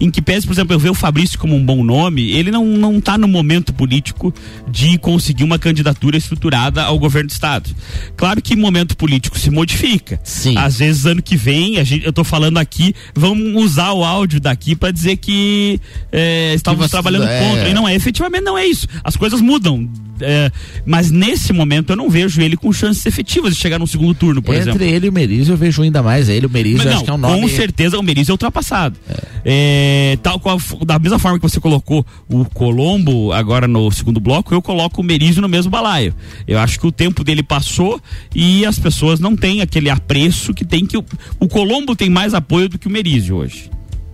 em 0.00 0.10
que 0.10 0.20
pese, 0.20 0.46
por 0.46 0.52
exemplo, 0.52 0.74
eu 0.74 0.78
ver 0.78 0.90
o 0.90 0.94
Fabrício 0.94 1.38
como 1.38 1.54
um 1.54 1.64
bom 1.64 1.82
nome, 1.82 2.30
ele 2.30 2.50
não, 2.50 2.64
não 2.64 3.00
tá 3.00 3.16
no 3.16 3.26
momento 3.26 3.72
político 3.72 4.32
de 4.70 4.98
conseguir 4.98 5.44
uma 5.44 5.58
candidatura 5.58 6.16
estruturada 6.16 6.82
ao 6.82 6.98
governo 6.98 7.28
do 7.28 7.32
estado. 7.32 7.70
Claro 8.16 8.42
que 8.42 8.54
momento 8.54 8.96
político 8.96 9.38
se 9.38 9.50
modifica. 9.50 10.20
Sim. 10.22 10.56
Às 10.56 10.78
vezes, 10.78 11.06
ano 11.06 11.22
que 11.22 11.36
vem, 11.36 11.78
a 11.78 11.84
gente, 11.84 12.04
eu 12.04 12.12
tô 12.12 12.24
falando 12.24 12.58
aqui, 12.58 12.94
vamos 13.14 13.62
usar 13.62 13.92
o 13.92 14.04
áudio 14.04 14.40
daqui 14.40 14.74
para 14.76 14.90
dizer 14.90 15.16
que 15.16 15.80
é, 16.12 16.54
estávamos 16.54 16.90
trabalhando 16.90 17.24
é. 17.24 17.40
contra. 17.40 17.68
E 17.68 17.74
não 17.74 17.88
é, 17.88 17.94
efetivamente 17.94 18.44
não 18.44 18.58
é 18.58 18.66
isso. 18.66 18.86
As 19.02 19.16
coisas 19.16 19.40
mudam. 19.40 19.88
É, 20.20 20.50
mas 20.84 21.10
nesse 21.10 21.52
momento 21.52 21.90
eu 21.90 21.96
não 21.96 22.08
vejo 22.08 22.40
ele 22.40 22.56
com 22.56 22.72
chances 22.72 23.04
efetivas 23.06 23.54
de 23.54 23.60
chegar 23.60 23.78
no 23.78 23.86
segundo 23.86 24.14
turno, 24.14 24.42
por 24.42 24.54
Entre 24.54 24.70
exemplo. 24.70 24.82
ele 24.86 25.06
e 25.06 25.08
o 25.08 25.12
Merizio, 25.12 25.52
eu 25.52 25.56
vejo 25.56 25.82
ainda 25.82 26.02
mais 26.02 26.28
ele. 26.28 26.46
O 26.46 26.50
Merizio, 26.50 26.84
não, 26.84 26.92
acho 26.92 27.04
que 27.04 27.10
é 27.10 27.12
um 27.12 27.18
nome. 27.18 27.40
Com 27.40 27.48
certeza 27.48 27.98
o 27.98 28.02
Merizio 28.02 28.32
é 28.32 28.34
ultrapassado. 28.34 28.96
É, 29.44 30.18
tal 30.22 30.38
qual, 30.38 30.58
da 30.84 30.98
mesma 30.98 31.18
forma 31.18 31.38
que 31.38 31.48
você 31.48 31.60
colocou 31.60 32.04
o 32.28 32.44
Colombo 32.44 33.32
agora 33.32 33.66
no 33.66 33.90
segundo 33.90 34.20
bloco, 34.20 34.54
eu 34.54 34.60
coloco 34.62 35.00
o 35.00 35.04
Merizio 35.04 35.42
no 35.42 35.48
mesmo 35.48 35.70
balaio. 35.70 36.14
Eu 36.46 36.58
acho 36.58 36.78
que 36.78 36.86
o 36.86 36.92
tempo 36.92 37.24
dele 37.24 37.42
passou 37.42 38.00
e 38.34 38.64
as 38.64 38.78
pessoas 38.78 39.20
não 39.20 39.36
têm 39.36 39.60
aquele 39.60 39.90
apreço 39.90 40.52
que 40.52 40.64
tem 40.64 40.86
que. 40.86 40.96
O, 40.96 41.04
o 41.40 41.48
Colombo 41.48 41.94
tem 41.96 42.10
mais 42.10 42.34
apoio 42.34 42.68
do 42.68 42.78
que 42.78 42.86
o 42.86 42.90
Merizio 42.90 43.36
hoje. 43.36 43.70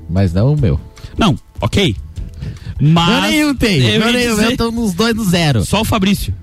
Mas 0.08 0.32
não 0.32 0.54
o 0.54 0.60
meu. 0.60 0.78
Não, 1.16 1.36
ok. 1.60 1.96
Mas. 2.80 3.08
Meu 3.08 3.30
nenhum 3.30 3.54
tem. 3.54 3.80
ia 3.80 3.98
nenhum, 4.12 4.40
eu 4.40 4.56
tô 4.56 4.70
nos 4.70 4.94
dois 4.94 5.14
no 5.14 5.24
zero. 5.24 5.64
Só 5.64 5.80
o 5.80 5.84
Fabrício. 5.84 6.34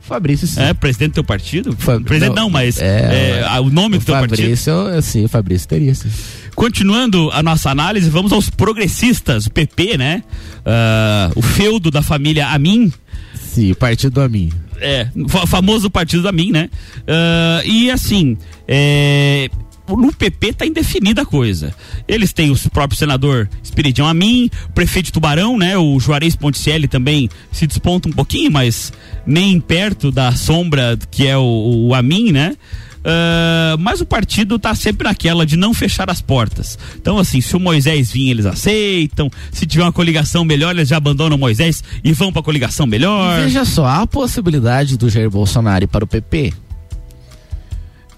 Fabrício, 0.00 0.46
sim. 0.48 0.60
É, 0.60 0.74
presidente 0.74 1.12
do 1.12 1.14
teu 1.14 1.24
partido? 1.24 1.76
Fa- 1.78 2.00
presidente 2.00 2.34
não, 2.34 2.50
mas 2.50 2.80
é, 2.80 3.42
é, 3.44 3.60
o 3.60 3.70
nome 3.70 3.96
o 3.96 4.00
do 4.00 4.04
teu 4.04 4.14
partido. 4.16 4.38
Fabrício, 4.38 4.70
eu- 4.72 5.02
sim, 5.02 5.24
o 5.24 5.28
Fabrício 5.28 5.68
teria, 5.68 5.94
sim. 5.94 6.08
Continuando 6.56 7.30
a 7.32 7.42
nossa 7.44 7.70
análise, 7.70 8.10
vamos 8.10 8.32
aos 8.32 8.50
progressistas, 8.50 9.46
o 9.46 9.50
PP, 9.52 9.96
né? 9.96 10.24
Ah, 10.66 11.30
o 11.36 11.42
feudo 11.42 11.90
da 11.92 12.02
família 12.02 12.48
Amin. 12.48 12.92
Sim, 13.34 13.70
o 13.70 13.76
partido 13.76 14.14
do 14.14 14.20
Amin. 14.20 14.50
É, 14.80 15.06
fa- 15.28 15.46
famoso 15.46 15.88
partido 15.88 16.22
da 16.24 16.32
mim, 16.32 16.50
né? 16.50 16.68
Ah, 17.06 17.62
e 17.64 17.88
assim, 17.90 18.36
é, 18.66 19.48
no 19.96 20.12
PP 20.12 20.52
tá 20.54 20.66
indefinida 20.66 21.22
a 21.22 21.26
coisa. 21.26 21.74
Eles 22.06 22.32
têm 22.32 22.50
o 22.50 22.70
próprio 22.70 22.98
senador 22.98 23.48
Espiridião 23.62 24.06
Amin, 24.06 24.50
o 24.68 24.72
prefeito 24.72 25.06
de 25.06 25.12
Tubarão, 25.12 25.58
né? 25.58 25.76
O 25.76 25.98
Juarez 25.98 26.36
Ponticelli 26.36 26.88
também 26.88 27.28
se 27.52 27.66
desponta 27.66 28.08
um 28.08 28.12
pouquinho, 28.12 28.50
mas 28.50 28.92
nem 29.26 29.60
perto 29.60 30.10
da 30.10 30.32
sombra 30.32 30.98
que 31.10 31.26
é 31.26 31.36
o, 31.36 31.88
o 31.88 31.94
Amin, 31.94 32.32
né? 32.32 32.56
Ah, 33.04 33.76
mas 33.78 34.00
o 34.00 34.06
partido 34.06 34.58
tá 34.58 34.74
sempre 34.74 35.06
naquela 35.06 35.46
de 35.46 35.56
não 35.56 35.72
fechar 35.72 36.10
as 36.10 36.20
portas. 36.20 36.78
Então, 36.96 37.18
assim, 37.18 37.40
se 37.40 37.56
o 37.56 37.60
Moisés 37.60 38.10
vir, 38.10 38.30
eles 38.30 38.46
aceitam. 38.46 39.30
Se 39.52 39.66
tiver 39.66 39.84
uma 39.84 39.92
coligação 39.92 40.44
melhor, 40.44 40.74
eles 40.74 40.88
já 40.88 40.96
abandonam 40.96 41.36
o 41.36 41.40
Moisés 41.40 41.82
e 42.04 42.12
vão 42.12 42.32
pra 42.32 42.42
coligação 42.42 42.86
melhor. 42.86 43.40
Veja 43.40 43.64
só, 43.64 43.86
há 43.86 44.02
a 44.02 44.06
possibilidade 44.06 44.96
do 44.96 45.08
Jair 45.08 45.30
Bolsonaro 45.30 45.84
ir 45.84 45.88
para 45.88 46.04
o 46.04 46.06
PP. 46.06 46.52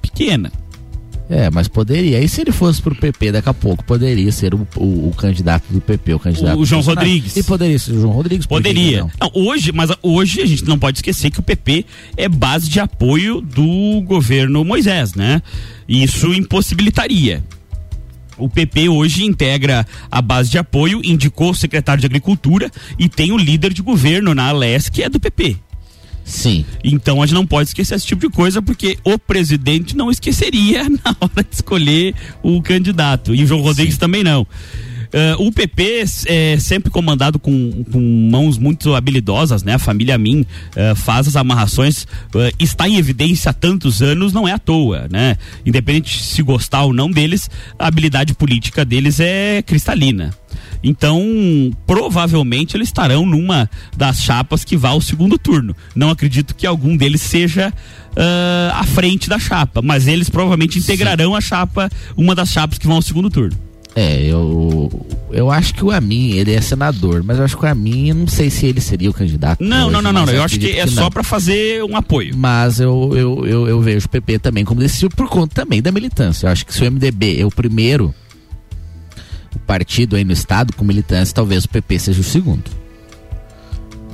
Pequena. 0.00 0.52
É, 1.35 1.49
mas 1.51 1.66
poderia. 1.66 2.20
E 2.20 2.28
se 2.28 2.43
ele 2.43 2.53
fosse 2.53 2.83
pro 2.83 2.95
PP 2.95 3.33
daqui 3.33 3.49
a 3.49 3.55
pouco, 3.55 3.83
poderia 3.85 4.30
ser 4.30 4.55
o, 4.55 4.68
o- 4.76 5.09
o 5.09 5.14
candidato 5.16 5.64
do 5.72 5.80
PP, 5.80 6.12
o 6.12 6.18
candidato. 6.18 6.59
O 6.61 6.66
João 6.66 6.80
Bolsonaro. 6.83 7.07
Rodrigues. 7.09 7.37
E 7.37 7.43
poderia 7.43 7.78
ser 7.78 7.93
o 7.93 8.01
João 8.03 8.12
Rodrigues. 8.12 8.45
Poderia. 8.47 9.01
não? 9.01 9.11
Não, 9.18 9.30
hoje, 9.43 9.72
mas 9.72 9.91
hoje 10.03 10.43
a 10.43 10.47
gente 10.47 10.62
não 10.66 10.78
pode 10.78 10.99
esquecer 10.99 11.30
que 11.30 11.41
o 11.41 11.43
PP 11.43 11.87
é 12.18 12.28
base 12.28 12.68
de 12.68 12.78
apoio 12.80 13.41
do 13.41 14.03
governo 14.03 14.62
Moisés, 14.62 15.14
né? 15.14 15.41
Isso 15.89 16.35
impossibilitaria. 16.35 17.43
O 18.37 18.49
PP 18.49 18.89
hoje 18.91 19.24
integra 19.24 19.87
a 20.11 20.20
base 20.20 20.51
de 20.51 20.59
apoio, 20.59 21.01
indicou 21.05 21.51
o 21.53 21.55
secretário 21.55 22.01
de 22.01 22.07
Agricultura 22.07 22.70
e 22.99 23.09
tem 23.09 23.33
o 23.33 23.39
líder 23.39 23.72
de 23.72 23.80
governo 23.80 24.35
na 24.35 24.49
ALES, 24.49 24.89
que 24.91 25.03
é 25.03 25.09
do 25.09 25.18
PP. 25.20 25.57
Sim. 26.24 26.64
Então 26.84 27.22
a 27.22 27.26
gente 27.26 27.34
não 27.34 27.46
pode 27.46 27.70
esquecer 27.70 27.94
esse 27.94 28.06
tipo 28.06 28.20
de 28.28 28.34
coisa, 28.34 28.62
porque 28.62 28.98
o 29.04 29.18
presidente 29.18 29.96
não 29.96 30.10
esqueceria 30.10 30.84
na 31.04 31.16
hora 31.20 31.42
de 31.48 31.54
escolher 31.54 32.14
o 32.42 32.62
candidato. 32.62 33.34
E 33.34 33.42
o 33.42 33.46
João 33.46 33.60
Rodrigues 33.60 33.98
também 33.98 34.22
não. 34.22 34.46
Ah, 35.12 35.36
o 35.38 35.52
PP 35.52 36.04
é 36.26 36.58
sempre 36.58 36.90
comandado 36.90 37.38
com, 37.38 37.84
com 37.84 38.00
mãos 38.30 38.56
muito 38.56 38.94
habilidosas, 38.94 39.62
né? 39.62 39.74
A 39.74 39.78
família 39.78 40.16
Min 40.16 40.46
ah, 40.74 40.94
faz 40.94 41.28
as 41.28 41.36
amarrações, 41.36 42.06
ah, 42.34 42.50
está 42.58 42.88
em 42.88 42.96
evidência 42.96 43.50
há 43.50 43.52
tantos 43.52 44.00
anos, 44.00 44.32
não 44.32 44.48
é 44.48 44.52
à 44.52 44.58
toa, 44.58 45.06
né? 45.10 45.36
Independente 45.66 46.22
se 46.22 46.42
gostar 46.42 46.84
ou 46.84 46.92
não 46.92 47.10
deles, 47.10 47.50
a 47.78 47.86
habilidade 47.86 48.34
política 48.34 48.84
deles 48.84 49.20
é 49.20 49.62
cristalina. 49.62 50.30
Então, 50.84 51.22
provavelmente 51.86 52.76
eles 52.76 52.88
estarão 52.88 53.24
numa 53.24 53.70
das 53.96 54.22
chapas 54.22 54.64
que 54.64 54.76
vá 54.76 54.90
ao 54.90 55.00
segundo 55.00 55.38
turno. 55.38 55.76
Não 55.94 56.10
acredito 56.10 56.56
que 56.56 56.66
algum 56.66 56.96
deles 56.96 57.20
seja 57.20 57.72
ah, 58.16 58.80
à 58.80 58.84
frente 58.84 59.28
da 59.28 59.38
chapa, 59.38 59.82
mas 59.82 60.06
eles 60.06 60.30
provavelmente 60.30 60.78
integrarão 60.78 61.36
a 61.36 61.40
chapa, 61.40 61.90
uma 62.16 62.34
das 62.34 62.50
chapas 62.50 62.78
que 62.78 62.86
vão 62.86 62.96
ao 62.96 63.02
segundo 63.02 63.28
turno. 63.28 63.71
É, 63.95 64.24
eu, 64.24 64.90
eu 65.30 65.51
acho 65.51 65.74
que 65.74 65.84
o 65.84 65.90
Amin, 65.90 66.32
ele 66.32 66.53
é 66.53 66.61
senador, 66.61 67.22
mas 67.22 67.38
eu 67.38 67.45
acho 67.45 67.57
que 67.57 67.64
o 67.64 67.68
Amin, 67.68 68.09
eu 68.09 68.14
não 68.14 68.26
sei 68.26 68.49
se 68.49 68.66
ele 68.66 68.80
seria 68.80 69.11
o 69.11 69.12
candidato. 69.12 69.62
Não, 69.62 69.84
hoje, 69.84 69.93
não, 69.93 70.03
não, 70.03 70.12
não. 70.12 70.26
mas 70.26 70.34
Eu 70.34 70.43
acho 70.43 70.59
que 70.59 70.66
acredito 70.66 70.99
é 70.99 71.03
só 71.03 71.11
para 71.11 71.22
fazer 71.22 71.84
um 71.84 71.95
apoio. 71.97 72.36
Mas 72.36 72.80
eu, 72.80 73.12
eu, 73.14 73.47
eu, 73.47 73.68
eu 73.68 73.80
vejo 73.80 74.07
o 74.07 74.09
PP 74.09 74.38
também 74.38 74.64
como 74.64 74.80
decisivo 74.80 75.14
por 75.14 75.28
conta 75.28 75.55
também 75.55 75.82
da 75.82 75.93
militância. 75.93 76.47
Eu 76.47 76.53
acho 76.53 76.64
que 76.64 76.72
se 76.72 76.82
o 76.82 76.90
MDB 76.90 77.40
é 77.40 77.45
o 77.45 77.51
primeiro 77.51 78.14
partido 79.66 80.16
aí 80.16 80.24
no 80.24 80.32
estado 80.32 80.72
com 80.72 80.84
militância, 80.84 81.34
talvez 81.34 81.64
o 81.64 81.68
PP 81.68 81.99
seja 81.99 82.20
o 82.20 82.24
segundo. 82.24 82.64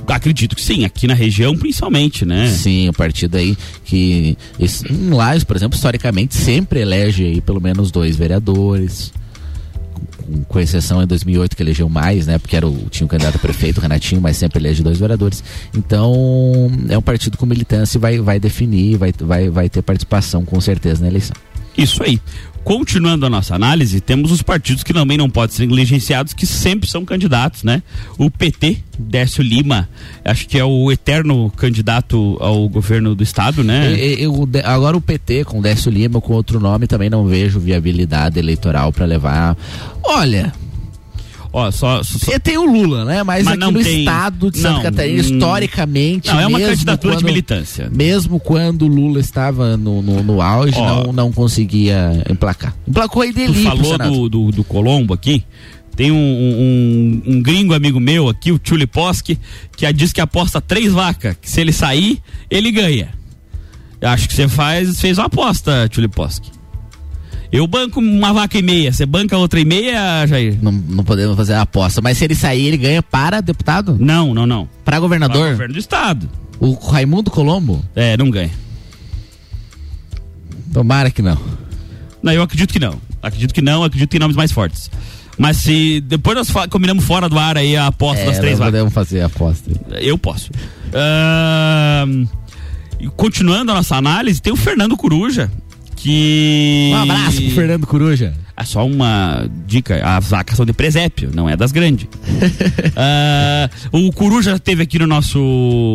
Acredito 0.07 0.55
que 0.55 0.61
sim, 0.61 0.85
aqui 0.85 1.05
na 1.05 1.13
região 1.13 1.55
principalmente, 1.55 2.25
né? 2.25 2.49
Sim, 2.49 2.89
o 2.89 2.93
partido 2.93 3.37
aí 3.37 3.55
que 3.85 4.35
esse, 4.59 4.91
em 4.91 5.11
Lages, 5.11 5.43
por 5.43 5.55
exemplo, 5.55 5.75
historicamente 5.75 6.35
sempre 6.35 6.79
elege 6.79 7.23
aí 7.25 7.41
pelo 7.41 7.61
menos 7.61 7.91
dois 7.91 8.15
vereadores. 8.15 9.13
Com, 10.47 10.59
exceção 10.59 11.01
em 11.01 11.07
2008 11.07 11.55
que 11.55 11.63
elegeu 11.63 11.89
mais, 11.89 12.27
né? 12.27 12.37
Porque 12.37 12.55
era 12.55 12.67
o, 12.67 12.89
tinha 12.89 13.05
o 13.05 13.09
candidato 13.09 13.35
a 13.35 13.39
prefeito, 13.39 13.77
o 13.77 13.81
Renatinho, 13.81 14.21
mas 14.21 14.37
sempre 14.37 14.59
elege 14.59 14.83
dois 14.83 14.99
vereadores. 14.99 15.43
Então, 15.75 16.71
é 16.89 16.97
um 16.97 17.01
partido 17.01 17.37
com 17.37 17.45
militância 17.45 17.97
e 17.97 18.01
vai, 18.01 18.19
vai 18.19 18.39
definir, 18.39 18.97
vai, 18.97 19.13
vai, 19.17 19.49
vai 19.49 19.69
ter 19.69 19.81
participação 19.81 20.45
com 20.45 20.59
certeza 20.59 21.01
na 21.01 21.07
eleição. 21.07 21.35
Isso 21.81 22.03
aí. 22.03 22.19
Continuando 22.63 23.25
a 23.25 23.29
nossa 23.29 23.55
análise, 23.55 24.01
temos 24.01 24.31
os 24.31 24.41
partidos 24.41 24.83
que 24.83 24.93
também 24.93 25.17
não 25.17 25.29
podem 25.29 25.55
ser 25.55 25.65
negligenciados, 25.65 26.33
que 26.33 26.45
sempre 26.45 26.89
são 26.89 27.05
candidatos, 27.05 27.63
né? 27.63 27.81
O 28.17 28.29
PT, 28.29 28.77
Décio 28.99 29.41
Lima, 29.41 29.87
acho 30.25 30.45
que 30.47 30.59
é 30.59 30.63
o 30.63 30.91
eterno 30.91 31.49
candidato 31.55 32.37
ao 32.39 32.67
governo 32.67 33.15
do 33.15 33.23
estado, 33.23 33.63
né? 33.63 33.93
Eu- 33.97 34.35
eu- 34.43 34.49
agora 34.65 34.95
o 34.97 35.01
PT 35.01 35.45
com 35.45 35.61
Décio 35.61 35.89
Lima 35.89 36.19
com 36.19 36.33
outro 36.33 36.59
nome 36.59 36.85
também 36.85 37.09
não 37.09 37.25
vejo 37.25 37.59
viabilidade 37.59 38.37
eleitoral 38.37 38.91
para 38.91 39.05
levar. 39.05 39.57
Olha, 40.03 40.53
Ó, 41.51 41.71
só, 41.71 42.03
só- 42.03 42.37
tem 42.39 42.57
o 42.57 42.65
Lula, 42.65 43.03
né? 43.05 43.23
Mas, 43.23 43.43
Mas 43.43 43.57
aqui 43.57 43.71
no 43.73 43.81
tem- 43.83 43.99
estado 43.99 44.51
de 44.51 44.59
Santa 44.59 44.73
não, 44.75 44.81
Catarina, 44.83 45.17
hum, 45.17 45.25
historicamente. 45.33 46.27
Não, 46.29 46.39
é 46.39 46.45
uma 46.47 46.57
mesmo 46.59 46.73
candidatura 46.73 47.15
de 47.15 47.21
quando- 47.23 47.25
militância. 47.25 47.89
Mesmo 47.91 48.39
quando 48.39 48.83
o 48.83 48.87
Lula 48.87 49.19
estava 49.19 49.75
no, 49.75 50.01
no, 50.01 50.21
no 50.21 50.41
auge, 50.41 50.75
Ó. 50.77 51.03
não, 51.05 51.13
não 51.13 51.31
conseguia 51.31 52.23
emplacar. 52.29 52.75
Emplacou 52.87 53.23
aí 53.23 53.31
Tu 53.33 53.35
dele. 53.35 53.63
falou 53.63 53.97
do, 53.97 54.29
do, 54.29 54.51
do 54.51 54.63
Colombo 54.63 55.13
aqui. 55.13 55.43
Tem 55.95 56.11
um, 56.11 56.15
um, 56.15 57.21
um 57.25 57.41
gringo 57.41 57.73
amigo 57.73 57.99
meu 57.99 58.29
aqui, 58.29 58.51
o 58.51 58.59
Tchuli 58.59 58.85
Poski, 58.87 59.37
que 59.75 59.91
diz 59.91 60.13
que 60.13 60.21
aposta 60.21 60.61
três 60.61 60.93
vacas, 60.93 61.35
que 61.41 61.49
se 61.49 61.59
ele 61.59 61.73
sair, 61.73 62.21
ele 62.49 62.71
ganha. 62.71 63.09
Acho 64.01 64.27
que 64.29 64.33
você 64.33 64.47
faz, 64.47 65.01
fez 65.01 65.17
uma 65.17 65.25
aposta, 65.25 65.89
Tchuli 65.89 66.07
Poski. 66.07 66.51
Eu 67.51 67.65
banco 67.65 67.99
uma 67.99 68.31
vaca 68.31 68.59
e 68.59 68.61
meia, 68.61 68.91
você 68.93 69.05
banca 69.07 69.35
outra 69.37 69.59
e 69.59 69.65
meia, 69.65 70.25
Jair? 70.27 70.57
Não, 70.61 70.71
não 70.71 71.03
podemos 71.03 71.35
fazer 71.35 71.53
a 71.53 71.61
aposta, 71.61 71.99
mas 71.99 72.17
se 72.17 72.23
ele 72.25 72.35
sair, 72.35 72.67
ele 72.67 72.77
ganha 72.77 73.01
para 73.01 73.41
deputado? 73.41 73.97
Não, 73.99 74.33
não, 74.35 74.45
não. 74.45 74.69
Para 74.85 74.99
governador? 74.99 75.41
Para 75.41 75.51
governo 75.53 75.73
do 75.73 75.79
estado. 75.79 76.29
O 76.59 76.73
Raimundo 76.73 77.31
Colombo? 77.31 77.83
É, 77.95 78.15
não 78.17 78.29
ganha. 78.29 78.51
Tomara 80.71 81.09
que 81.09 81.21
não. 81.23 81.37
Não, 82.21 82.31
eu 82.31 82.43
acredito 82.43 82.71
que 82.71 82.79
não. 82.79 83.01
Acredito 83.21 83.53
que 83.53 83.61
não, 83.61 83.83
acredito 83.83 84.09
que 84.09 84.11
tem 84.11 84.19
nomes 84.19 84.35
mais 84.37 84.51
fortes. 84.51 84.91
Mas 85.37 85.57
se 85.57 86.01
depois 86.01 86.37
nós 86.37 86.67
combinamos 86.69 87.03
fora 87.05 87.27
do 87.29 87.39
ar 87.39 87.57
aí 87.57 87.75
a 87.75 87.87
aposta 87.87 88.21
É, 88.23 88.25
das 88.27 88.37
três 88.39 88.59
vacas. 88.59 88.73
podemos 88.73 88.93
fazer 88.93 89.21
a 89.21 89.25
aposta. 89.25 89.71
Eu 90.01 90.17
posso. 90.17 90.51
E 92.99 93.07
continuando 93.15 93.71
a 93.71 93.75
nossa 93.75 93.95
análise, 93.95 94.41
tem 94.41 94.51
o 94.51 94.57
Fernando 94.57 94.95
Coruja, 94.97 95.49
que. 96.01 96.89
Um 96.93 96.95
abraço 96.97 97.41
pro 97.41 97.51
Fernando 97.51 97.85
Coruja. 97.87 98.33
É 98.55 98.63
só 98.65 98.85
uma 98.85 99.49
dica: 99.67 100.01
as 100.03 100.29
vacas 100.29 100.55
são 100.57 100.65
de 100.65 100.73
presépio, 100.73 101.29
não 101.33 101.47
é 101.49 101.55
das 101.55 101.71
grandes. 101.71 102.07
Ah, 103.01 103.69
o 103.93 104.11
Coruja 104.11 104.53
esteve 104.55 104.83
aqui 104.83 104.99
no 104.99 105.07
nosso, 105.07 105.39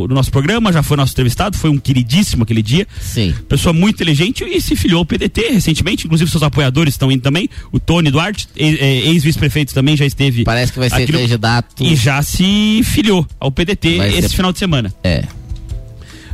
no 0.09 0.15
nosso 0.15 0.31
programa, 0.31 0.73
já 0.73 0.83
foi 0.83 0.97
nosso 0.97 1.13
entrevistado, 1.13 1.57
foi 1.57 1.69
um 1.69 1.77
queridíssimo 1.79 2.45
aquele 2.45 2.63
dia. 2.63 2.87
Sim. 3.01 3.35
Pessoa 3.49 3.73
muito 3.75 3.97
inteligente 3.97 4.43
e 4.45 4.61
se 4.61 4.75
filiou 4.75 5.01
ao 5.01 5.05
PDT 5.05 5.51
recentemente, 5.53 6.07
inclusive 6.07 6.31
seus 6.31 6.43
apoiadores 6.43 6.95
estão 6.95 7.11
indo 7.13 7.21
também. 7.21 7.49
O 7.73 7.79
Tony 7.79 8.11
Duarte, 8.11 8.49
ex-vice-prefeito, 8.57 9.75
também 9.75 9.97
já 9.97 10.07
esteve. 10.07 10.45
Parece 10.45 10.73
que 10.73 10.79
vai 10.79 10.89
ser 10.89 11.03
aqui 11.03 11.13
no- 11.13 11.19
candidato. 11.19 11.85
E 11.85 11.95
já 11.95 12.23
se 12.23 12.81
filiou 12.85 13.27
ao 13.39 13.51
PDT 13.51 13.99
Vai 13.99 14.09
esse 14.11 14.29
ser- 14.31 14.37
final 14.37 14.53
de 14.53 14.59
semana. 14.59 14.95
É. 15.03 15.25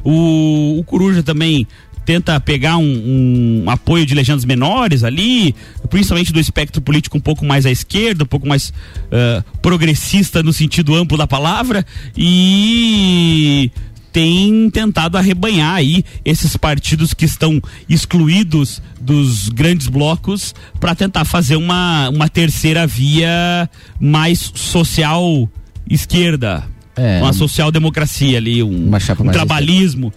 O, 0.04 0.78
o 0.78 0.84
Coruja 0.84 1.22
também 1.22 1.66
tenta 2.11 2.40
pegar 2.40 2.76
um, 2.76 3.62
um 3.64 3.70
apoio 3.70 4.04
de 4.04 4.16
legendas 4.16 4.44
menores 4.44 5.04
ali, 5.04 5.54
principalmente 5.88 6.32
do 6.32 6.40
espectro 6.40 6.82
político 6.82 7.16
um 7.16 7.20
pouco 7.20 7.44
mais 7.44 7.64
à 7.64 7.70
esquerda, 7.70 8.24
um 8.24 8.26
pouco 8.26 8.48
mais 8.48 8.72
ah, 9.12 9.44
progressista 9.62 10.42
no 10.42 10.52
sentido 10.52 10.92
amplo 10.96 11.16
da 11.16 11.28
palavra 11.28 11.86
e 12.16 13.70
tem 14.12 14.68
tentado 14.70 15.16
arrebanhar 15.16 15.76
aí 15.76 16.04
esses 16.24 16.56
partidos 16.56 17.14
que 17.14 17.24
estão 17.24 17.62
excluídos 17.88 18.82
dos 19.00 19.48
grandes 19.48 19.86
blocos 19.86 20.52
para 20.80 20.96
tentar 20.96 21.24
fazer 21.24 21.54
uma, 21.54 22.08
uma 22.08 22.28
terceira 22.28 22.88
via 22.88 23.70
mais 24.00 24.50
social 24.56 25.48
esquerda, 25.88 26.64
É. 26.96 27.20
uma 27.22 27.32
social 27.32 27.70
democracia 27.70 28.36
ali, 28.36 28.64
um, 28.64 28.88
um 28.88 29.32
trabalhismo, 29.32 30.12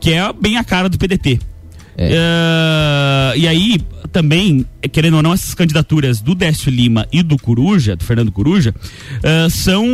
que 0.00 0.12
é 0.12 0.32
bem 0.32 0.56
a 0.56 0.64
cara 0.64 0.88
do 0.88 0.98
PDT. 0.98 1.38
Eh, 2.00 3.32
e 3.36 3.48
aí, 3.48 3.80
também, 4.12 4.64
querendo 4.92 5.16
ou 5.16 5.22
não, 5.22 5.32
essas 5.32 5.52
candidaturas 5.52 6.20
do 6.20 6.32
Décio 6.32 6.70
Lima 6.70 7.08
e 7.12 7.24
do 7.24 7.36
Coruja, 7.36 7.96
do 7.96 8.04
Fernando 8.04 8.30
Coruja, 8.30 8.72
eh, 9.20 9.48
são 9.50 9.84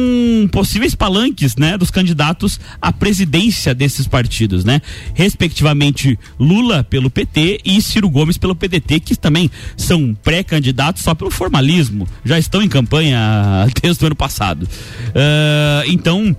possíveis 0.52 0.94
palanques, 0.94 1.56
né, 1.56 1.78
dos 1.78 1.90
candidatos 1.90 2.60
à 2.80 2.92
presidência 2.92 3.74
desses 3.74 4.06
partidos, 4.06 4.66
né? 4.66 4.82
Respectivamente, 5.14 6.18
Lula 6.38 6.84
pelo 6.84 7.08
PT 7.08 7.60
e 7.64 7.80
Ciro 7.80 8.10
Gomes 8.10 8.36
pelo 8.36 8.54
PDT, 8.54 9.00
que 9.00 9.16
também 9.16 9.50
são 9.74 10.14
pré-candidatos 10.22 11.02
só 11.02 11.14
pelo 11.14 11.30
formalismo, 11.30 12.06
já 12.22 12.38
estão 12.38 12.60
em 12.60 12.68
campanha 12.68 13.66
desde 13.82 14.04
o 14.04 14.06
ano 14.06 14.16
passado. 14.16 14.68
Eh, 15.14 15.84
então, 15.86 16.36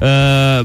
ah, 0.00 0.64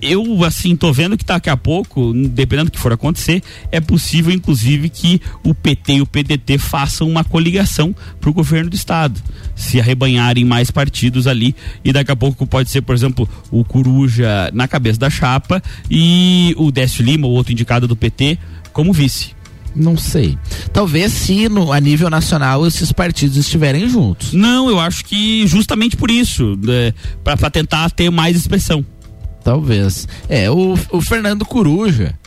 eu, 0.00 0.44
assim, 0.44 0.76
tô 0.76 0.92
vendo 0.92 1.16
que 1.16 1.24
daqui 1.24 1.48
a 1.48 1.56
pouco, 1.56 2.12
dependendo 2.12 2.70
do 2.70 2.72
que 2.72 2.78
for 2.78 2.92
acontecer, 2.92 3.42
é 3.72 3.80
possível, 3.80 4.32
inclusive, 4.32 4.88
que 4.88 5.20
o 5.42 5.54
PT 5.54 5.94
e 5.94 6.00
o 6.02 6.06
PDT 6.06 6.58
façam 6.58 7.08
uma 7.08 7.24
coligação 7.24 7.94
pro 8.20 8.32
governo 8.32 8.70
do 8.70 8.76
estado. 8.76 9.20
Se 9.54 9.80
arrebanharem 9.80 10.44
mais 10.44 10.70
partidos 10.70 11.26
ali 11.26 11.54
e 11.84 11.92
daqui 11.92 12.12
a 12.12 12.16
pouco 12.16 12.46
pode 12.46 12.70
ser, 12.70 12.82
por 12.82 12.94
exemplo, 12.94 13.28
o 13.50 13.64
Coruja 13.64 14.50
na 14.52 14.68
cabeça 14.68 14.98
da 14.98 15.10
chapa 15.10 15.62
e 15.90 16.54
o 16.56 16.70
Décio 16.70 17.04
Lima, 17.04 17.26
o 17.26 17.30
outro 17.30 17.52
indicado 17.52 17.88
do 17.88 17.96
PT, 17.96 18.38
como 18.72 18.92
vice. 18.92 19.34
Não 19.74 19.96
sei. 19.96 20.38
Talvez 20.72 21.12
se 21.12 21.48
no, 21.48 21.72
a 21.72 21.80
nível 21.80 22.08
nacional 22.08 22.66
esses 22.66 22.92
partidos 22.92 23.36
estiverem 23.36 23.88
juntos. 23.88 24.32
Não, 24.32 24.68
eu 24.68 24.78
acho 24.78 25.04
que 25.04 25.46
justamente 25.46 25.96
por 25.96 26.10
isso, 26.10 26.58
né, 26.62 26.92
para 27.22 27.50
tentar 27.50 27.90
ter 27.90 28.10
mais 28.10 28.36
expressão. 28.36 28.84
Talvez. 29.42 30.08
É, 30.28 30.50
o, 30.50 30.74
o 30.90 31.00
Fernando 31.02 31.44
Coruja, 31.44 32.18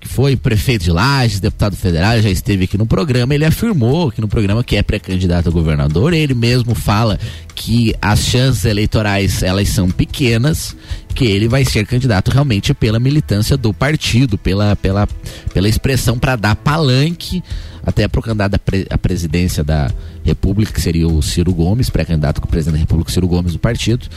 que 0.00 0.08
foi 0.08 0.34
prefeito 0.34 0.84
de 0.84 0.90
Lages, 0.90 1.40
deputado 1.40 1.76
federal, 1.76 2.20
já 2.22 2.30
esteve 2.30 2.64
aqui 2.64 2.78
no 2.78 2.86
programa, 2.86 3.34
ele 3.34 3.44
afirmou 3.44 4.08
aqui 4.08 4.20
no 4.20 4.28
programa 4.28 4.64
que 4.64 4.74
é 4.76 4.82
pré-candidato 4.82 5.50
a 5.50 5.52
governador, 5.52 6.14
ele 6.14 6.32
mesmo 6.32 6.74
fala 6.74 7.18
que 7.54 7.94
as 8.00 8.20
chances 8.20 8.64
eleitorais 8.64 9.42
elas 9.42 9.68
são 9.68 9.90
pequenas, 9.90 10.74
que 11.14 11.26
ele 11.26 11.48
vai 11.48 11.66
ser 11.66 11.86
candidato 11.86 12.30
realmente 12.30 12.72
pela 12.72 12.98
militância 12.98 13.58
do 13.58 13.74
partido, 13.74 14.38
pela, 14.38 14.74
pela, 14.74 15.06
pela 15.52 15.68
expressão 15.68 16.18
para 16.18 16.34
dar 16.34 16.56
palanque 16.56 17.44
até 17.84 18.08
para 18.08 18.20
o 18.20 18.22
candidato 18.22 18.58
à 18.88 18.96
presidência 18.96 19.62
da 19.62 19.90
República, 20.24 20.72
que 20.72 20.80
seria 20.80 21.06
o 21.06 21.20
Ciro 21.20 21.52
Gomes, 21.52 21.90
pré-candidato 21.90 22.40
com 22.40 22.46
o 22.46 22.50
presidente 22.50 22.76
da 22.76 22.80
República, 22.80 23.12
Ciro 23.12 23.28
Gomes 23.28 23.52
do 23.52 23.58
partido. 23.58 24.08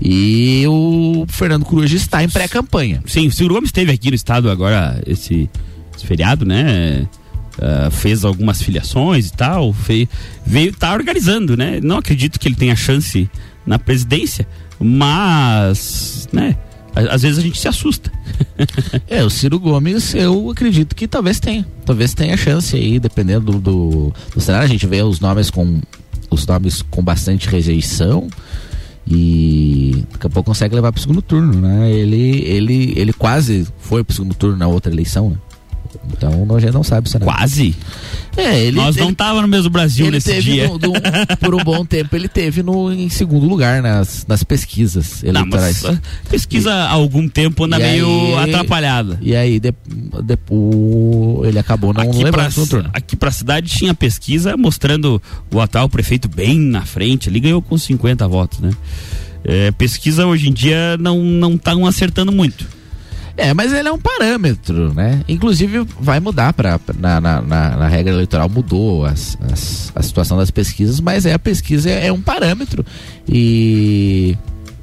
E 0.00 0.64
o 0.66 1.24
Fernando 1.28 1.64
Coruja 1.64 1.96
está 1.96 2.22
em 2.22 2.28
pré-campanha. 2.28 3.02
Sim, 3.06 3.28
o 3.28 3.32
Ciro 3.32 3.54
Gomes 3.54 3.68
esteve 3.68 3.92
aqui 3.92 4.10
no 4.10 4.16
estado 4.16 4.50
agora, 4.50 5.00
esse, 5.06 5.48
esse 5.96 6.06
feriado, 6.06 6.44
né? 6.44 7.06
Uh, 7.56 7.90
fez 7.90 8.24
algumas 8.24 8.60
filiações 8.60 9.28
e 9.28 9.32
tal, 9.32 9.72
fez, 9.72 10.08
veio 10.44 10.72
tá 10.72 10.92
organizando, 10.92 11.56
né? 11.56 11.80
Não 11.80 11.98
acredito 11.98 12.38
que 12.38 12.48
ele 12.48 12.56
tenha 12.56 12.74
chance 12.74 13.30
na 13.64 13.78
presidência, 13.78 14.46
mas, 14.80 16.28
né? 16.32 16.56
Às 16.94 17.22
vezes 17.22 17.38
a 17.38 17.42
gente 17.42 17.58
se 17.58 17.66
assusta. 17.66 18.12
é, 19.08 19.24
o 19.24 19.30
Ciro 19.30 19.58
Gomes, 19.58 20.14
eu 20.14 20.50
acredito 20.50 20.94
que 20.94 21.08
talvez 21.08 21.40
tenha. 21.40 21.66
Talvez 21.84 22.14
tenha 22.14 22.36
chance 22.36 22.76
aí, 22.76 23.00
dependendo 23.00 23.52
do, 23.52 23.60
do, 23.60 24.14
do 24.32 24.40
cenário. 24.40 24.66
A 24.66 24.70
gente 24.70 24.86
vê 24.86 25.02
os 25.02 25.18
nomes 25.18 25.50
com 25.50 25.80
os 26.30 26.46
nomes 26.46 26.82
com 26.82 27.02
bastante 27.02 27.48
rejeição 27.48 28.28
e 29.06 30.04
daqui 30.12 30.26
a 30.26 30.30
pouco 30.30 30.50
consegue 30.50 30.74
levar 30.74 30.90
para 30.92 30.98
o 30.98 31.02
segundo 31.02 31.20
turno, 31.20 31.60
né? 31.60 31.90
Ele, 31.90 32.42
ele, 32.42 32.94
ele 32.96 33.12
quase 33.12 33.66
foi 33.78 34.02
para 34.02 34.12
o 34.12 34.14
segundo 34.14 34.34
turno 34.34 34.56
na 34.56 34.66
outra 34.66 34.92
eleição, 34.92 35.30
né? 35.30 35.36
Então 36.12 36.46
a 36.56 36.60
gente 36.60 36.72
não 36.72 36.82
sabe 36.84 37.08
se 37.08 37.18
Quase? 37.18 37.74
É, 38.36 38.60
ele. 38.64 38.76
Nós 38.76 38.96
não 38.96 39.14
tava 39.14 39.40
no 39.42 39.48
mesmo 39.48 39.70
Brasil 39.70 40.06
ele 40.06 40.16
nesse 40.16 40.30
teve 40.30 40.52
dia. 40.52 40.66
no- 40.68 40.78
do- 40.78 40.92
por 41.40 41.54
um 41.54 41.62
bom 41.62 41.84
tempo 41.84 42.14
ele 42.16 42.28
teve 42.28 42.62
no, 42.62 42.92
em 42.92 43.08
segundo 43.08 43.46
lugar 43.46 43.80
nas, 43.82 44.24
nas 44.26 44.42
pesquisas 44.42 45.22
Não, 45.22 45.30
eleitorais. 45.30 45.84
ah, 45.84 45.98
pesquisa 46.28 46.72
há 46.72 46.90
algum 46.90 47.28
tempo 47.28 47.64
anda 47.64 47.78
E 47.78 47.82
meio 47.82 48.36
aí- 48.38 48.50
atrapalhada. 48.50 49.18
E 49.22 49.36
aí 49.36 49.60
de, 49.60 49.72
depois 50.24 51.48
ele 51.48 51.58
acabou 51.58 51.92
não 51.92 52.00
Aqui 52.02 52.30
pra, 52.30 52.48
aqui 52.92 53.16
pra 53.16 53.30
cidade 53.30 53.68
tinha 53.70 53.94
pesquisa 53.94 54.56
mostrando 54.56 55.20
o 55.52 55.60
atual 55.60 55.88
prefeito 55.88 56.28
bem 56.28 56.58
na 56.58 56.82
frente. 56.84 57.28
Ele 57.28 57.40
ganhou 57.40 57.62
com 57.62 57.76
50 57.78 58.26
votos, 58.28 58.58
né? 58.60 58.70
É, 59.44 59.70
pesquisa 59.72 60.26
hoje 60.26 60.48
em 60.48 60.52
dia 60.52 60.96
não 60.98 61.20
não 61.22 61.54
estão 61.54 61.86
acertando 61.86 62.32
muito. 62.32 62.66
É, 63.36 63.52
mas 63.52 63.72
ele 63.72 63.88
é 63.88 63.92
um 63.92 63.98
parâmetro, 63.98 64.94
né? 64.94 65.22
Inclusive 65.28 65.84
vai 65.98 66.20
mudar 66.20 66.52
para 66.52 66.80
na, 66.96 67.20
na, 67.20 67.42
na, 67.42 67.88
regra 67.88 68.12
eleitoral 68.12 68.48
mudou 68.48 69.04
as, 69.04 69.36
as- 69.52 69.92
a 69.94 70.02
situação 70.02 70.36
das 70.36 70.50
pesquisas, 70.52 71.00
mas 71.00 71.26
é 71.26 71.32
a 71.32 71.38
pesquisa 71.38 71.90
é, 71.90 72.06
é 72.06 72.12
um 72.12 72.20
parâmetro 72.20 72.84
e 73.28 74.36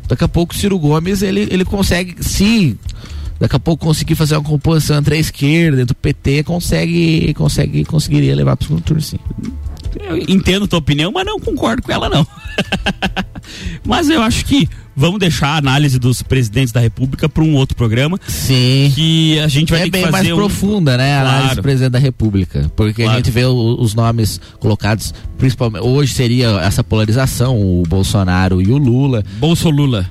daqui 0.08 0.24
a 0.26 0.28
pouco 0.28 0.54
o 0.54 0.58
Ciro 0.58 0.78
Gomes 0.78 1.22
ele, 1.22 1.48
ele 1.50 1.64
consegue 1.64 2.22
se 2.22 2.78
daqui 3.40 3.56
a 3.56 3.60
pouco 3.60 3.86
conseguir 3.86 4.16
fazer 4.16 4.36
uma 4.36 4.44
composição 4.44 4.98
entre 4.98 5.16
a 5.16 5.20
esquerda, 5.20 5.82
entre 5.82 5.94
o 5.94 5.96
PT, 5.96 6.44
consegue 6.44 7.34
consegue 7.34 7.86
conseguiria 7.86 8.36
levar 8.36 8.58
para 8.58 8.66
o 8.66 8.68
segundo 8.68 8.84
turno 8.84 9.02
sim. 9.02 9.18
Eu 10.00 10.18
entendo 10.18 10.68
tua 10.68 10.80
opinião, 10.80 11.10
mas 11.12 11.26
não 11.26 11.40
concordo 11.40 11.82
com 11.82 11.92
ela 11.92 12.10
não. 12.10 12.28
mas 13.86 14.10
eu 14.10 14.22
acho 14.22 14.46
que 14.46 14.68
vamos 14.96 15.20
deixar 15.20 15.50
a 15.50 15.58
análise 15.58 15.98
dos 15.98 16.22
presidentes 16.22 16.72
da 16.72 16.80
República 16.80 17.28
para 17.30 17.44
um 17.44 17.56
outro 17.56 17.76
programa. 17.76 18.20
Sim. 18.28 18.92
Que 18.94 19.40
a 19.40 19.48
gente 19.48 19.70
vai 19.72 19.82
é 19.82 19.84
ter 19.86 19.92
bem 19.92 20.02
que 20.06 20.12
fazer 20.12 20.24
mais 20.30 20.34
um- 20.34 20.36
profunda, 20.38 20.98
né? 20.98 21.14
A 21.18 21.22
análise 21.22 21.42
Claro. 21.44 21.56
do 21.56 21.62
presidente 21.64 21.92
da 21.92 22.00
República. 22.00 22.72
Porque 22.76 23.02
a 23.02 23.06
Claro. 23.06 23.18
gente 23.20 23.32
vê 23.32 23.46
o- 23.46 23.78
os 23.82 23.94
nomes 23.94 24.40
colocados, 24.60 25.14
principalmente. 25.38 25.84
Hoje 25.84 26.14
seria 26.14 26.48
essa 26.62 26.84
polarização, 26.84 27.58
o 27.60 27.84
Bolsonaro 27.88 28.62
e 28.62 28.68
o 28.72 28.78
Lula. 28.78 29.24
Bolso-Lula. 29.40 30.10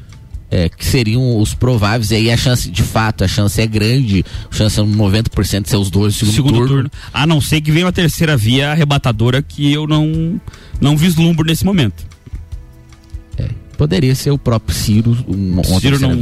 É, 0.53 0.69
que 0.69 0.85
seriam 0.85 1.39
os 1.39 1.55
prováveis, 1.55 2.11
e 2.11 2.17
aí 2.17 2.29
a 2.29 2.37
chance, 2.37 2.69
de 2.69 2.83
fato, 2.83 3.23
a 3.23 3.29
chance 3.29 3.61
é 3.61 3.67
grande, 3.69 4.25
a 4.51 4.53
chance 4.57 4.81
é 4.81 4.83
um 4.83 4.87
90% 4.97 5.63
de 5.67 5.71
ser 5.71 5.77
os 5.77 5.91
dois 5.91 6.13
no 6.21 6.27
segundo, 6.27 6.35
segundo 6.35 6.55
turno. 6.67 6.69
turno. 6.69 6.91
A 7.15 7.25
não 7.25 7.41
ser 7.41 7.61
que 7.61 7.71
venha 7.71 7.87
uma 7.87 7.93
terceira 7.93 8.37
via 8.37 8.73
arrebatadora 8.73 9.41
que 9.43 9.73
eu 9.73 9.87
não 9.87 10.41
não 10.81 10.97
vislumbro 10.97 11.47
nesse 11.47 11.65
momento. 11.65 12.05
Poderia 13.81 14.15
ser 14.15 14.31
o 14.31 14.37
próprio 14.37 14.77
Ciro, 14.77 15.17
um, 15.27 15.65
Ciro 15.81 15.99
não. 15.99 16.13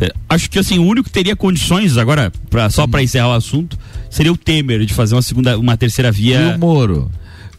É, 0.00 0.12
Acho 0.28 0.50
que 0.50 0.58
assim, 0.58 0.76
o 0.76 0.84
único 0.84 1.04
que 1.04 1.12
teria 1.12 1.36
condições 1.36 1.96
agora, 1.96 2.32
pra, 2.50 2.68
só 2.68 2.84
para 2.84 3.00
encerrar 3.00 3.28
o 3.28 3.32
assunto, 3.34 3.78
seria 4.10 4.32
o 4.32 4.36
Temer 4.36 4.84
de 4.84 4.92
fazer 4.92 5.14
uma 5.14 5.22
segunda, 5.22 5.56
uma 5.56 5.76
terceira 5.76 6.10
via. 6.10 6.40
E 6.40 6.56
o 6.56 6.58
Moro? 6.58 7.08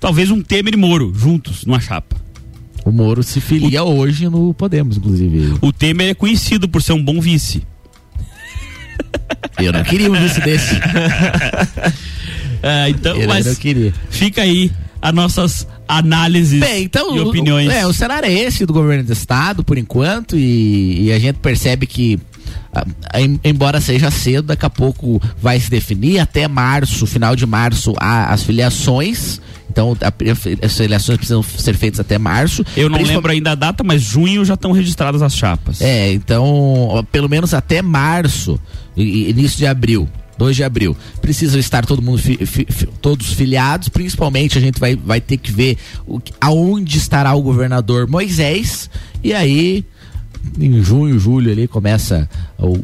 Talvez 0.02 0.30
um 0.30 0.42
Temer 0.42 0.74
e 0.74 0.76
Moro 0.76 1.14
juntos 1.16 1.66
numa 1.66 1.80
chapa. 1.80 2.18
O 2.84 2.92
Moro 2.92 3.24
se 3.24 3.40
filia 3.40 3.86
hoje 3.86 4.28
no 4.28 4.54
Podemos, 4.54 4.98
inclusive. 4.98 5.56
O 5.62 5.72
Temer 5.72 6.10
é 6.10 6.14
conhecido 6.14 6.68
por 6.68 6.82
ser 6.82 6.92
um 6.92 7.02
bom 7.02 7.22
vice. 7.22 7.64
Eu 9.60 9.72
não 9.72 9.84
queria 9.86 10.12
um 10.12 10.20
vice 10.20 10.42
desse. 10.42 10.76
É, 12.66 12.88
então, 12.88 13.18
mas 13.28 13.60
fica 14.10 14.42
aí 14.42 14.72
as 15.02 15.14
nossas 15.14 15.68
análises 15.88 16.60
Bem, 16.60 16.84
então, 16.84 17.16
e 17.16 17.20
opiniões. 17.20 17.68
O, 17.68 17.72
é, 17.72 17.86
o 17.88 17.94
cenário 17.94 18.28
é 18.28 18.34
esse 18.34 18.66
do 18.66 18.74
governo 18.74 19.04
do 19.04 19.14
estado, 19.14 19.64
por 19.64 19.78
enquanto, 19.78 20.38
e, 20.38 21.04
e 21.04 21.12
a 21.12 21.20
gente 21.20 21.36
percebe 21.38 21.86
que, 21.86 22.20
em- 23.16 23.40
embora 23.44 23.80
seja 23.82 24.10
cedo, 24.12 24.48
daqui 24.48 24.66
a 24.66 24.70
pouco 24.70 25.22
vai 25.42 25.60
se 25.60 25.70
definir. 25.70 26.20
Até 26.20 26.48
março, 26.48 27.06
final 27.06 27.36
de 27.36 27.46
março, 27.46 27.94
as 28.00 28.44
filiações. 28.44 29.40
Então, 29.70 29.98
as 30.62 30.78
filiações 30.78 31.18
precisam 31.18 31.42
ser 31.42 31.76
feitas 31.76 32.00
até 32.00 32.20
março. 32.20 32.64
Eu 32.78 32.90
não 32.90 33.02
lembro 33.02 33.32
ainda 33.32 33.52
a 33.52 33.56
data, 33.56 33.84
mas 33.84 34.04
junho 34.04 34.46
já 34.46 34.54
estão 34.54 34.72
registradas 34.72 35.24
as 35.24 35.36
chapas. 35.36 35.82
É, 35.82 36.14
então, 36.14 37.04
pelo 37.12 37.28
menos 37.28 37.56
até 37.56 37.82
março, 37.82 38.60
início 38.96 39.58
de 39.58 39.66
abril. 39.66 40.08
2 40.38 40.56
de 40.56 40.64
abril. 40.64 40.96
Precisam 41.22 41.60
estar 41.60 41.86
todo 41.86 42.02
mundo 42.02 42.18
fi- 42.18 42.46
fi- 42.46 42.68
fi- 42.70 42.88
todos 43.02 43.34
filiados, 43.34 43.90
principalmente 43.90 44.58
a 44.58 44.62
gente 44.62 44.80
vai, 44.80 44.96
vai 44.96 45.22
ter 45.22 45.38
que 45.38 45.52
ver 45.52 45.78
o, 46.08 46.20
aonde 46.42 46.98
estará 46.98 47.34
o 47.34 47.42
governador 47.42 48.08
Moisés. 48.08 48.90
E 49.24 49.34
aí, 49.34 49.86
em 50.60 50.82
junho, 50.84 51.18
julho 51.20 51.52
ali 51.52 51.68
começa 51.68 52.30
o 52.60 52.80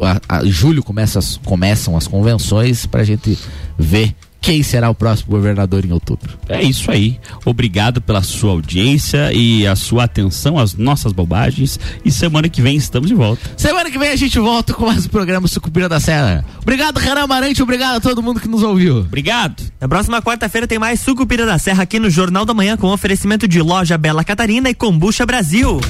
a, 0.00 0.38
a- 0.38 0.44
julho 0.44 0.82
começa 0.82 1.20
começam 1.44 1.96
as 1.96 2.06
convenções 2.06 2.86
para 2.86 3.02
a 3.02 3.04
gente 3.04 3.38
ver 3.78 4.14
quem 4.42 4.60
será 4.64 4.90
o 4.90 4.94
próximo 4.94 5.30
governador 5.30 5.84
em 5.84 5.92
outubro. 5.92 6.36
É 6.48 6.60
isso 6.60 6.90
aí. 6.90 7.18
Obrigado 7.44 8.02
pela 8.02 8.22
sua 8.22 8.50
audiência 8.50 9.32
e 9.32 9.64
a 9.64 9.76
sua 9.76 10.04
atenção 10.04 10.58
às 10.58 10.74
nossas 10.74 11.12
bobagens. 11.12 11.78
E 12.04 12.10
semana 12.10 12.48
que 12.48 12.60
vem 12.60 12.74
estamos 12.74 13.08
de 13.08 13.14
volta. 13.14 13.40
Semana 13.56 13.88
que 13.88 13.98
vem 13.98 14.10
a 14.10 14.16
gente 14.16 14.40
volta 14.40 14.74
com 14.74 14.84
mais 14.84 15.06
um 15.06 15.08
programa 15.08 15.46
Sucupira 15.46 15.88
da 15.88 16.00
Serra. 16.00 16.44
Obrigado, 16.60 16.98
Renan 16.98 17.22
Amarante. 17.22 17.62
Obrigado 17.62 17.96
a 17.96 18.00
todo 18.00 18.20
mundo 18.20 18.40
que 18.40 18.48
nos 18.48 18.64
ouviu. 18.64 18.98
Obrigado. 18.98 19.62
Na 19.80 19.86
próxima 19.86 20.20
quarta-feira 20.20 20.66
tem 20.66 20.78
mais 20.78 21.00
Sucupira 21.00 21.46
da 21.46 21.56
Serra 21.56 21.84
aqui 21.84 22.00
no 22.00 22.10
Jornal 22.10 22.44
da 22.44 22.52
Manhã 22.52 22.76
com 22.76 22.88
oferecimento 22.88 23.46
de 23.46 23.62
loja 23.62 23.96
Bela 23.96 24.24
Catarina 24.24 24.68
e 24.68 24.74
Combucha 24.74 25.24
Brasil. 25.24 25.80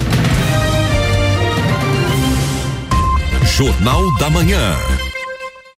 Jornal 3.57 4.15
da 4.19 4.29
Manhã. 4.29 4.77